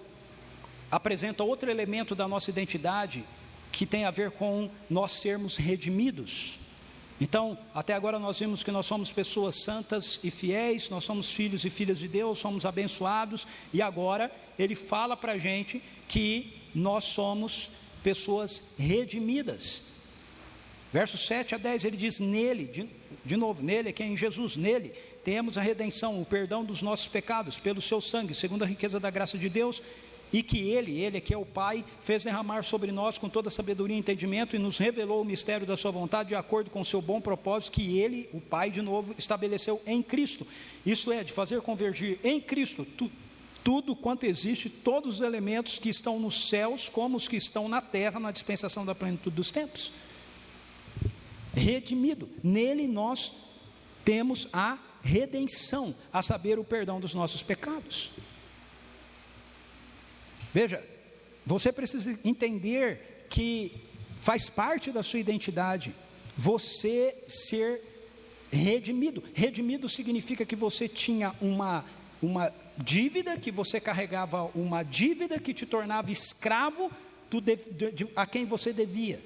apresenta 0.91 1.43
outro 1.43 1.69
elemento 1.69 2.15
da 2.15 2.27
nossa 2.27 2.49
identidade 2.49 3.23
que 3.71 3.85
tem 3.85 4.05
a 4.05 4.11
ver 4.11 4.31
com 4.31 4.69
nós 4.89 5.11
sermos 5.11 5.57
redimidos. 5.57 6.59
Então, 7.19 7.57
até 7.73 7.93
agora 7.93 8.19
nós 8.19 8.39
vimos 8.39 8.63
que 8.63 8.71
nós 8.71 8.85
somos 8.85 9.11
pessoas 9.11 9.55
santas 9.55 10.19
e 10.23 10.29
fiéis, 10.29 10.89
nós 10.89 11.03
somos 11.03 11.31
filhos 11.31 11.63
e 11.63 11.69
filhas 11.69 11.99
de 11.99 12.07
Deus, 12.07 12.39
somos 12.39 12.65
abençoados, 12.65 13.47
e 13.73 13.81
agora 13.81 14.31
ele 14.59 14.75
fala 14.75 15.15
para 15.15 15.33
a 15.33 15.37
gente 15.37 15.81
que 16.07 16.61
nós 16.75 17.05
somos 17.05 17.69
pessoas 18.03 18.73
redimidas. 18.77 19.95
Versos 20.93 21.25
7 21.25 21.55
a 21.55 21.57
10 21.57 21.85
ele 21.85 21.97
diz: 21.97 22.19
Nele, 22.19 22.65
de, 22.65 22.87
de 23.23 23.35
novo, 23.35 23.63
nele 23.63 23.89
é 23.89 23.91
quem? 23.91 24.13
Em 24.13 24.17
Jesus, 24.17 24.55
nele 24.55 24.93
temos 25.23 25.57
a 25.57 25.61
redenção, 25.61 26.21
o 26.21 26.25
perdão 26.25 26.63
dos 26.63 26.83
nossos 26.83 27.07
pecados, 27.07 27.57
pelo 27.57 27.81
seu 27.81 27.99
sangue, 27.99 28.35
segundo 28.35 28.63
a 28.63 28.67
riqueza 28.67 28.99
da 28.99 29.09
graça 29.09 29.37
de 29.39 29.49
Deus, 29.49 29.81
e 30.31 30.43
que 30.43 30.69
Ele, 30.69 30.99
Ele 31.01 31.19
que 31.19 31.33
é 31.33 31.37
o 31.37 31.45
Pai, 31.45 31.83
fez 31.99 32.23
derramar 32.23 32.63
sobre 32.63 32.91
nós 32.91 33.17
com 33.17 33.27
toda 33.27 33.49
sabedoria 33.49 33.95
e 33.95 33.99
entendimento 33.99 34.55
e 34.55 34.59
nos 34.59 34.77
revelou 34.77 35.21
o 35.21 35.25
mistério 35.25 35.65
da 35.65 35.75
Sua 35.75 35.89
vontade 35.89 36.29
de 36.29 36.35
acordo 36.35 36.69
com 36.69 36.81
o 36.81 36.85
seu 36.85 37.01
bom 37.01 37.19
propósito 37.19 37.73
que 37.73 37.97
Ele, 37.97 38.29
o 38.31 38.39
Pai, 38.39 38.69
de 38.69 38.81
novo, 38.81 39.15
estabeleceu 39.17 39.81
em 39.87 40.03
Cristo. 40.03 40.45
Isso 40.85 41.11
é, 41.11 41.23
de 41.23 41.31
fazer 41.31 41.59
convergir 41.61 42.19
em 42.23 42.39
Cristo 42.39 42.85
tudo 43.65 43.95
quanto 43.95 44.27
existe, 44.27 44.69
todos 44.69 45.15
os 45.15 45.21
elementos 45.21 45.79
que 45.79 45.89
estão 45.89 46.19
nos 46.19 46.49
céus, 46.49 46.87
como 46.87 47.17
os 47.17 47.27
que 47.27 47.35
estão 47.35 47.67
na 47.67 47.81
terra, 47.81 48.19
na 48.19 48.29
dispensação 48.29 48.85
da 48.85 48.93
plenitude 48.93 49.35
dos 49.35 49.49
tempos. 49.49 49.91
Redimido, 51.51 52.29
nele 52.43 52.87
nós 52.87 53.31
temos 54.05 54.47
a 54.53 54.77
redenção, 55.01 55.95
a 56.13 56.21
saber, 56.21 56.59
o 56.59 56.63
perdão 56.63 56.99
dos 56.99 57.15
nossos 57.15 57.41
pecados. 57.41 58.11
Veja, 60.53 60.85
você 61.43 61.71
precisa 61.71 62.19
entender 62.23 63.25
que 63.31 63.71
faz 64.19 64.47
parte 64.47 64.91
da 64.91 65.01
sua 65.01 65.19
identidade 65.19 65.91
você 66.37 67.17
ser 67.27 67.81
redimido. 68.51 69.23
Redimido 69.33 69.89
significa 69.89 70.45
que 70.45 70.55
você 70.55 70.87
tinha 70.87 71.33
uma, 71.41 71.83
uma 72.21 72.53
dívida, 72.77 73.37
que 73.37 73.51
você 73.51 73.79
carregava 73.79 74.49
uma 74.55 74.83
dívida 74.83 75.39
que 75.39 75.53
te 75.53 75.65
tornava 75.65 76.11
escravo 76.11 76.91
do, 77.29 77.41
de, 77.41 77.55
de, 77.91 78.07
a 78.15 78.25
quem 78.25 78.45
você 78.45 78.73
devia. 78.73 79.23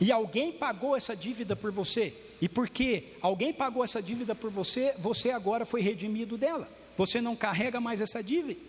E 0.00 0.12
alguém 0.12 0.52
pagou 0.52 0.96
essa 0.96 1.16
dívida 1.16 1.56
por 1.56 1.72
você. 1.72 2.14
E 2.40 2.48
porque 2.48 3.14
alguém 3.20 3.52
pagou 3.52 3.84
essa 3.84 4.00
dívida 4.00 4.34
por 4.34 4.50
você, 4.50 4.94
você 4.98 5.30
agora 5.30 5.66
foi 5.66 5.80
redimido 5.80 6.38
dela. 6.38 6.70
Você 6.96 7.20
não 7.20 7.34
carrega 7.34 7.80
mais 7.80 8.00
essa 8.00 8.22
dívida. 8.22 8.60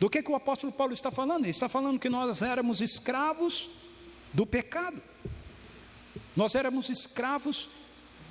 Do 0.00 0.08
que, 0.08 0.22
que 0.22 0.30
o 0.30 0.36
apóstolo 0.36 0.72
Paulo 0.72 0.92
está 0.92 1.10
falando? 1.10 1.44
Ele 1.44 1.50
está 1.50 1.68
falando 1.68 1.98
que 1.98 2.08
nós 2.08 2.42
éramos 2.42 2.80
escravos 2.80 3.68
do 4.32 4.46
pecado, 4.46 5.00
nós 6.36 6.54
éramos 6.54 6.88
escravos 6.88 7.70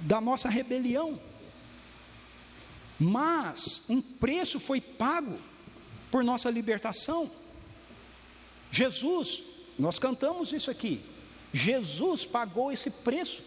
da 0.02 0.22
nossa 0.22 0.48
rebelião, 0.48 1.20
mas 3.00 3.86
um 3.90 4.02
preço 4.02 4.60
foi 4.60 4.82
pago 4.82 5.38
por 6.10 6.24
nossa 6.24 6.50
libertação. 6.50 7.30
Jesus, 8.72 9.44
nós 9.78 10.00
cantamos 10.00 10.52
isso 10.52 10.72
aqui, 10.72 11.02
Jesus 11.54 12.26
pagou 12.26 12.72
esse 12.72 12.90
preço. 12.90 13.44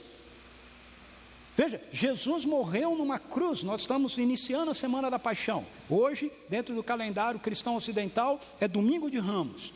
Veja, 1.56 1.80
Jesus 1.92 2.46
morreu 2.46 2.96
numa 2.96 3.18
cruz. 3.18 3.62
Nós 3.62 3.82
estamos 3.82 4.16
iniciando 4.16 4.70
a 4.70 4.74
semana 4.74 5.10
da 5.10 5.18
paixão. 5.18 5.66
Hoje, 5.90 6.32
dentro 6.48 6.74
do 6.74 6.82
calendário 6.82 7.38
cristão 7.38 7.76
ocidental, 7.76 8.40
é 8.58 8.66
domingo 8.66 9.10
de 9.10 9.18
ramos. 9.18 9.72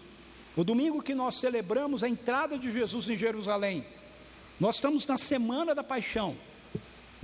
O 0.56 0.64
domingo 0.64 1.02
que 1.02 1.14
nós 1.14 1.34
celebramos 1.34 2.02
a 2.02 2.08
entrada 2.08 2.56
de 2.56 2.72
Jesus 2.72 3.08
em 3.08 3.16
Jerusalém. 3.16 3.84
Nós 4.58 4.76
estamos 4.76 5.06
na 5.06 5.18
semana 5.18 5.74
da 5.74 5.84
paixão. 5.84 6.36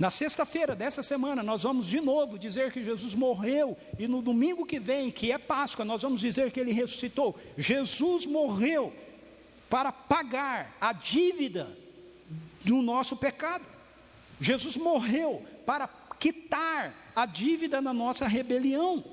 Na 0.01 0.09
sexta-feira 0.09 0.75
dessa 0.75 1.03
semana, 1.03 1.43
nós 1.43 1.61
vamos 1.61 1.85
de 1.85 2.01
novo 2.01 2.39
dizer 2.39 2.71
que 2.71 2.83
Jesus 2.83 3.13
morreu, 3.13 3.77
e 3.99 4.07
no 4.07 4.19
domingo 4.19 4.65
que 4.65 4.79
vem, 4.79 5.11
que 5.11 5.31
é 5.31 5.37
Páscoa, 5.37 5.85
nós 5.85 6.01
vamos 6.01 6.19
dizer 6.19 6.49
que 6.49 6.59
ele 6.59 6.71
ressuscitou. 6.71 7.39
Jesus 7.55 8.25
morreu 8.25 8.91
para 9.69 9.91
pagar 9.91 10.75
a 10.81 10.91
dívida 10.91 11.69
do 12.65 12.81
nosso 12.81 13.15
pecado. 13.15 13.63
Jesus 14.39 14.75
morreu 14.75 15.45
para 15.67 15.87
quitar 16.19 16.95
a 17.15 17.27
dívida 17.27 17.79
da 17.79 17.93
nossa 17.93 18.27
rebelião. 18.27 19.05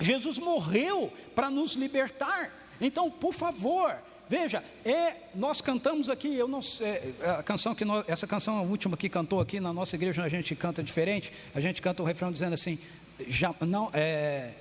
Jesus 0.00 0.38
morreu 0.38 1.12
para 1.34 1.50
nos 1.50 1.74
libertar. 1.74 2.50
Então, 2.80 3.10
por 3.10 3.34
favor, 3.34 4.02
veja, 4.30 4.62
é, 4.84 5.16
nós 5.34 5.60
cantamos 5.60 6.08
aqui, 6.08 6.32
eu 6.32 6.46
não 6.46 6.62
sei, 6.62 6.86
é, 7.20 7.30
a 7.36 7.42
canção 7.42 7.74
que 7.74 7.84
nós, 7.84 8.08
essa 8.08 8.28
canção 8.28 8.58
a 8.58 8.62
última 8.62 8.96
que 8.96 9.08
cantou 9.08 9.40
aqui 9.40 9.58
na 9.58 9.72
nossa 9.72 9.96
igreja 9.96 10.22
a 10.22 10.28
gente 10.28 10.54
canta 10.54 10.84
diferente. 10.84 11.32
A 11.52 11.60
gente 11.60 11.82
canta 11.82 12.00
o 12.00 12.06
refrão 12.06 12.30
dizendo 12.30 12.54
assim: 12.54 12.78
já, 13.26 13.52
não, 13.60 13.90
é, 13.92 14.52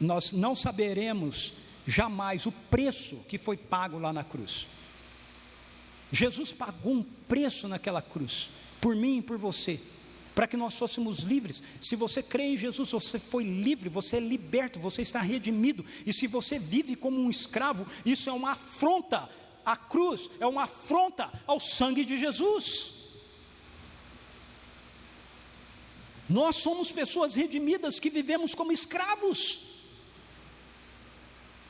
nós 0.00 0.32
não 0.32 0.56
saberemos 0.56 1.52
jamais 1.86 2.46
o 2.46 2.52
preço 2.52 3.16
que 3.28 3.36
foi 3.36 3.58
pago 3.58 3.98
lá 3.98 4.14
na 4.14 4.24
cruz. 4.24 4.66
Jesus 6.10 6.50
pagou 6.50 6.94
um 6.94 7.02
preço 7.02 7.68
naquela 7.68 8.00
cruz 8.00 8.48
por 8.80 8.96
mim 8.96 9.18
e 9.18 9.22
por 9.22 9.36
você, 9.36 9.78
para 10.38 10.46
que 10.46 10.56
nós 10.56 10.78
fôssemos 10.78 11.18
livres. 11.24 11.60
Se 11.82 11.96
você 11.96 12.22
crê 12.22 12.44
em 12.44 12.56
Jesus, 12.56 12.92
você 12.92 13.18
foi 13.18 13.42
livre, 13.42 13.88
você 13.88 14.18
é 14.18 14.20
liberto, 14.20 14.78
você 14.78 15.02
está 15.02 15.20
redimido. 15.20 15.84
E 16.06 16.12
se 16.12 16.28
você 16.28 16.60
vive 16.60 16.94
como 16.94 17.20
um 17.20 17.28
escravo, 17.28 17.84
isso 18.06 18.30
é 18.30 18.32
uma 18.32 18.52
afronta 18.52 19.28
à 19.66 19.76
cruz, 19.76 20.30
é 20.38 20.46
uma 20.46 20.62
afronta 20.62 21.28
ao 21.44 21.58
sangue 21.58 22.04
de 22.04 22.16
Jesus. 22.16 22.92
Nós 26.28 26.54
somos 26.54 26.92
pessoas 26.92 27.34
redimidas 27.34 27.98
que 27.98 28.08
vivemos 28.08 28.54
como 28.54 28.70
escravos. 28.70 29.62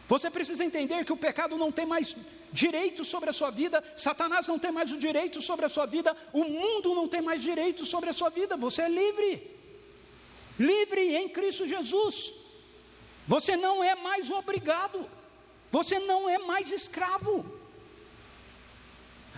Você 0.09 0.31
precisa 0.31 0.63
entender 0.63 1.07
que 1.07 1.13
o 1.15 1.17
pecado 1.17 1.57
não 1.57 1.73
tem 1.73 1.87
mais 1.87 2.15
direito 2.53 3.05
sobre 3.05 3.31
a 3.31 3.33
sua 3.33 3.51
vida, 3.51 3.83
Satanás 3.97 4.47
não 4.47 4.59
tem 4.59 4.73
mais 4.73 4.93
o 4.93 4.99
direito 4.99 5.41
sobre 5.43 5.67
a 5.67 5.69
sua 5.69 5.87
vida, 5.87 6.17
o 6.33 6.45
mundo 6.45 6.95
não 6.95 7.09
tem 7.09 7.21
mais 7.21 7.43
direito 7.43 7.85
sobre 7.85 8.11
a 8.11 8.15
sua 8.15 8.31
vida, 8.31 8.57
você 8.57 8.83
é 8.83 8.89
livre. 8.89 9.59
Livre 10.59 11.17
em 11.17 11.29
Cristo 11.29 11.67
Jesus. 11.67 12.33
Você 13.27 13.57
não 13.57 13.85
é 13.85 13.95
mais 13.95 14.31
obrigado, 14.31 15.07
você 15.71 15.99
não 16.01 16.29
é 16.29 16.39
mais 16.39 16.71
escravo. 16.73 17.45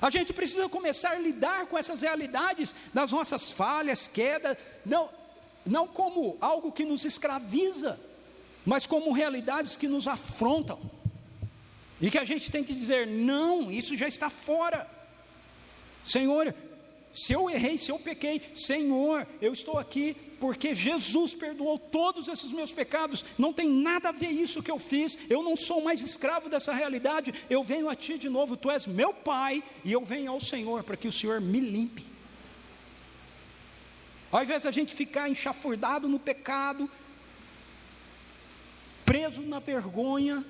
A 0.00 0.08
gente 0.08 0.32
precisa 0.32 0.68
começar 0.68 1.11
a 1.11 1.18
lidar 1.18 1.66
com 1.66 1.76
essas 1.76 2.00
realidades 2.00 2.74
das 2.94 3.12
nossas 3.12 3.50
falhas, 3.50 4.06
quedas. 4.06 4.56
Não, 4.86 5.11
não 5.66 5.86
como 5.86 6.38
algo 6.40 6.72
que 6.72 6.86
nos 6.86 7.04
escraviza, 7.04 8.00
mas 8.64 8.86
como 8.86 9.12
realidades 9.12 9.76
que 9.76 9.88
nos 9.88 10.08
afrontam. 10.08 10.80
E 12.01 12.11
que 12.11 12.18
a 12.18 12.24
gente 12.24 12.51
tem 12.51 12.64
que 12.64 12.72
dizer: 12.72 13.07
não, 13.07 13.70
isso 13.70 13.96
já 13.96 14.09
está 14.09 14.30
fora. 14.30 14.88
Senhor, 16.05 16.55
se 17.12 17.32
eu 17.32 17.51
errei, 17.51 17.76
se 17.76 17.90
eu 17.90 17.98
pequei, 17.98 18.40
Senhor, 18.55 19.26
eu 19.40 19.53
estou 19.53 19.78
aqui 19.78 20.16
porque 20.40 20.74
Jesus 20.74 21.34
perdoou 21.34 21.78
todos 21.78 22.26
esses 22.26 22.51
meus 22.51 22.72
pecados, 22.72 23.22
não 23.36 23.53
tem 23.53 23.68
nada 23.68 24.09
a 24.09 24.12
ver 24.12 24.30
isso 24.30 24.62
que 24.62 24.70
eu 24.70 24.78
fiz, 24.78 25.18
eu 25.28 25.42
não 25.42 25.55
sou 25.55 25.82
mais 25.82 26.01
escravo 26.01 26.48
dessa 26.48 26.72
realidade, 26.72 27.34
eu 27.51 27.62
venho 27.62 27.90
a 27.90 27.94
Ti 27.94 28.16
de 28.16 28.30
novo, 28.30 28.57
Tu 28.57 28.70
és 28.70 28.86
meu 28.86 29.12
Pai, 29.12 29.62
e 29.84 29.92
eu 29.92 30.03
venho 30.03 30.32
ao 30.32 30.40
Senhor 30.40 30.82
para 30.82 30.96
que 30.96 31.07
o 31.07 31.12
Senhor 31.12 31.42
me 31.42 31.61
limpe. 31.61 32.07
Ao 34.32 34.42
invés 34.42 34.62
da 34.62 34.70
gente 34.70 34.94
ficar 34.94 35.28
enxafurdado 35.28 36.09
no 36.09 36.18
pecado, 36.18 36.88
preso 39.05 39.42
na 39.42 39.59
vergonha, 39.59 40.42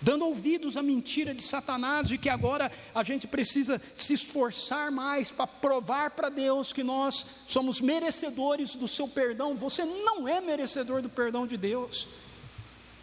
dando 0.00 0.24
ouvidos 0.26 0.76
à 0.76 0.82
mentira 0.82 1.34
de 1.34 1.42
Satanás, 1.42 2.08
de 2.08 2.18
que 2.18 2.28
agora 2.28 2.70
a 2.94 3.02
gente 3.02 3.26
precisa 3.26 3.80
se 3.96 4.14
esforçar 4.14 4.90
mais 4.90 5.30
para 5.30 5.46
provar 5.46 6.10
para 6.10 6.28
Deus 6.28 6.72
que 6.72 6.82
nós 6.82 7.26
somos 7.46 7.80
merecedores 7.80 8.74
do 8.74 8.86
seu 8.86 9.08
perdão. 9.08 9.54
Você 9.54 9.84
não 9.84 10.28
é 10.28 10.40
merecedor 10.40 11.02
do 11.02 11.08
perdão 11.08 11.46
de 11.46 11.56
Deus. 11.56 12.06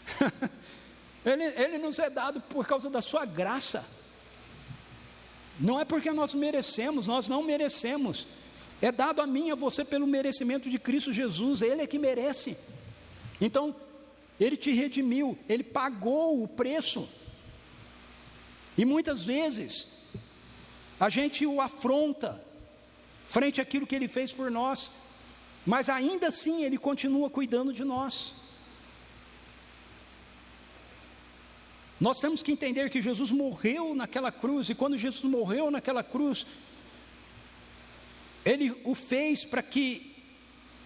ele, 1.26 1.43
ele 1.43 1.78
nos 1.78 2.00
é 2.00 2.10
dado 2.10 2.39
por 2.41 2.66
causa 2.66 2.89
da 2.89 3.02
sua 3.02 3.26
graça. 3.26 3.86
Não 5.60 5.80
é 5.80 5.86
porque 5.86 6.12
nós 6.12 6.34
merecemos, 6.34 7.08
nós 7.08 7.28
não 7.28 7.43
merecemos. 7.43 8.28
É 8.82 8.91
dado 8.91 9.22
a 9.22 9.28
mim 9.28 9.48
e 9.48 9.52
a 9.52 9.56
você 9.56 9.86
pelo 9.86 10.06
merecimento 10.06 10.70
de 10.70 10.78
Cristo 10.78 11.14
Jesus, 11.14 11.62
Ele 11.62 11.82
é 11.82 11.88
que 11.88 11.98
merece. 11.98 12.58
Então, 13.39 13.76
Ele 14.40 14.58
te 14.58 14.72
redimiu, 14.72 15.38
Ele 15.48 15.64
pagou 15.64 16.42
o 16.42 16.48
preço. 16.48 17.08
E 18.78 18.84
muitas 18.84 19.24
vezes, 19.24 20.14
a 21.00 21.10
gente 21.10 21.46
o 21.46 21.62
afronta, 21.62 22.44
frente 23.26 23.62
àquilo 23.62 23.88
que 23.88 23.96
Ele 23.96 24.08
fez 24.08 24.34
por 24.34 24.52
nós, 24.52 24.92
mas 25.66 25.90
ainda 25.90 26.28
assim 26.28 26.64
Ele 26.64 26.78
continua 26.78 27.30
cuidando 27.30 27.74
de 27.74 27.84
nós. 27.84 28.34
Nós 32.00 32.20
temos 32.20 32.44
que 32.44 32.52
entender 32.52 32.90
que 32.90 33.02
Jesus 33.02 33.32
morreu 33.32 33.96
naquela 33.96 34.32
cruz, 34.32 34.70
e 34.70 34.76
quando 34.76 34.98
Jesus 34.98 35.24
morreu 35.24 35.72
naquela 35.72 36.04
cruz, 36.04 36.46
ele 38.46 38.80
o 38.84 38.94
fez 38.94 39.44
para 39.44 39.64
que, 39.64 40.14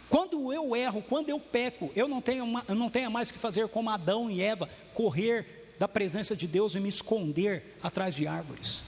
quando 0.09 0.51
eu 0.51 0.75
erro, 0.75 1.03
quando 1.07 1.29
eu 1.29 1.39
peco, 1.39 1.91
eu 1.95 2.07
não, 2.07 2.21
tenho, 2.21 2.45
eu 2.67 2.75
não 2.75 2.89
tenha 2.89 3.09
mais 3.09 3.31
que 3.31 3.37
fazer 3.37 3.67
como 3.67 3.89
Adão 3.89 4.29
e 4.29 4.41
Eva, 4.41 4.67
correr 4.93 5.75
da 5.77 5.87
presença 5.87 6.35
de 6.35 6.47
Deus 6.47 6.73
e 6.73 6.79
me 6.79 6.89
esconder 6.89 7.77
atrás 7.81 8.15
de 8.15 8.27
árvores. 8.27 8.81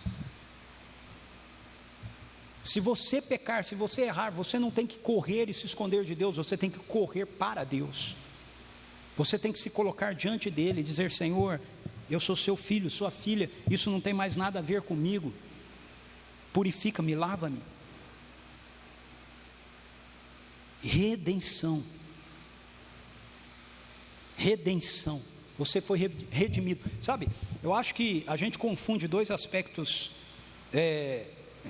Se 2.63 2.80
você 2.80 3.22
pecar, 3.22 3.63
se 3.63 3.76
você 3.76 4.01
errar, 4.01 4.32
você 4.32 4.59
não 4.59 4.69
tem 4.69 4.86
que 4.86 4.97
correr 4.97 5.49
e 5.49 5.53
se 5.53 5.65
esconder 5.65 6.03
de 6.03 6.13
Deus, 6.15 6.38
você 6.38 6.57
tem 6.57 6.69
que 6.69 6.80
correr 6.80 7.26
para 7.26 7.63
Deus. 7.63 8.15
Você 9.17 9.38
tem 9.38 9.51
que 9.51 9.59
se 9.59 9.69
colocar 9.69 10.13
diante 10.13 10.49
dele 10.49 10.82
e 10.82 10.84
dizer: 10.84 11.11
Senhor, 11.11 11.59
eu 12.09 12.19
sou 12.19 12.36
seu 12.36 12.55
filho, 12.55 12.89
sua 12.89 13.09
filha, 13.09 13.49
isso 13.69 13.89
não 13.89 14.01
tem 14.01 14.13
mais 14.13 14.36
nada 14.36 14.59
a 14.59 14.61
ver 14.61 14.82
comigo. 14.82 15.34
Purifica-me, 16.53 17.15
lava-me. 17.15 17.61
Redenção. 20.82 21.84
Redenção. 24.36 25.21
Você 25.57 25.79
foi 25.79 26.09
redimido. 26.32 26.82
Sabe, 27.01 27.27
eu 27.61 27.73
acho 27.73 27.93
que 27.93 28.23
a 28.25 28.36
gente 28.36 28.57
confunde 28.57 29.07
dois 29.07 29.29
aspectos 29.29 30.11
é, 30.73 31.25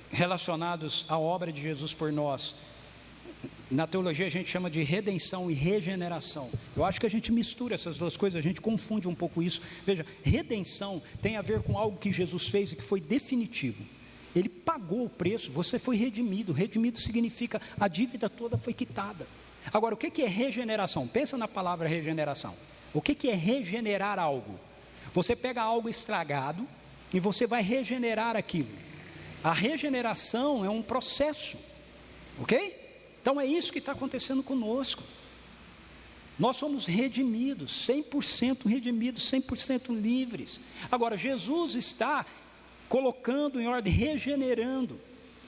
relacionados 0.09 1.05
à 1.09 1.20
obra 1.20 1.51
de 1.51 1.62
Jesus 1.62 1.93
por 1.93 2.12
nós. 2.12 2.55
Na 3.70 3.88
teologia 3.88 4.28
a 4.28 4.30
gente 4.30 4.49
chama 4.49 4.70
de 4.70 4.84
redenção 4.84 5.49
e 5.49 5.53
regeneração. 5.53 6.49
Eu 6.76 6.86
acho 6.86 6.99
que 6.99 7.05
a 7.05 7.09
gente 7.09 7.32
mistura 7.32 7.76
essas 7.76 7.97
duas 7.97 8.16
coisas, 8.16 8.38
a 8.38 8.41
gente 8.41 8.62
confunde 8.62 9.07
um 9.07 9.16
pouco 9.16 9.41
isso. 9.41 9.62
Veja, 9.86 10.05
redenção 10.22 11.01
tem 11.22 11.38
a 11.38 11.41
ver 11.41 11.62
com 11.62 11.78
algo 11.78 11.97
que 11.97 12.12
Jesus 12.12 12.47
fez 12.47 12.72
e 12.72 12.76
que 12.76 12.84
foi 12.84 13.01
definitivo. 13.01 13.84
Ele 14.36 14.50
pagou 14.50 15.06
o 15.06 15.10
preço, 15.10 15.52
você 15.52 15.78
foi 15.78 15.96
redimido. 15.96 16.54
Redimido 16.54 16.98
significa 16.98 17.62
a 17.80 17.88
dívida 17.88 18.30
toda 18.30 18.58
foi 18.58 18.74
quitada. 18.74 19.28
Agora, 19.72 19.94
o 19.94 19.98
que 19.98 20.22
é 20.22 20.28
regeneração? 20.28 21.08
Pensa 21.08 21.38
na 21.38 21.48
palavra 21.48 21.88
regeneração. 21.88 22.56
O 22.94 23.02
que 23.02 23.30
é 23.30 23.36
regenerar 23.36 24.20
algo? 24.20 24.60
Você 25.14 25.36
pega 25.36 25.62
algo 25.62 25.90
estragado 25.90 26.68
e 27.14 27.20
você 27.20 27.46
vai 27.46 27.62
regenerar 27.62 28.36
aquilo. 28.36 28.70
A 29.44 29.52
regeneração 29.52 30.64
é 30.64 30.70
um 30.70 30.82
processo, 30.82 31.58
ok? 32.40 32.80
Então 33.22 33.40
é 33.40 33.46
isso 33.46 33.72
que 33.72 33.80
está 33.80 33.92
acontecendo 33.92 34.44
conosco. 34.44 35.04
Nós 36.40 36.58
somos 36.58 36.86
redimidos, 36.86 37.88
100% 37.88 38.66
redimidos, 38.66 39.30
100% 39.30 39.90
livres. 39.90 40.62
Agora, 40.92 41.18
Jesus 41.18 41.76
está 41.76 42.26
colocando 42.92 43.62
em 43.62 43.68
ordem, 43.68 43.94
regenerando, 43.94 45.00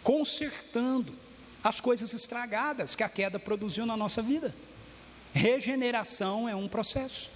consertando 0.02 1.14
as 1.62 1.82
coisas 1.82 2.14
estragadas 2.14 2.96
que 2.96 3.04
a 3.04 3.10
queda 3.10 3.38
produziu 3.38 3.86
na 3.86 3.98
nossa 3.98 4.22
vida. 4.22 4.56
Regeneração 5.34 6.48
é 6.48 6.56
um 6.56 6.70
processo. 6.70 7.30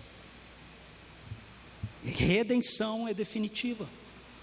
Redenção 2.05 3.05
é 3.05 3.13
definitiva, 3.13 3.85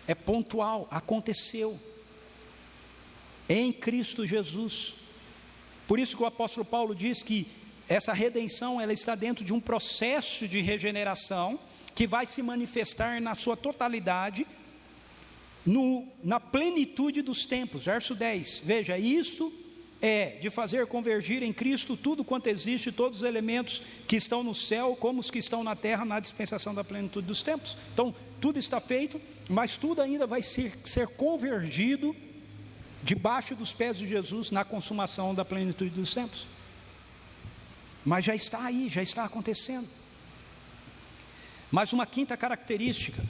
é 0.07 0.15
pontual, 0.15 0.87
aconteceu 0.91 1.81
em 3.49 3.73
Cristo 3.73 4.27
Jesus. 4.27 4.97
Por 5.89 5.99
isso 5.99 6.15
que 6.15 6.23
o 6.23 6.27
apóstolo 6.27 6.67
Paulo 6.67 6.95
diz 6.95 7.23
que 7.23 7.49
essa 7.89 8.12
redenção 8.12 8.79
ela 8.79 8.93
está 8.93 9.15
dentro 9.15 9.43
de 9.43 9.55
um 9.55 9.61
processo 9.61 10.47
de 10.47 10.61
regeneração 10.61 11.59
que 11.95 12.07
vai 12.07 12.27
se 12.27 12.43
manifestar 12.43 13.19
na 13.19 13.35
sua 13.35 13.57
totalidade 13.57 14.47
no, 15.65 16.07
na 16.23 16.39
plenitude 16.39 17.23
dos 17.23 17.45
tempos. 17.47 17.85
Verso 17.85 18.15
10. 18.15 18.62
Veja, 18.65 18.99
isso 18.99 19.53
é 20.03 20.37
de 20.41 20.51
fazer 20.51 20.87
convergir 20.87 21.43
em 21.43 21.53
Cristo 21.53 21.97
tudo 21.97 22.23
quanto 22.23 22.49
existe, 22.49 22.93
todos 22.93 23.23
os 23.23 23.25
elementos 23.25 23.81
que 24.07 24.17
estão 24.17 24.43
no 24.43 24.55
céu, 24.55 24.97
como 25.01 25.21
os 25.21 25.31
que 25.31 25.39
estão 25.39 25.65
na 25.65 25.75
terra, 25.75 26.05
na 26.05 26.21
dispensação 26.21 26.75
da 26.75 26.85
plenitude 26.85 27.27
dos 27.27 27.43
tempos. 27.43 27.77
Então, 27.95 28.15
tudo 28.41 28.59
está 28.59 28.81
feito, 28.81 29.19
mas 29.49 29.77
tudo 29.77 30.03
ainda 30.03 30.27
vai 30.27 30.43
ser, 30.43 30.77
ser 30.85 31.09
convergido 31.09 32.15
debaixo 33.03 33.55
dos 33.55 33.73
pés 33.73 33.97
de 33.97 34.07
Jesus 34.07 34.51
na 34.51 34.65
consumação 34.65 35.35
da 35.35 35.45
plenitude 35.45 35.91
dos 35.91 36.12
tempos. 36.12 36.47
Mas 38.05 38.27
já 38.27 38.35
está 38.35 38.62
aí, 38.62 38.91
já 38.91 39.03
está 39.03 39.25
acontecendo. 39.25 39.89
Mas 41.71 41.95
uma 41.95 42.05
quinta 42.05 42.37
característica 42.37 43.25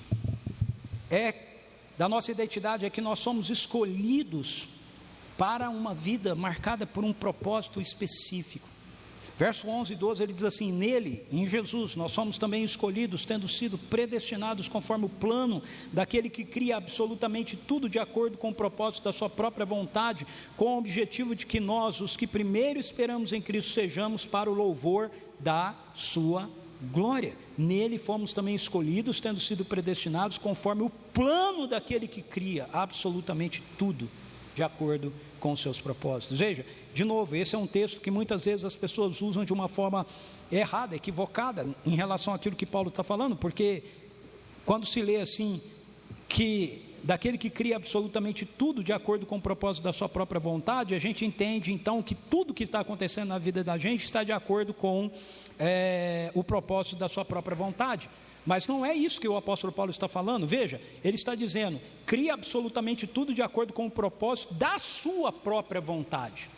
é 1.09 1.54
da 1.97 2.09
nossa 2.09 2.31
identidade 2.31 2.85
é 2.85 2.91
que 2.91 3.01
nós 3.01 3.21
somos 3.21 3.51
escolhidos 3.51 4.69
para 5.39 5.69
uma 5.71 5.95
vida 5.95 6.35
marcada 6.35 6.87
por 6.87 7.05
um 7.05 7.13
propósito 7.13 7.81
específico. 7.81 8.69
Verso 9.37 9.69
11 9.69 9.93
e 9.93 9.97
12 9.97 10.23
ele 10.23 10.33
diz 10.33 10.45
assim: 10.45 10.71
Nele, 10.71 11.27
em 11.33 11.47
Jesus, 11.47 11.97
nós 11.97 12.13
somos 12.13 12.39
também 12.39 12.63
escolhidos, 12.63 13.25
tendo 13.25 13.49
sido 13.49 13.77
predestinados 13.77 14.69
conforme 14.69 15.07
o 15.07 15.09
plano 15.09 15.61
daquele 15.93 16.31
que 16.31 16.45
cria 16.45 16.77
absolutamente 16.77 17.57
tudo 17.57 17.89
de 17.89 17.99
acordo 17.99 18.39
com 18.39 18.51
o 18.51 18.55
propósito 18.55 19.05
da 19.05 19.13
Sua 19.13 19.29
própria 19.29 19.67
vontade, 19.67 20.25
com 20.57 20.77
o 20.77 20.79
objetivo 20.79 21.35
de 21.35 21.47
que 21.47 21.59
nós, 21.59 22.01
os 22.01 22.17
que 22.17 22.29
primeiro 22.29 22.79
esperamos 22.79 23.33
em 23.33 23.41
Cristo, 23.41 23.73
sejamos 23.73 24.25
para 24.25 24.49
o 24.49 24.55
louvor 24.55 25.11
da 25.41 25.75
Sua 25.95 26.49
glória. 26.93 27.44
Nele 27.57 27.99
fomos 27.99 28.33
também 28.33 28.55
escolhidos, 28.55 29.21
tendo 29.21 29.41
sido 29.41 29.65
predestinados 29.65 30.39
conforme 30.39 30.83
o 30.83 30.91
plano 30.91 31.67
daquele 31.67 32.09
que 32.09 32.21
cria 32.21 32.69
absolutamente 32.73 33.63
tudo 33.79 34.11
de 34.55 34.63
acordo 34.63 35.13
com 35.41 35.53
os 35.53 35.61
seus 35.61 35.81
propósitos. 35.81 36.39
Veja, 36.39 36.65
de 36.93 37.05
novo, 37.05 37.35
esse 37.37 37.55
é 37.55 37.59
um 37.59 37.67
texto 37.67 38.01
que 38.01 38.11
muitas 38.11 38.45
vezes 38.45 38.65
as 38.65 38.77
pessoas 38.77 39.21
usam 39.21 39.45
de 39.45 39.53
uma 39.53 39.69
forma 39.69 40.07
errada, 40.51 40.95
equivocada, 40.95 41.67
em 41.85 41.97
relação 41.97 42.33
àquilo 42.33 42.57
que 42.57 42.65
Paulo 42.65 42.89
está 42.89 43.03
falando, 43.03 43.37
porque 43.37 43.83
quando 44.65 44.87
se 44.87 45.03
lê 45.03 45.17
assim, 45.17 45.61
que 46.29 46.84
daquele 47.05 47.37
que 47.37 47.51
cria 47.51 47.77
absolutamente 47.77 48.47
tudo 48.47 48.83
de 48.83 48.93
acordo 48.93 49.27
com 49.27 49.37
o 49.37 49.41
propósito 49.41 49.85
da 49.85 49.93
sua 49.93 50.09
própria 50.09 50.41
vontade, 50.41 50.95
a 50.95 50.99
gente 50.99 51.25
entende 51.25 51.71
então 51.71 52.03
que 52.03 52.15
tudo 52.15 52.55
que 52.55 52.63
está 52.63 52.81
acontecendo 52.81 53.29
na 53.29 53.39
vida 53.39 53.63
da 53.63 53.77
gente 53.77 54.05
está 54.05 54.25
de 54.25 54.33
acordo 54.33 54.73
com 54.73 55.11
é, 55.59 56.33
o 56.35 56.43
propósito 56.43 56.97
da 56.97 57.09
sua 57.09 57.25
própria 57.25 57.55
vontade. 57.55 58.09
Mas 58.47 58.67
não 58.67 58.85
é 58.85 58.95
isso 58.95 59.21
que 59.21 59.29
o 59.29 59.37
apóstolo 59.37 59.73
Paulo 59.73 59.91
está 59.91 60.09
falando. 60.09 60.47
Veja, 60.47 60.81
ele 61.03 61.15
está 61.15 61.35
dizendo: 61.35 61.81
cria 62.05 62.35
absolutamente 62.35 63.07
tudo 63.07 63.35
de 63.35 63.43
acordo 63.43 63.73
com 63.73 63.87
o 63.87 63.91
propósito 63.91 64.55
da 64.55 64.79
sua 64.79 65.31
própria 65.31 65.81
vontade. 65.81 66.49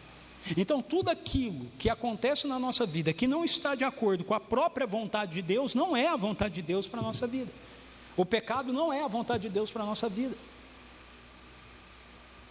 Então, 0.56 0.80
tudo 0.80 1.10
aquilo 1.10 1.66
que 1.76 1.90
acontece 1.90 2.46
na 2.46 2.58
nossa 2.58 2.86
vida 2.86 3.12
que 3.12 3.26
não 3.26 3.44
está 3.44 3.74
de 3.74 3.82
acordo 3.82 4.22
com 4.22 4.34
a 4.34 4.38
própria 4.38 4.86
vontade 4.86 5.32
de 5.32 5.42
Deus, 5.42 5.74
não 5.74 5.96
é 5.96 6.06
a 6.06 6.16
vontade 6.16 6.54
de 6.54 6.62
Deus 6.62 6.86
para 6.86 7.00
a 7.00 7.02
nossa 7.02 7.26
vida. 7.26 7.50
O 8.16 8.24
pecado 8.24 8.72
não 8.72 8.92
é 8.92 9.02
a 9.02 9.08
vontade 9.08 9.44
de 9.44 9.48
Deus 9.50 9.70
para 9.70 9.82
a 9.82 9.86
nossa 9.86 10.08
vida. 10.08 10.36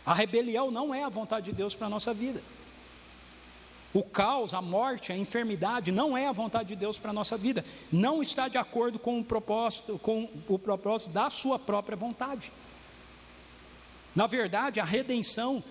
A 0.05 0.13
rebelião 0.13 0.69
não 0.69 0.93
é 0.93 1.03
a 1.03 1.09
vontade 1.09 1.45
de 1.47 1.51
Deus 1.51 1.73
para 1.73 1.87
a 1.87 1.89
nossa 1.89 2.13
vida. 2.13 2.41
O 3.91 4.03
caos, 4.03 4.53
a 4.53 4.61
morte, 4.61 5.11
a 5.11 5.17
enfermidade 5.17 5.91
não 5.91 6.17
é 6.17 6.27
a 6.27 6.31
vontade 6.31 6.67
de 6.69 6.75
Deus 6.75 6.99
para 6.99 7.11
a 7.11 7.13
nossa 7.13 7.37
vida. 7.37 7.65
Não 7.91 8.21
está 8.21 8.47
de 8.47 8.57
acordo 8.57 8.99
com 8.99 9.19
o 9.19 9.23
propósito, 9.23 9.97
com 9.97 10.29
o 10.47 10.59
propósito 10.59 11.11
da 11.11 11.29
sua 11.29 11.57
própria 11.57 11.95
vontade. 11.95 12.51
Na 14.13 14.27
verdade, 14.27 14.79
a 14.79 14.83
redenção 14.83 15.63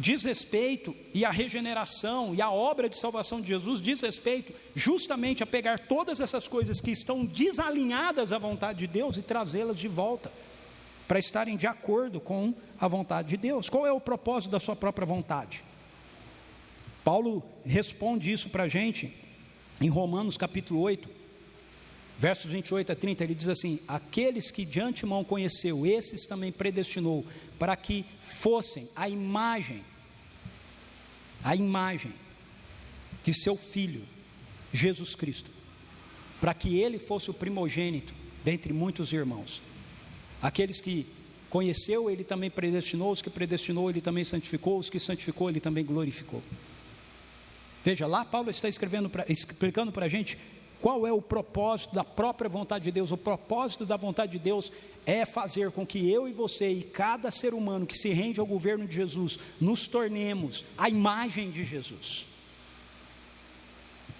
diz 0.00 0.22
respeito, 0.22 0.96
e 1.12 1.26
a 1.26 1.30
regeneração 1.30 2.34
e 2.34 2.40
a 2.40 2.50
obra 2.50 2.88
de 2.88 2.96
salvação 2.96 3.38
de 3.38 3.48
Jesus 3.48 3.82
diz 3.82 4.00
respeito 4.00 4.50
justamente 4.74 5.42
a 5.42 5.46
pegar 5.46 5.78
todas 5.78 6.20
essas 6.20 6.48
coisas 6.48 6.80
que 6.80 6.90
estão 6.90 7.24
desalinhadas 7.26 8.32
à 8.32 8.38
vontade 8.38 8.78
de 8.78 8.86
Deus 8.86 9.18
e 9.18 9.22
trazê-las 9.22 9.78
de 9.78 9.88
volta, 9.88 10.32
para 11.06 11.18
estarem 11.18 11.56
de 11.56 11.66
acordo 11.66 12.18
com 12.18 12.54
a 12.80 12.88
vontade 12.88 13.28
de 13.28 13.36
Deus. 13.36 13.68
Qual 13.68 13.86
é 13.86 13.92
o 13.92 14.00
propósito 14.00 14.52
da 14.52 14.58
sua 14.58 14.74
própria 14.74 15.04
vontade? 15.04 15.62
Paulo 17.04 17.42
responde 17.64 18.32
isso 18.32 18.48
para 18.48 18.62
a 18.62 18.68
gente 18.68 19.14
em 19.82 19.88
Romanos 19.88 20.38
capítulo 20.38 20.80
8, 20.80 21.08
versos 22.18 22.50
28 22.50 22.92
a 22.92 22.96
30, 22.96 23.24
ele 23.24 23.34
diz 23.34 23.48
assim: 23.48 23.80
Aqueles 23.86 24.50
que 24.50 24.64
de 24.64 24.80
antemão 24.80 25.24
conheceu, 25.24 25.84
esses 25.84 26.26
também 26.26 26.50
predestinou, 26.50 27.26
para 27.58 27.76
que 27.76 28.04
fossem 28.20 28.88
a 28.96 29.08
imagem 29.08 29.82
a 31.42 31.56
imagem 31.56 32.12
de 33.24 33.34
seu 33.34 33.56
filho, 33.56 34.02
Jesus 34.72 35.14
Cristo, 35.14 35.50
para 36.40 36.54
que 36.54 36.78
ele 36.78 36.98
fosse 36.98 37.30
o 37.30 37.34
primogênito 37.34 38.14
dentre 38.44 38.72
muitos 38.72 39.12
irmãos. 39.12 39.60
Aqueles 40.40 40.80
que 40.80 41.06
conheceu, 41.50 42.08
ele 42.08 42.24
também 42.24 42.50
predestinou, 42.50 43.12
os 43.12 43.20
que 43.20 43.28
predestinou, 43.28 43.90
ele 43.90 44.00
também 44.00 44.24
santificou, 44.24 44.78
os 44.78 44.88
que 44.88 44.98
santificou, 44.98 45.50
ele 45.50 45.60
também 45.60 45.84
glorificou. 45.84 46.42
Veja, 47.82 48.06
lá 48.06 48.24
Paulo 48.24 48.50
está 48.50 48.68
escrevendo 48.68 49.10
pra, 49.10 49.24
explicando 49.28 49.90
para 49.90 50.06
a 50.06 50.08
gente 50.08 50.38
qual 50.80 51.06
é 51.06 51.12
o 51.12 51.20
propósito 51.20 51.94
da 51.94 52.02
própria 52.02 52.48
vontade 52.48 52.84
de 52.84 52.90
Deus. 52.90 53.10
O 53.10 53.16
propósito 53.16 53.84
da 53.84 53.96
vontade 53.96 54.32
de 54.32 54.38
Deus 54.38 54.72
é 55.04 55.26
fazer 55.26 55.70
com 55.70 55.86
que 55.86 56.10
eu 56.10 56.26
e 56.26 56.32
você 56.32 56.70
e 56.70 56.82
cada 56.82 57.30
ser 57.30 57.52
humano 57.52 57.86
que 57.86 57.98
se 57.98 58.10
rende 58.10 58.40
ao 58.40 58.46
governo 58.46 58.86
de 58.86 58.94
Jesus 58.94 59.38
nos 59.60 59.86
tornemos 59.86 60.64
a 60.78 60.88
imagem 60.88 61.50
de 61.50 61.64
Jesus. 61.64 62.26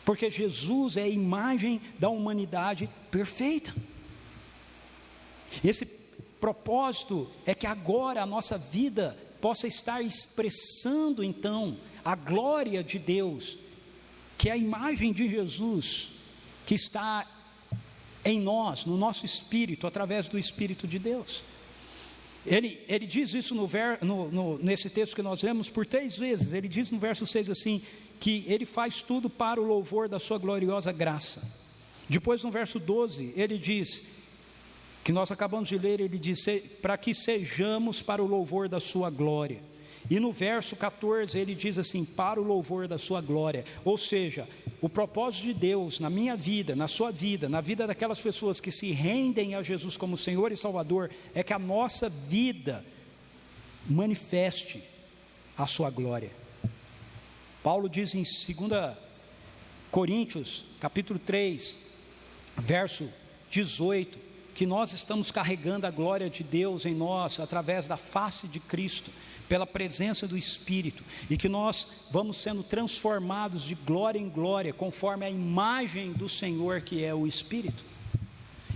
Porque 0.04 0.30
Jesus 0.30 0.96
é 0.96 1.02
a 1.02 1.08
imagem 1.08 1.80
da 1.98 2.08
humanidade 2.08 2.88
perfeita. 3.11 3.74
Esse 5.64 5.86
propósito 6.40 7.30
é 7.46 7.54
que 7.54 7.66
agora 7.66 8.22
a 8.22 8.26
nossa 8.26 8.58
vida 8.58 9.16
possa 9.40 9.66
estar 9.66 10.02
expressando 10.02 11.24
então 11.24 11.76
a 12.04 12.14
glória 12.14 12.84
de 12.84 12.98
Deus, 12.98 13.58
que 14.36 14.48
é 14.48 14.52
a 14.52 14.56
imagem 14.56 15.12
de 15.12 15.30
Jesus 15.30 16.20
que 16.71 16.77
está 16.77 17.27
em 18.25 18.41
nós, 18.41 18.85
no 18.85 18.97
nosso 18.97 19.27
espírito, 19.27 19.89
através 19.89 20.29
do 20.29 20.39
Espírito 20.39 20.87
de 20.87 21.01
Deus. 21.01 21.43
Ele, 22.47 22.81
ele 22.87 23.09
diz 23.09 23.35
isso 23.35 23.57
no 23.57 23.66
ver, 23.66 23.99
no, 24.05 24.31
no, 24.31 24.57
nesse 24.59 24.89
texto 24.89 25.16
que 25.16 25.21
nós 25.21 25.43
lemos 25.43 25.68
por 25.68 25.85
três 25.85 26.16
vezes. 26.16 26.53
Ele 26.53 26.68
diz 26.68 26.93
no 26.93 26.99
verso 27.01 27.27
6 27.27 27.51
assim: 27.51 27.83
que 28.21 28.45
ele 28.47 28.64
faz 28.64 29.03
tudo 29.03 29.29
para 29.29 29.61
o 29.61 29.64
louvor 29.64 30.09
da 30.09 30.21
sua 30.21 30.39
gloriosa 30.39 30.93
graça. 30.93 31.43
Depois, 32.09 32.45
no 32.45 32.53
verso 32.53 32.79
12, 32.79 33.33
ele 33.35 33.59
diz, 33.59 34.07
que 35.03 35.11
nós 35.11 35.33
acabamos 35.33 35.68
de 35.68 35.77
ler, 35.77 35.99
ele 35.99 36.21
diz: 36.21 36.47
para 36.81 36.97
que 36.97 37.12
sejamos 37.12 38.01
para 38.01 38.23
o 38.23 38.29
louvor 38.29 38.68
da 38.68 38.79
sua 38.79 39.11
glória. 39.11 39.61
E 40.09 40.18
no 40.18 40.32
verso 40.32 40.76
14 40.76 41.38
ele 41.38 41.55
diz 41.55 41.76
assim: 41.78 42.05
para 42.05 42.40
o 42.40 42.44
louvor 42.44 42.88
da 42.88 42.96
sua 42.96 43.20
glória. 43.20 43.64
Ou 43.84 43.98
seja, 43.98 44.48
o 44.80 44.88
propósito 44.88 45.42
de 45.44 45.55
Deus 45.55 46.01
na 46.01 46.09
minha 46.09 46.36
vida, 46.36 46.74
na 46.74 46.88
sua 46.88 47.11
vida, 47.11 47.48
na 47.48 47.61
vida 47.61 47.86
daquelas 47.86 48.20
pessoas 48.20 48.61
que 48.61 48.70
se 48.70 48.92
rendem 48.92 49.55
a 49.55 49.62
Jesus 49.62 49.96
como 49.96 50.16
Senhor 50.16 50.53
e 50.53 50.57
Salvador, 50.57 51.11
é 51.34 51.42
que 51.42 51.53
a 51.53 51.59
nossa 51.59 52.09
vida 52.09 52.84
manifeste 53.88 54.82
a 55.57 55.66
sua 55.66 55.90
glória. 55.90 56.30
Paulo 57.62 57.88
diz 57.88 58.14
em 58.14 58.22
2 58.22 58.96
Coríntios, 59.90 60.64
capítulo 60.80 61.18
3, 61.18 61.76
verso 62.57 63.09
18, 63.51 64.18
que 64.55 64.64
nós 64.64 64.92
estamos 64.92 65.30
carregando 65.30 65.86
a 65.86 65.90
glória 65.90 66.30
de 66.30 66.42
Deus 66.42 66.86
em 66.86 66.94
nós 66.94 67.40
através 67.40 67.88
da 67.88 67.96
face 67.96 68.46
de 68.46 68.61
Cristo 68.61 69.11
pela 69.51 69.66
presença 69.66 70.28
do 70.28 70.38
Espírito, 70.38 71.03
e 71.28 71.36
que 71.36 71.48
nós 71.48 71.88
vamos 72.09 72.36
sendo 72.36 72.62
transformados 72.62 73.64
de 73.64 73.74
glória 73.74 74.16
em 74.16 74.28
glória, 74.28 74.72
conforme 74.72 75.26
a 75.26 75.30
imagem 75.30 76.12
do 76.12 76.28
Senhor 76.28 76.80
que 76.82 77.05
é 77.05 77.12
o 77.12 77.26
Espírito. 77.26 77.82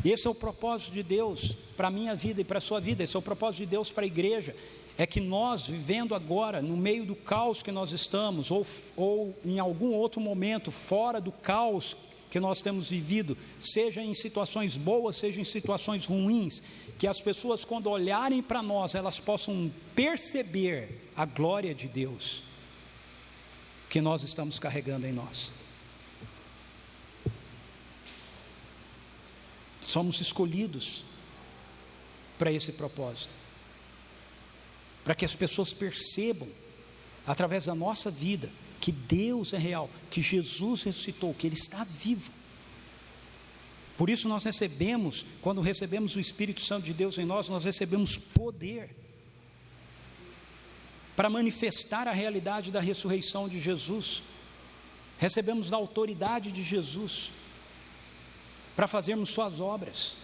Esse 0.05 0.27
é 0.27 0.31
o 0.31 0.35
propósito 0.35 0.91
de 0.93 1.05
Deus 1.05 1.55
para 1.77 1.87
a 1.87 1.93
minha 1.93 2.17
vida 2.17 2.41
e 2.41 2.45
para 2.45 2.59
a 2.59 2.61
sua 2.61 2.81
vida, 2.81 3.05
esse 3.05 3.15
é 3.15 3.19
o 3.19 3.23
propósito 3.23 3.61
de 3.61 3.67
Deus 3.67 3.93
para 3.93 4.03
a 4.03 4.07
igreja. 4.09 4.55
É 4.99 5.07
que 5.07 5.21
nós, 5.21 5.69
vivendo 5.69 6.13
agora, 6.13 6.61
no 6.61 6.77
meio 6.77 7.05
do 7.05 7.15
caos 7.15 7.63
que 7.63 7.71
nós 7.71 7.93
estamos, 7.93 8.51
ou, 8.51 8.67
ou 8.97 9.33
em 9.45 9.61
algum 9.61 9.93
outro 9.93 10.21
momento, 10.21 10.73
fora 10.73 11.21
do 11.21 11.31
caos 11.31 11.97
que 12.35 12.41
nós 12.41 12.61
temos 12.61 12.91
vivido, 12.91 13.39
seja 13.61 14.03
em 14.03 14.13
situações 14.13 14.77
boas, 14.77 15.15
seja 15.15 15.41
em 15.41 15.45
situações 15.45 16.05
ruins, 16.05 16.65
que 16.99 17.07
as 17.07 17.21
pessoas, 17.21 17.65
quando 17.65 17.91
olharem 17.91 18.43
para 18.43 18.63
nós, 18.63 18.95
elas 18.95 19.19
possam 19.19 19.73
perceber 19.95 21.11
a 21.17 21.25
glória 21.25 21.75
de 21.75 21.89
Deus 21.89 22.43
que 23.91 24.01
nós 24.01 24.23
estamos 24.23 24.59
carregando 24.59 25.07
em 25.07 25.13
nós. 25.13 25.51
Somos 29.81 30.21
escolhidos 30.21 31.05
para 32.39 32.51
esse 32.51 32.73
propósito, 32.73 33.31
para 35.05 35.15
que 35.15 35.25
as 35.25 35.35
pessoas 35.35 35.73
percebam, 35.73 36.49
através 37.27 37.67
da 37.67 37.75
nossa 37.75 38.11
vida, 38.11 38.51
que 38.81 38.91
Deus 38.91 39.53
é 39.53 39.59
real, 39.59 39.89
que 40.11 40.23
Jesus 40.23 40.83
ressuscitou, 40.83 41.33
que 41.35 41.47
Ele 41.47 41.55
está 41.55 41.85
vivo 41.85 42.31
por 43.97 44.11
isso 44.11 44.29
nós 44.29 44.43
recebemos, 44.43 45.25
quando 45.41 45.61
recebemos 45.61 46.17
o 46.17 46.21
Espírito 46.21 46.61
Santo 46.61 46.85
de 46.85 46.93
Deus 46.93 47.17
em 47.17 47.25
nós, 47.25 47.49
nós 47.49 47.65
recebemos 47.65 48.17
poder 48.17 48.91
para 51.15 51.31
manifestar 51.31 52.09
a 52.09 52.13
realidade 52.13 52.73
da 52.73 52.81
ressurreição 52.81 53.49
de 53.49 53.61
Jesus. 53.61 54.23
Recebemos 55.19 55.71
da 55.71 55.77
autoridade 55.77 56.51
de 56.51 56.63
Jesus 56.63 57.31
para 58.75 58.89
fazermos 58.89 59.31
suas 59.31 59.61
obras. 59.61 60.15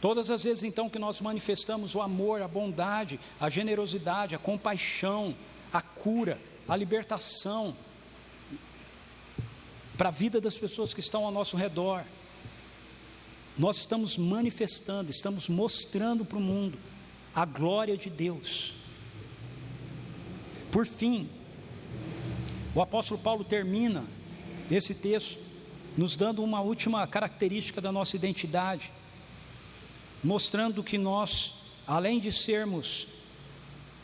Todas 0.00 0.30
as 0.30 0.44
vezes 0.44 0.62
então 0.62 0.88
que 0.88 0.98
nós 0.98 1.20
manifestamos 1.20 1.94
o 1.94 2.00
amor, 2.00 2.40
a 2.40 2.48
bondade, 2.48 3.20
a 3.38 3.50
generosidade, 3.50 4.34
a 4.34 4.38
compaixão, 4.38 5.34
a 5.72 5.82
cura, 5.82 6.40
a 6.66 6.74
libertação, 6.74 7.76
para 9.96 10.08
a 10.08 10.12
vida 10.12 10.40
das 10.40 10.56
pessoas 10.56 10.92
que 10.92 11.00
estão 11.00 11.24
ao 11.24 11.30
nosso 11.30 11.56
redor. 11.56 12.04
Nós 13.56 13.78
estamos 13.78 14.16
manifestando, 14.16 15.10
estamos 15.10 15.48
mostrando 15.48 16.24
para 16.24 16.38
o 16.38 16.40
mundo 16.40 16.76
a 17.34 17.44
glória 17.44 17.96
de 17.96 18.10
Deus. 18.10 18.74
Por 20.72 20.86
fim, 20.86 21.28
o 22.74 22.82
apóstolo 22.82 23.20
Paulo 23.20 23.44
termina 23.44 24.04
esse 24.70 24.94
texto 24.94 25.38
nos 25.96 26.16
dando 26.16 26.42
uma 26.42 26.60
última 26.60 27.06
característica 27.06 27.80
da 27.80 27.92
nossa 27.92 28.16
identidade, 28.16 28.90
mostrando 30.22 30.82
que 30.82 30.98
nós, 30.98 31.54
além 31.86 32.18
de 32.18 32.32
sermos 32.32 33.06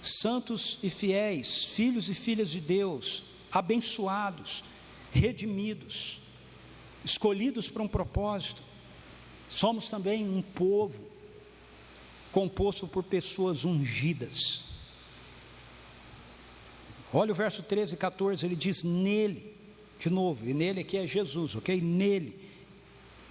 santos 0.01 0.79
e 0.83 0.89
fiéis, 0.89 1.65
filhos 1.65 2.09
e 2.09 2.15
filhas 2.15 2.51
de 2.51 2.61
Deus, 2.61 3.25
abençoados, 3.51 4.63
redimidos, 5.13 6.19
escolhidos 7.05 7.69
para 7.69 7.83
um 7.83 7.89
propósito. 7.89 8.63
Somos 9.49 9.89
também 9.89 10.29
um 10.29 10.43
povo 10.43 11.03
composto 12.33 12.87
por 12.87 13.03
pessoas 13.03 13.65
ungidas. 13.65 14.71
Olha 17.13 17.33
o 17.33 17.35
verso 17.35 17.63
13 17.63 17.95
e 17.95 17.99
14, 17.99 18.47
ele 18.47 18.55
diz: 18.55 18.85
Nele, 18.85 19.53
de 19.99 20.09
novo, 20.09 20.49
e 20.49 20.55
nele 20.55 20.81
aqui 20.81 20.97
é 20.97 21.07
Jesus, 21.07 21.57
ok? 21.57 21.81
Nele, 21.81 22.39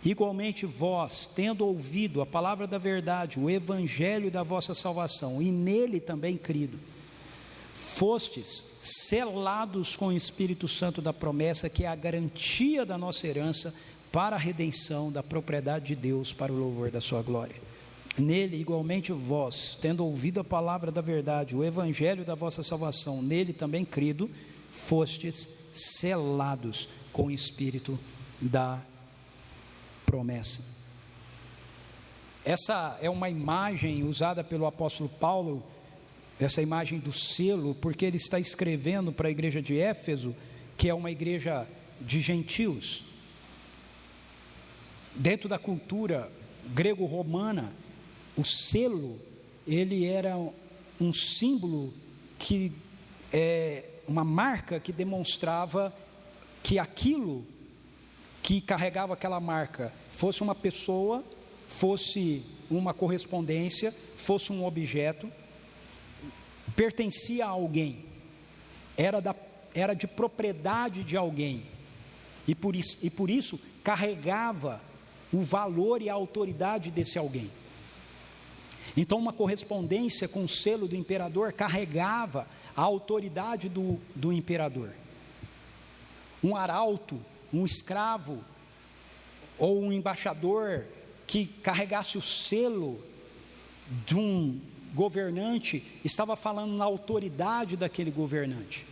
igualmente 0.03 0.65
vós, 0.65 1.25
tendo 1.33 1.65
ouvido 1.65 2.21
a 2.21 2.25
palavra 2.25 2.67
da 2.67 2.77
verdade, 2.77 3.39
o 3.39 3.49
evangelho 3.49 4.29
da 4.29 4.43
vossa 4.43 4.75
salvação, 4.75 5.41
e 5.41 5.49
nele 5.49 6.01
também 6.01 6.37
crido, 6.37 6.77
fostes 7.79 8.77
selados 8.81 9.95
com 9.95 10.07
o 10.07 10.11
Espírito 10.11 10.67
Santo 10.67 11.01
da 11.01 11.13
promessa, 11.13 11.69
que 11.69 11.85
é 11.85 11.87
a 11.87 11.95
garantia 11.95 12.85
da 12.85 12.97
nossa 12.97 13.25
herança 13.25 13.73
para 14.11 14.35
a 14.35 14.39
redenção 14.39 15.11
da 15.11 15.23
propriedade 15.23 15.87
de 15.87 15.95
Deus 15.95 16.33
para 16.33 16.51
o 16.51 16.57
louvor 16.57 16.91
da 16.91 16.99
sua 16.99 17.21
glória. 17.21 17.55
Nele, 18.17 18.59
igualmente, 18.59 19.13
vós, 19.13 19.77
tendo 19.81 20.05
ouvido 20.05 20.41
a 20.41 20.43
palavra 20.43 20.91
da 20.91 20.99
verdade, 20.99 21.55
o 21.55 21.63
evangelho 21.63 22.25
da 22.25 22.35
vossa 22.35 22.63
salvação, 22.63 23.21
nele 23.21 23.53
também 23.53 23.85
crido, 23.85 24.29
fostes 24.71 25.47
selados 25.71 26.89
com 27.13 27.27
o 27.27 27.31
Espírito 27.31 27.97
da 28.41 28.81
promessa. 30.05 30.77
Essa 32.43 32.99
é 33.01 33.09
uma 33.09 33.29
imagem 33.29 34.03
usada 34.03 34.43
pelo 34.43 34.65
apóstolo 34.65 35.07
Paulo 35.07 35.63
essa 36.39 36.61
imagem 36.61 36.99
do 36.99 37.11
selo, 37.11 37.75
porque 37.75 38.05
ele 38.05 38.17
está 38.17 38.39
escrevendo 38.39 39.11
para 39.11 39.27
a 39.27 39.31
igreja 39.31 39.61
de 39.61 39.77
Éfeso, 39.77 40.35
que 40.77 40.87
é 40.87 40.93
uma 40.93 41.11
igreja 41.11 41.67
de 41.99 42.21
gentios. 42.21 43.03
Dentro 45.13 45.49
da 45.49 45.57
cultura 45.57 46.31
grego-romana, 46.73 47.73
o 48.37 48.45
selo, 48.45 49.19
ele 49.67 50.05
era 50.05 50.37
um 50.99 51.13
símbolo 51.13 51.93
que 52.37 52.71
é 53.33 53.89
uma 54.07 54.23
marca 54.23 54.79
que 54.79 54.93
demonstrava 54.93 55.93
que 56.63 56.79
aquilo 56.79 57.45
que 58.41 58.61
carregava 58.61 59.13
aquela 59.13 59.39
marca 59.39 59.93
fosse 60.09 60.41
uma 60.41 60.55
pessoa, 60.55 61.23
fosse 61.67 62.43
uma 62.71 62.93
correspondência, 62.93 63.91
fosse 63.91 64.51
um 64.51 64.65
objeto, 64.65 65.31
pertencia 66.69 67.45
a 67.45 67.49
alguém, 67.49 68.05
era, 68.97 69.21
da, 69.21 69.35
era 69.73 69.93
de 69.93 70.07
propriedade 70.07 71.03
de 71.03 71.15
alguém, 71.15 71.63
e 72.47 72.55
por, 72.55 72.75
isso, 72.75 72.97
e 73.05 73.09
por 73.09 73.29
isso 73.29 73.59
carregava 73.83 74.81
o 75.31 75.41
valor 75.41 76.01
e 76.01 76.09
a 76.09 76.13
autoridade 76.13 76.89
desse 76.91 77.17
alguém. 77.17 77.49
Então, 78.97 79.17
uma 79.17 79.31
correspondência 79.31 80.27
com 80.27 80.43
o 80.43 80.49
selo 80.49 80.87
do 80.87 80.95
imperador 80.95 81.53
carregava 81.53 82.47
a 82.75 82.81
autoridade 82.81 83.69
do, 83.69 83.99
do 84.15 84.33
imperador. 84.33 84.91
Um 86.43 86.55
arauto, 86.55 87.19
um 87.53 87.65
escravo 87.65 88.43
ou 89.57 89.81
um 89.81 89.91
embaixador 89.91 90.85
que 91.27 91.45
carregasse 91.45 92.17
o 92.17 92.21
selo 92.21 93.03
de 94.05 94.15
um 94.15 94.59
governante 94.93 95.83
estava 96.03 96.35
falando 96.35 96.73
na 96.73 96.85
autoridade 96.85 97.77
daquele 97.77 98.11
governante. 98.11 98.85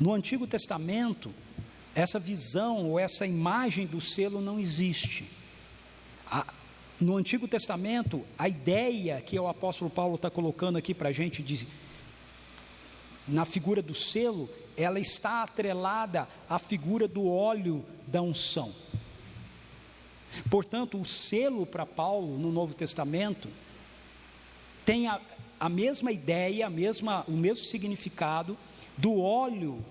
No 0.00 0.12
Antigo 0.12 0.46
Testamento, 0.46 1.32
essa 1.94 2.18
visão 2.18 2.90
ou 2.90 2.98
essa 2.98 3.26
imagem 3.26 3.86
do 3.86 4.00
selo 4.00 4.40
não 4.40 4.58
existe. 4.58 5.30
A, 6.26 6.52
no 7.00 7.16
Antigo 7.16 7.46
Testamento, 7.46 8.24
a 8.38 8.48
ideia 8.48 9.20
que 9.20 9.38
o 9.38 9.48
apóstolo 9.48 9.90
Paulo 9.90 10.16
está 10.16 10.30
colocando 10.30 10.76
aqui 10.76 10.94
para 10.94 11.10
a 11.10 11.12
gente, 11.12 11.42
de, 11.42 11.66
na 13.26 13.44
figura 13.44 13.82
do 13.82 13.94
selo, 13.94 14.48
ela 14.76 15.00
está 15.00 15.42
atrelada 15.42 16.28
à 16.48 16.58
figura 16.58 17.08
do 17.08 17.26
óleo 17.26 17.84
da 18.06 18.20
unção. 18.22 18.72
Portanto, 20.50 21.00
o 21.00 21.04
selo 21.04 21.64
para 21.64 21.86
Paulo 21.86 22.38
no 22.38 22.52
Novo 22.52 22.74
Testamento 22.74 23.48
tem 24.86 25.08
a, 25.08 25.20
a 25.58 25.68
mesma 25.68 26.12
ideia, 26.12 26.68
a 26.68 26.70
mesma, 26.70 27.24
o 27.26 27.32
mesmo 27.32 27.64
significado 27.64 28.56
do 28.96 29.20
óleo 29.20 29.84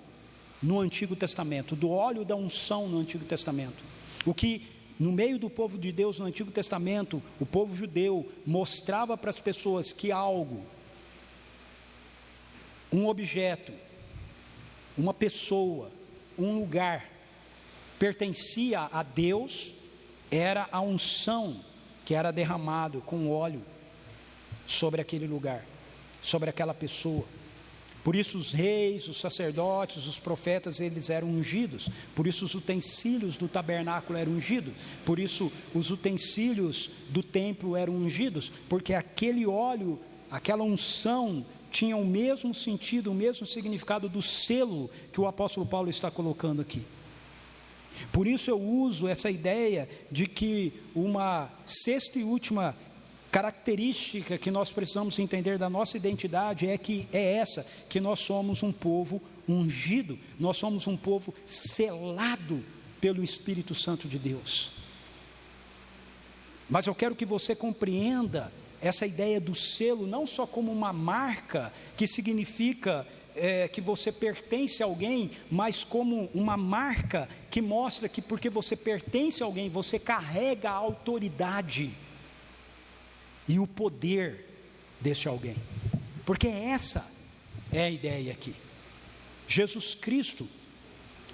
no 0.64 0.80
Antigo 0.80 1.16
Testamento, 1.18 1.76
do 1.76 1.89
óleo 1.89 2.24
da 2.24 2.36
unção 2.36 2.88
no 2.88 3.00
Antigo 3.00 3.26
Testamento. 3.26 3.84
O 4.26 4.34
que 4.34 4.66
no 4.98 5.12
meio 5.12 5.38
do 5.38 5.50
povo 5.50 5.78
de 5.78 5.91
Deus 5.91 6.18
no 6.18 6.26
Antigo 6.26 6.50
Testamento, 6.50 7.22
o 7.39 7.46
povo 7.46 7.76
judeu 7.76 8.32
mostrava 8.48 9.18
para 9.18 9.30
as 9.30 9.39
pessoas 9.39 9.91
que 9.91 10.14
algo, 10.14 10.64
um 12.89 13.06
objeto, 13.08 13.74
uma 14.98 15.14
pessoa, 15.14 15.91
um 16.39 16.58
lugar, 16.58 17.12
pertencia 18.00 18.89
a 18.91 19.04
Deus, 19.04 19.74
era 20.32 20.70
a 20.72 20.80
unção 20.80 21.60
que 22.06 22.16
era 22.16 22.32
derramado 22.32 23.02
com 23.02 23.30
óleo 23.30 23.62
sobre 24.68 25.01
aquele 25.01 25.28
lugar, 25.28 25.66
sobre 26.22 26.49
aquela 26.49 26.74
pessoa. 26.74 27.26
Por 28.05 28.16
isso 28.16 28.38
os 28.38 28.51
reis, 28.51 29.07
os 29.07 29.18
sacerdotes, 29.18 30.05
os 30.05 30.20
profetas, 30.20 30.80
eles 30.80 31.09
eram 31.09 31.28
ungidos. 31.28 31.89
Por 32.13 32.28
isso 32.28 32.45
os 32.45 32.53
utensílios 32.53 33.36
do 33.36 33.47
tabernáculo 33.47 34.20
eram 34.20 34.34
ungidos. 34.34 34.74
Por 35.03 35.18
isso 35.18 35.51
os 35.74 35.89
utensílios 35.89 36.91
do 37.09 37.24
templo 37.24 37.76
eram 37.76 37.95
ungidos, 37.95 38.51
porque 38.70 38.93
aquele 38.93 39.47
óleo, 39.47 39.99
aquela 40.30 40.63
unção 40.63 41.43
tinha 41.72 41.97
o 41.97 42.05
mesmo 42.05 42.53
sentido, 42.53 43.11
o 43.11 43.16
mesmo 43.16 43.47
significado 43.47 44.07
do 44.07 44.22
selo 44.22 44.88
que 45.11 45.20
o 45.20 45.26
apóstolo 45.26 45.66
Paulo 45.66 45.89
está 45.89 46.11
colocando 46.11 46.61
aqui. 46.61 46.84
Por 48.11 48.28
isso 48.28 48.51
eu 48.51 48.61
uso 48.61 49.07
essa 49.07 49.32
ideia 49.32 49.89
de 50.11 50.28
que 50.28 50.74
uma 50.93 51.49
sexta 51.66 52.20
e 52.20 52.24
última 52.24 52.76
característica 53.36 54.38
que 54.38 54.50
nós 54.50 54.72
precisamos 54.72 55.20
entender 55.20 55.58
da 55.58 55.70
nossa 55.70 55.98
identidade 55.98 56.68
é 56.68 56.78
que 56.78 57.06
é 57.12 57.34
essa, 57.34 57.68
que 57.90 58.00
nós 58.00 58.22
somos 58.22 58.64
um 58.64 58.72
povo 58.72 59.22
ungido, 59.46 60.18
nós 60.40 60.56
somos 60.56 60.88
um 60.88 60.96
povo 60.96 61.36
selado 61.46 62.64
pelo 63.02 63.22
Espírito 63.22 63.76
Santo 63.76 64.08
de 64.08 64.18
Deus. 64.18 64.72
Mas 66.70 66.88
eu 66.88 66.96
quero 66.96 67.14
que 67.14 67.26
você 67.26 67.54
compreenda 67.54 68.54
essa 68.82 69.06
ideia 69.06 69.42
do 69.42 69.54
selo 69.54 70.08
não 70.08 70.26
só 70.26 70.48
como 70.48 70.72
uma 70.72 70.94
marca 70.94 71.74
que 71.98 72.08
significa 72.08 73.06
é, 73.36 73.68
que 73.68 73.82
você 73.82 74.14
pertence 74.14 74.82
a 74.82 74.86
alguém, 74.86 75.30
mas 75.52 75.84
como 75.84 76.30
uma 76.34 76.56
marca 76.56 77.28
que 77.52 77.62
mostra 77.62 78.08
que 78.08 78.22
porque 78.22 78.50
você 78.50 78.78
pertence 78.78 79.44
a 79.44 79.46
alguém, 79.46 79.68
você 79.68 80.00
carrega 80.00 80.70
a 80.70 80.76
autoridade 80.76 81.92
e 83.48 83.60
o 83.60 83.68
poder 83.68 84.46
desse 85.00 85.28
alguém. 85.28 85.56
Porque 86.26 86.48
essa 86.48 87.10
é 87.72 87.84
a 87.86 87.89
ideia 87.89 88.32
aqui. 88.32 88.56
Jesus 89.48 89.93
Cristo 89.93 90.48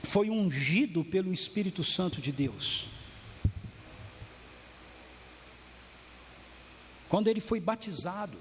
foi 0.03 0.29
ungido 0.29 1.03
pelo 1.03 1.33
Espírito 1.33 1.83
Santo 1.83 2.19
de 2.19 2.31
Deus. 2.31 2.85
Quando 7.07 7.27
ele 7.27 7.41
foi 7.41 7.59
batizado, 7.59 8.37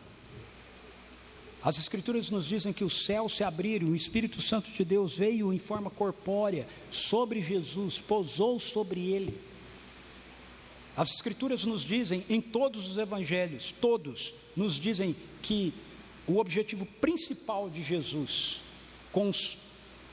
as 1.62 1.78
Escrituras 1.78 2.30
nos 2.30 2.46
dizem 2.46 2.72
que 2.72 2.84
os 2.84 3.04
céus 3.04 3.36
se 3.36 3.44
abriram, 3.44 3.88
o 3.88 3.96
Espírito 3.96 4.40
Santo 4.40 4.70
de 4.70 4.84
Deus 4.84 5.16
veio 5.16 5.52
em 5.52 5.58
forma 5.58 5.90
corpórea 5.90 6.66
sobre 6.90 7.42
Jesus, 7.42 8.00
pousou 8.00 8.58
sobre 8.58 9.10
ele. 9.10 9.49
As 11.00 11.12
Escrituras 11.12 11.64
nos 11.64 11.80
dizem, 11.80 12.26
em 12.28 12.42
todos 12.42 12.90
os 12.90 12.98
evangelhos, 12.98 13.72
todos, 13.72 14.34
nos 14.54 14.74
dizem 14.74 15.16
que 15.40 15.72
o 16.26 16.36
objetivo 16.36 16.84
principal 16.84 17.70
de 17.70 17.82
Jesus, 17.82 18.60
com 19.10 19.30
os, 19.30 19.56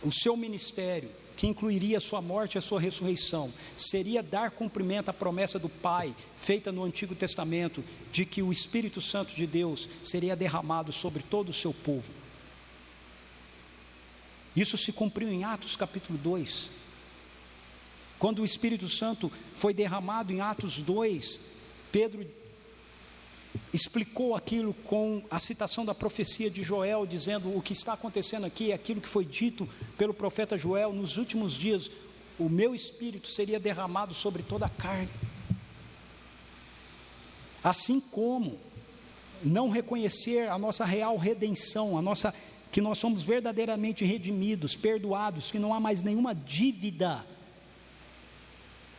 o 0.01 0.13
seu 0.13 0.37
ministério, 0.37 1.11
que 1.35 1.45
incluiria 1.45 1.97
a 1.97 1.99
sua 1.99 2.21
morte 2.21 2.55
e 2.55 2.57
a 2.57 2.61
sua 2.61 2.79
ressurreição, 2.79 3.51
seria 3.75 4.23
dar 4.23 4.51
cumprimento 4.51 5.09
à 5.09 5.13
promessa 5.13 5.59
do 5.59 5.67
Pai, 5.67 6.15
feita 6.37 6.71
no 6.71 6.85
Antigo 6.85 7.13
Testamento, 7.13 7.83
de 8.09 8.25
que 8.25 8.41
o 8.41 8.53
Espírito 8.53 9.01
Santo 9.01 9.35
de 9.35 9.45
Deus 9.45 9.89
seria 10.01 10.37
derramado 10.37 10.93
sobre 10.93 11.21
todo 11.21 11.49
o 11.49 11.53
seu 11.53 11.73
povo. 11.73 12.13
Isso 14.55 14.77
se 14.77 14.93
cumpriu 14.93 15.27
em 15.27 15.43
Atos 15.43 15.75
capítulo 15.75 16.17
2. 16.17 16.86
Quando 18.19 18.41
o 18.41 18.45
Espírito 18.45 18.87
Santo 18.87 19.31
foi 19.53 19.73
derramado 19.73 20.33
em 20.33 20.41
Atos 20.41 20.79
2, 20.79 21.39
Pedro 21.91 22.25
explicou 23.73 24.35
aquilo 24.35 24.73
com 24.73 25.23
a 25.29 25.39
citação 25.39 25.85
da 25.85 25.93
profecia 25.93 26.49
de 26.49 26.63
Joel, 26.63 27.05
dizendo: 27.05 27.55
o 27.55 27.61
que 27.61 27.73
está 27.73 27.93
acontecendo 27.93 28.45
aqui 28.45 28.71
é 28.71 28.75
aquilo 28.75 29.01
que 29.01 29.07
foi 29.07 29.23
dito 29.23 29.69
pelo 29.97 30.13
profeta 30.13 30.57
Joel: 30.57 30.93
nos 30.93 31.17
últimos 31.17 31.53
dias, 31.53 31.91
o 32.39 32.49
meu 32.49 32.73
espírito 32.73 33.27
seria 33.27 33.59
derramado 33.59 34.13
sobre 34.13 34.41
toda 34.41 34.65
a 34.65 34.69
carne. 34.69 35.09
Assim 37.63 37.99
como 37.99 38.57
não 39.43 39.69
reconhecer 39.69 40.49
a 40.49 40.57
nossa 40.57 40.85
real 40.85 41.17
redenção, 41.17 41.97
a 41.97 42.01
nossa 42.01 42.33
que 42.71 42.81
nós 42.81 42.97
somos 42.97 43.23
verdadeiramente 43.23 44.03
redimidos, 44.03 44.75
perdoados, 44.75 45.49
que 45.49 45.59
não 45.59 45.73
há 45.73 45.79
mais 45.79 46.03
nenhuma 46.03 46.35
dívida 46.35 47.25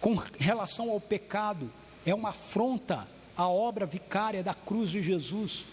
com 0.00 0.14
relação 0.38 0.90
ao 0.90 1.00
pecado, 1.00 1.70
é 2.06 2.14
uma 2.14 2.30
afronta 2.30 3.06
à 3.36 3.48
obra 3.48 3.86
vicária 3.86 4.42
da 4.42 4.54
cruz 4.54 4.90
de 4.90 5.02
Jesus. 5.02 5.64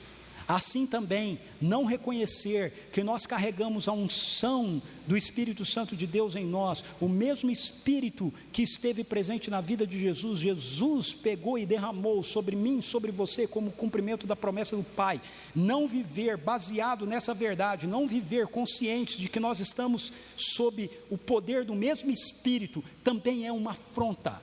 Assim 0.47 0.85
também, 0.85 1.39
não 1.59 1.85
reconhecer 1.85 2.89
que 2.93 3.03
nós 3.03 3.25
carregamos 3.25 3.87
a 3.87 3.93
unção 3.93 4.79
do 5.07 5.17
Espírito 5.17 5.65
Santo 5.65 5.95
de 5.95 6.05
Deus 6.05 6.35
em 6.35 6.45
nós, 6.45 6.83
o 7.01 7.09
mesmo 7.09 7.49
Espírito 7.49 8.31
que 8.51 8.61
esteve 8.61 9.03
presente 9.03 9.49
na 9.49 9.59
vida 9.59 9.87
de 9.87 9.99
Jesus, 9.99 10.39
Jesus 10.39 11.13
pegou 11.13 11.57
e 11.57 11.65
derramou 11.65 12.21
sobre 12.21 12.55
mim, 12.55 12.79
sobre 12.79 13.11
você, 13.11 13.47
como 13.47 13.71
cumprimento 13.71 14.27
da 14.27 14.35
promessa 14.35 14.75
do 14.75 14.83
Pai. 14.83 15.19
Não 15.55 15.87
viver 15.87 16.37
baseado 16.37 17.07
nessa 17.07 17.33
verdade, 17.33 17.87
não 17.87 18.07
viver 18.07 18.47
consciente 18.47 19.17
de 19.17 19.27
que 19.27 19.39
nós 19.39 19.59
estamos 19.59 20.13
sob 20.35 20.89
o 21.09 21.17
poder 21.17 21.65
do 21.65 21.73
mesmo 21.73 22.11
Espírito, 22.11 22.83
também 23.03 23.47
é 23.47 23.51
uma 23.51 23.71
afronta 23.71 24.39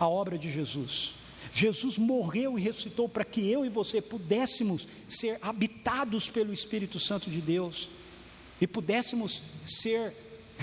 à 0.00 0.08
obra 0.08 0.38
de 0.38 0.50
Jesus. 0.50 1.18
Jesus 1.52 1.98
morreu 1.98 2.58
e 2.58 2.62
ressuscitou 2.62 3.08
para 3.08 3.24
que 3.24 3.50
eu 3.50 3.64
e 3.64 3.68
você 3.68 4.00
pudéssemos 4.00 4.86
ser 5.08 5.38
habitados 5.42 6.28
pelo 6.28 6.52
Espírito 6.52 6.98
Santo 6.98 7.30
de 7.30 7.40
Deus 7.40 7.88
e 8.60 8.66
pudéssemos 8.66 9.42
ser 9.64 10.14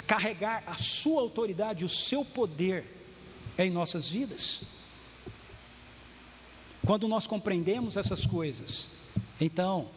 carregar 0.08 0.64
a 0.68 0.76
sua 0.76 1.22
autoridade, 1.22 1.86
o 1.86 1.90
seu 1.90 2.24
poder 2.24 2.86
em 3.58 3.72
nossas 3.72 4.10
vidas. 4.10 4.62
Quando 6.86 7.08
nós 7.08 7.26
compreendemos 7.26 7.98
essas 7.98 8.26
coisas, 8.26 8.88
então 9.40 9.90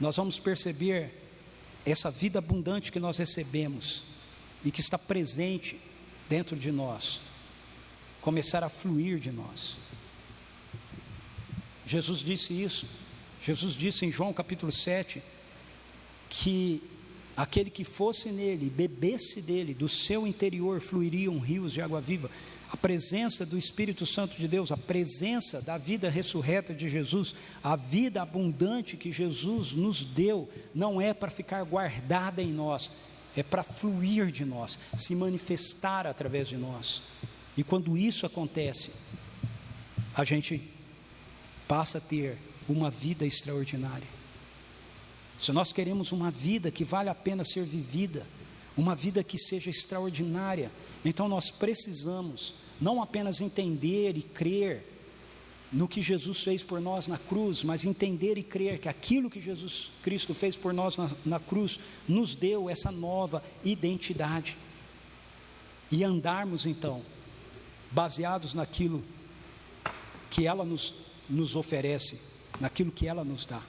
nós 0.00 0.16
vamos 0.16 0.38
perceber 0.38 1.12
essa 1.84 2.10
vida 2.10 2.38
abundante 2.38 2.92
que 2.92 3.00
nós 3.00 3.18
recebemos 3.18 4.04
e 4.64 4.70
que 4.70 4.80
está 4.80 4.96
presente 4.96 5.78
dentro 6.28 6.56
de 6.56 6.70
nós, 6.70 7.20
começar 8.20 8.62
a 8.64 8.68
fluir 8.68 9.18
de 9.18 9.30
nós. 9.30 9.81
Jesus 11.86 12.20
disse 12.20 12.52
isso. 12.52 12.86
Jesus 13.44 13.74
disse 13.74 14.06
em 14.06 14.12
João 14.12 14.32
capítulo 14.32 14.70
7 14.70 15.22
que 16.30 16.82
aquele 17.36 17.70
que 17.70 17.84
fosse 17.84 18.30
nele, 18.30 18.70
bebesse 18.70 19.42
dele, 19.42 19.74
do 19.74 19.88
seu 19.88 20.26
interior 20.26 20.80
fluiriam 20.80 21.38
rios 21.38 21.72
de 21.72 21.80
água 21.80 22.00
viva. 22.00 22.30
A 22.70 22.76
presença 22.76 23.44
do 23.44 23.58
Espírito 23.58 24.06
Santo 24.06 24.36
de 24.36 24.48
Deus, 24.48 24.72
a 24.72 24.76
presença 24.76 25.60
da 25.60 25.76
vida 25.76 26.08
ressurreta 26.08 26.72
de 26.72 26.88
Jesus, 26.88 27.34
a 27.62 27.76
vida 27.76 28.22
abundante 28.22 28.96
que 28.96 29.12
Jesus 29.12 29.72
nos 29.72 30.02
deu, 30.02 30.48
não 30.74 30.98
é 30.98 31.12
para 31.12 31.30
ficar 31.30 31.62
guardada 31.64 32.40
em 32.40 32.50
nós, 32.50 32.90
é 33.36 33.42
para 33.42 33.62
fluir 33.62 34.30
de 34.30 34.44
nós, 34.44 34.78
se 34.96 35.14
manifestar 35.14 36.06
através 36.06 36.48
de 36.48 36.56
nós. 36.56 37.02
E 37.56 37.62
quando 37.62 37.98
isso 37.98 38.24
acontece, 38.24 38.92
a 40.14 40.24
gente 40.24 40.71
passa 41.72 41.96
a 41.96 42.00
ter 42.02 42.36
uma 42.68 42.90
vida 42.90 43.24
extraordinária. 43.24 44.06
Se 45.40 45.52
nós 45.52 45.72
queremos 45.72 46.12
uma 46.12 46.30
vida 46.30 46.70
que 46.70 46.84
vale 46.84 47.08
a 47.08 47.14
pena 47.14 47.44
ser 47.44 47.64
vivida, 47.64 48.26
uma 48.76 48.94
vida 48.94 49.24
que 49.24 49.38
seja 49.38 49.70
extraordinária, 49.70 50.70
então 51.02 51.28
nós 51.28 51.50
precisamos 51.50 52.52
não 52.78 53.00
apenas 53.00 53.40
entender 53.40 54.18
e 54.18 54.22
crer 54.22 54.86
no 55.72 55.88
que 55.88 56.02
Jesus 56.02 56.44
fez 56.44 56.62
por 56.62 56.78
nós 56.78 57.08
na 57.08 57.16
cruz, 57.16 57.62
mas 57.62 57.86
entender 57.86 58.36
e 58.36 58.42
crer 58.42 58.78
que 58.78 58.90
aquilo 58.90 59.30
que 59.30 59.40
Jesus 59.40 59.92
Cristo 60.02 60.34
fez 60.34 60.58
por 60.58 60.74
nós 60.74 60.98
na, 60.98 61.10
na 61.24 61.40
cruz 61.40 61.80
nos 62.06 62.34
deu 62.34 62.68
essa 62.68 62.92
nova 62.92 63.42
identidade. 63.64 64.58
E 65.90 66.04
andarmos 66.04 66.66
então, 66.66 67.00
baseados 67.90 68.52
naquilo 68.52 69.02
que 70.28 70.46
ela 70.46 70.66
nos 70.66 71.11
nos 71.32 71.56
oferece, 71.56 72.20
naquilo 72.60 72.92
que 72.92 73.08
ela 73.08 73.24
nos 73.24 73.46
dá. 73.46 73.60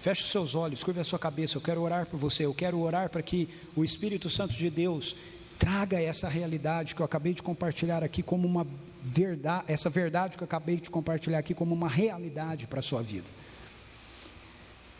Feche 0.00 0.22
os 0.22 0.30
seus 0.30 0.54
olhos, 0.54 0.82
curva 0.82 1.00
a 1.00 1.04
sua 1.04 1.18
cabeça. 1.18 1.56
Eu 1.56 1.62
quero 1.62 1.80
orar 1.80 2.06
por 2.06 2.18
você. 2.18 2.44
Eu 2.44 2.52
quero 2.52 2.78
orar 2.80 3.08
para 3.08 3.22
que 3.22 3.48
o 3.74 3.84
Espírito 3.84 4.28
Santo 4.28 4.52
de 4.52 4.68
Deus 4.68 5.16
traga 5.58 5.98
essa 6.00 6.28
realidade 6.28 6.94
que 6.94 7.00
eu 7.00 7.06
acabei 7.06 7.32
de 7.32 7.42
compartilhar 7.42 8.02
aqui 8.02 8.22
como 8.22 8.46
uma 8.46 8.66
verdade, 9.02 9.64
essa 9.68 9.88
verdade 9.88 10.36
que 10.36 10.42
eu 10.42 10.46
acabei 10.46 10.76
de 10.78 10.90
compartilhar 10.90 11.38
aqui 11.38 11.54
como 11.54 11.74
uma 11.74 11.88
realidade 11.88 12.66
para 12.66 12.80
a 12.80 12.82
sua 12.82 13.02
vida. 13.02 13.26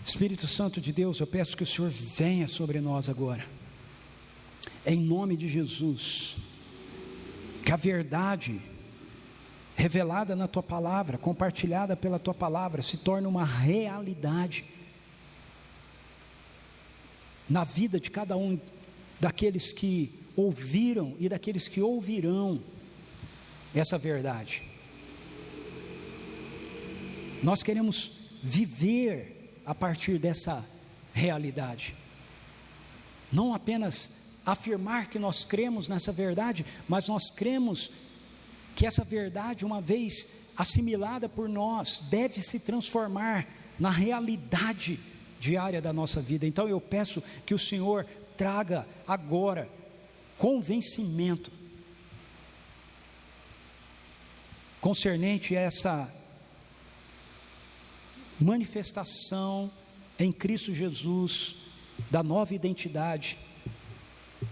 Espírito 0.02 0.46
Santo 0.46 0.80
de 0.80 0.92
Deus, 0.92 1.18
eu 1.20 1.26
peço 1.26 1.56
que 1.56 1.62
o 1.62 1.66
Senhor 1.66 1.90
venha 1.90 2.46
sobre 2.46 2.80
nós 2.80 3.08
agora. 3.08 3.44
Em 4.86 5.00
nome 5.00 5.36
de 5.36 5.48
Jesus. 5.48 6.36
Que 7.64 7.72
a 7.72 7.76
verdade 7.76 8.60
revelada 9.76 10.36
na 10.36 10.46
tua 10.46 10.62
palavra, 10.62 11.18
compartilhada 11.18 11.96
pela 11.96 12.18
tua 12.18 12.34
palavra, 12.34 12.82
se 12.82 12.98
torna 12.98 13.28
uma 13.28 13.44
realidade 13.44 14.64
na 17.48 17.64
vida 17.64 17.98
de 18.00 18.10
cada 18.10 18.36
um 18.36 18.58
daqueles 19.20 19.72
que 19.72 20.22
ouviram 20.36 21.14
e 21.18 21.28
daqueles 21.28 21.68
que 21.68 21.80
ouvirão 21.80 22.60
essa 23.74 23.98
verdade. 23.98 24.62
Nós 27.42 27.62
queremos 27.62 28.12
viver 28.42 29.60
a 29.66 29.74
partir 29.74 30.18
dessa 30.18 30.64
realidade, 31.12 31.94
não 33.32 33.54
apenas 33.54 34.24
afirmar 34.46 35.08
que 35.08 35.18
nós 35.18 35.44
cremos 35.44 35.88
nessa 35.88 36.12
verdade, 36.12 36.64
mas 36.88 37.08
nós 37.08 37.30
cremos 37.30 37.90
que 38.74 38.86
essa 38.86 39.04
verdade, 39.04 39.64
uma 39.64 39.80
vez 39.80 40.28
assimilada 40.56 41.28
por 41.28 41.48
nós, 41.48 42.04
deve 42.10 42.42
se 42.42 42.60
transformar 42.60 43.46
na 43.78 43.90
realidade 43.90 44.98
diária 45.40 45.80
da 45.80 45.92
nossa 45.92 46.20
vida. 46.20 46.46
Então 46.46 46.68
eu 46.68 46.80
peço 46.80 47.22
que 47.44 47.54
o 47.54 47.58
Senhor 47.58 48.06
traga 48.36 48.86
agora 49.06 49.68
convencimento 50.36 51.50
concernente 54.80 55.56
a 55.56 55.60
essa 55.60 56.12
manifestação 58.40 59.70
em 60.18 60.32
Cristo 60.32 60.74
Jesus 60.74 61.56
da 62.10 62.22
nova 62.22 62.54
identidade 62.54 63.38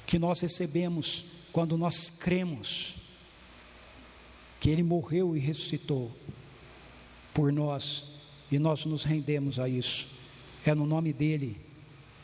que 0.06 0.18
nós 0.18 0.40
recebemos 0.40 1.24
quando 1.52 1.76
nós 1.76 2.08
cremos 2.08 3.01
que 4.62 4.70
Ele 4.70 4.84
morreu 4.84 5.36
e 5.36 5.40
ressuscitou 5.40 6.08
por 7.34 7.52
nós 7.52 8.12
e 8.48 8.60
nós 8.60 8.84
nos 8.84 9.02
rendemos 9.02 9.58
a 9.58 9.68
isso. 9.68 10.06
É 10.64 10.72
no 10.72 10.86
nome 10.86 11.12
dEle 11.12 11.56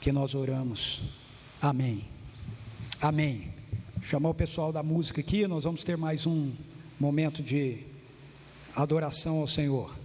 que 0.01 0.12
nós 0.12 0.36
oramos. 0.36 1.01
Amém. 1.61 2.05
Amém. 3.03 3.53
Chamar 4.03 4.28
o 4.28 4.34
pessoal 4.34 4.72
da 4.72 4.84
música 4.84 5.20
aqui, 5.20 5.49
nós 5.49 5.64
vamos 5.64 5.82
ter 5.82 5.97
mais 5.97 6.26
um 6.26 6.53
momento 7.01 7.43
de 7.43 7.78
adoração 8.72 9.41
ao 9.41 9.49
Senhor. 9.49 9.97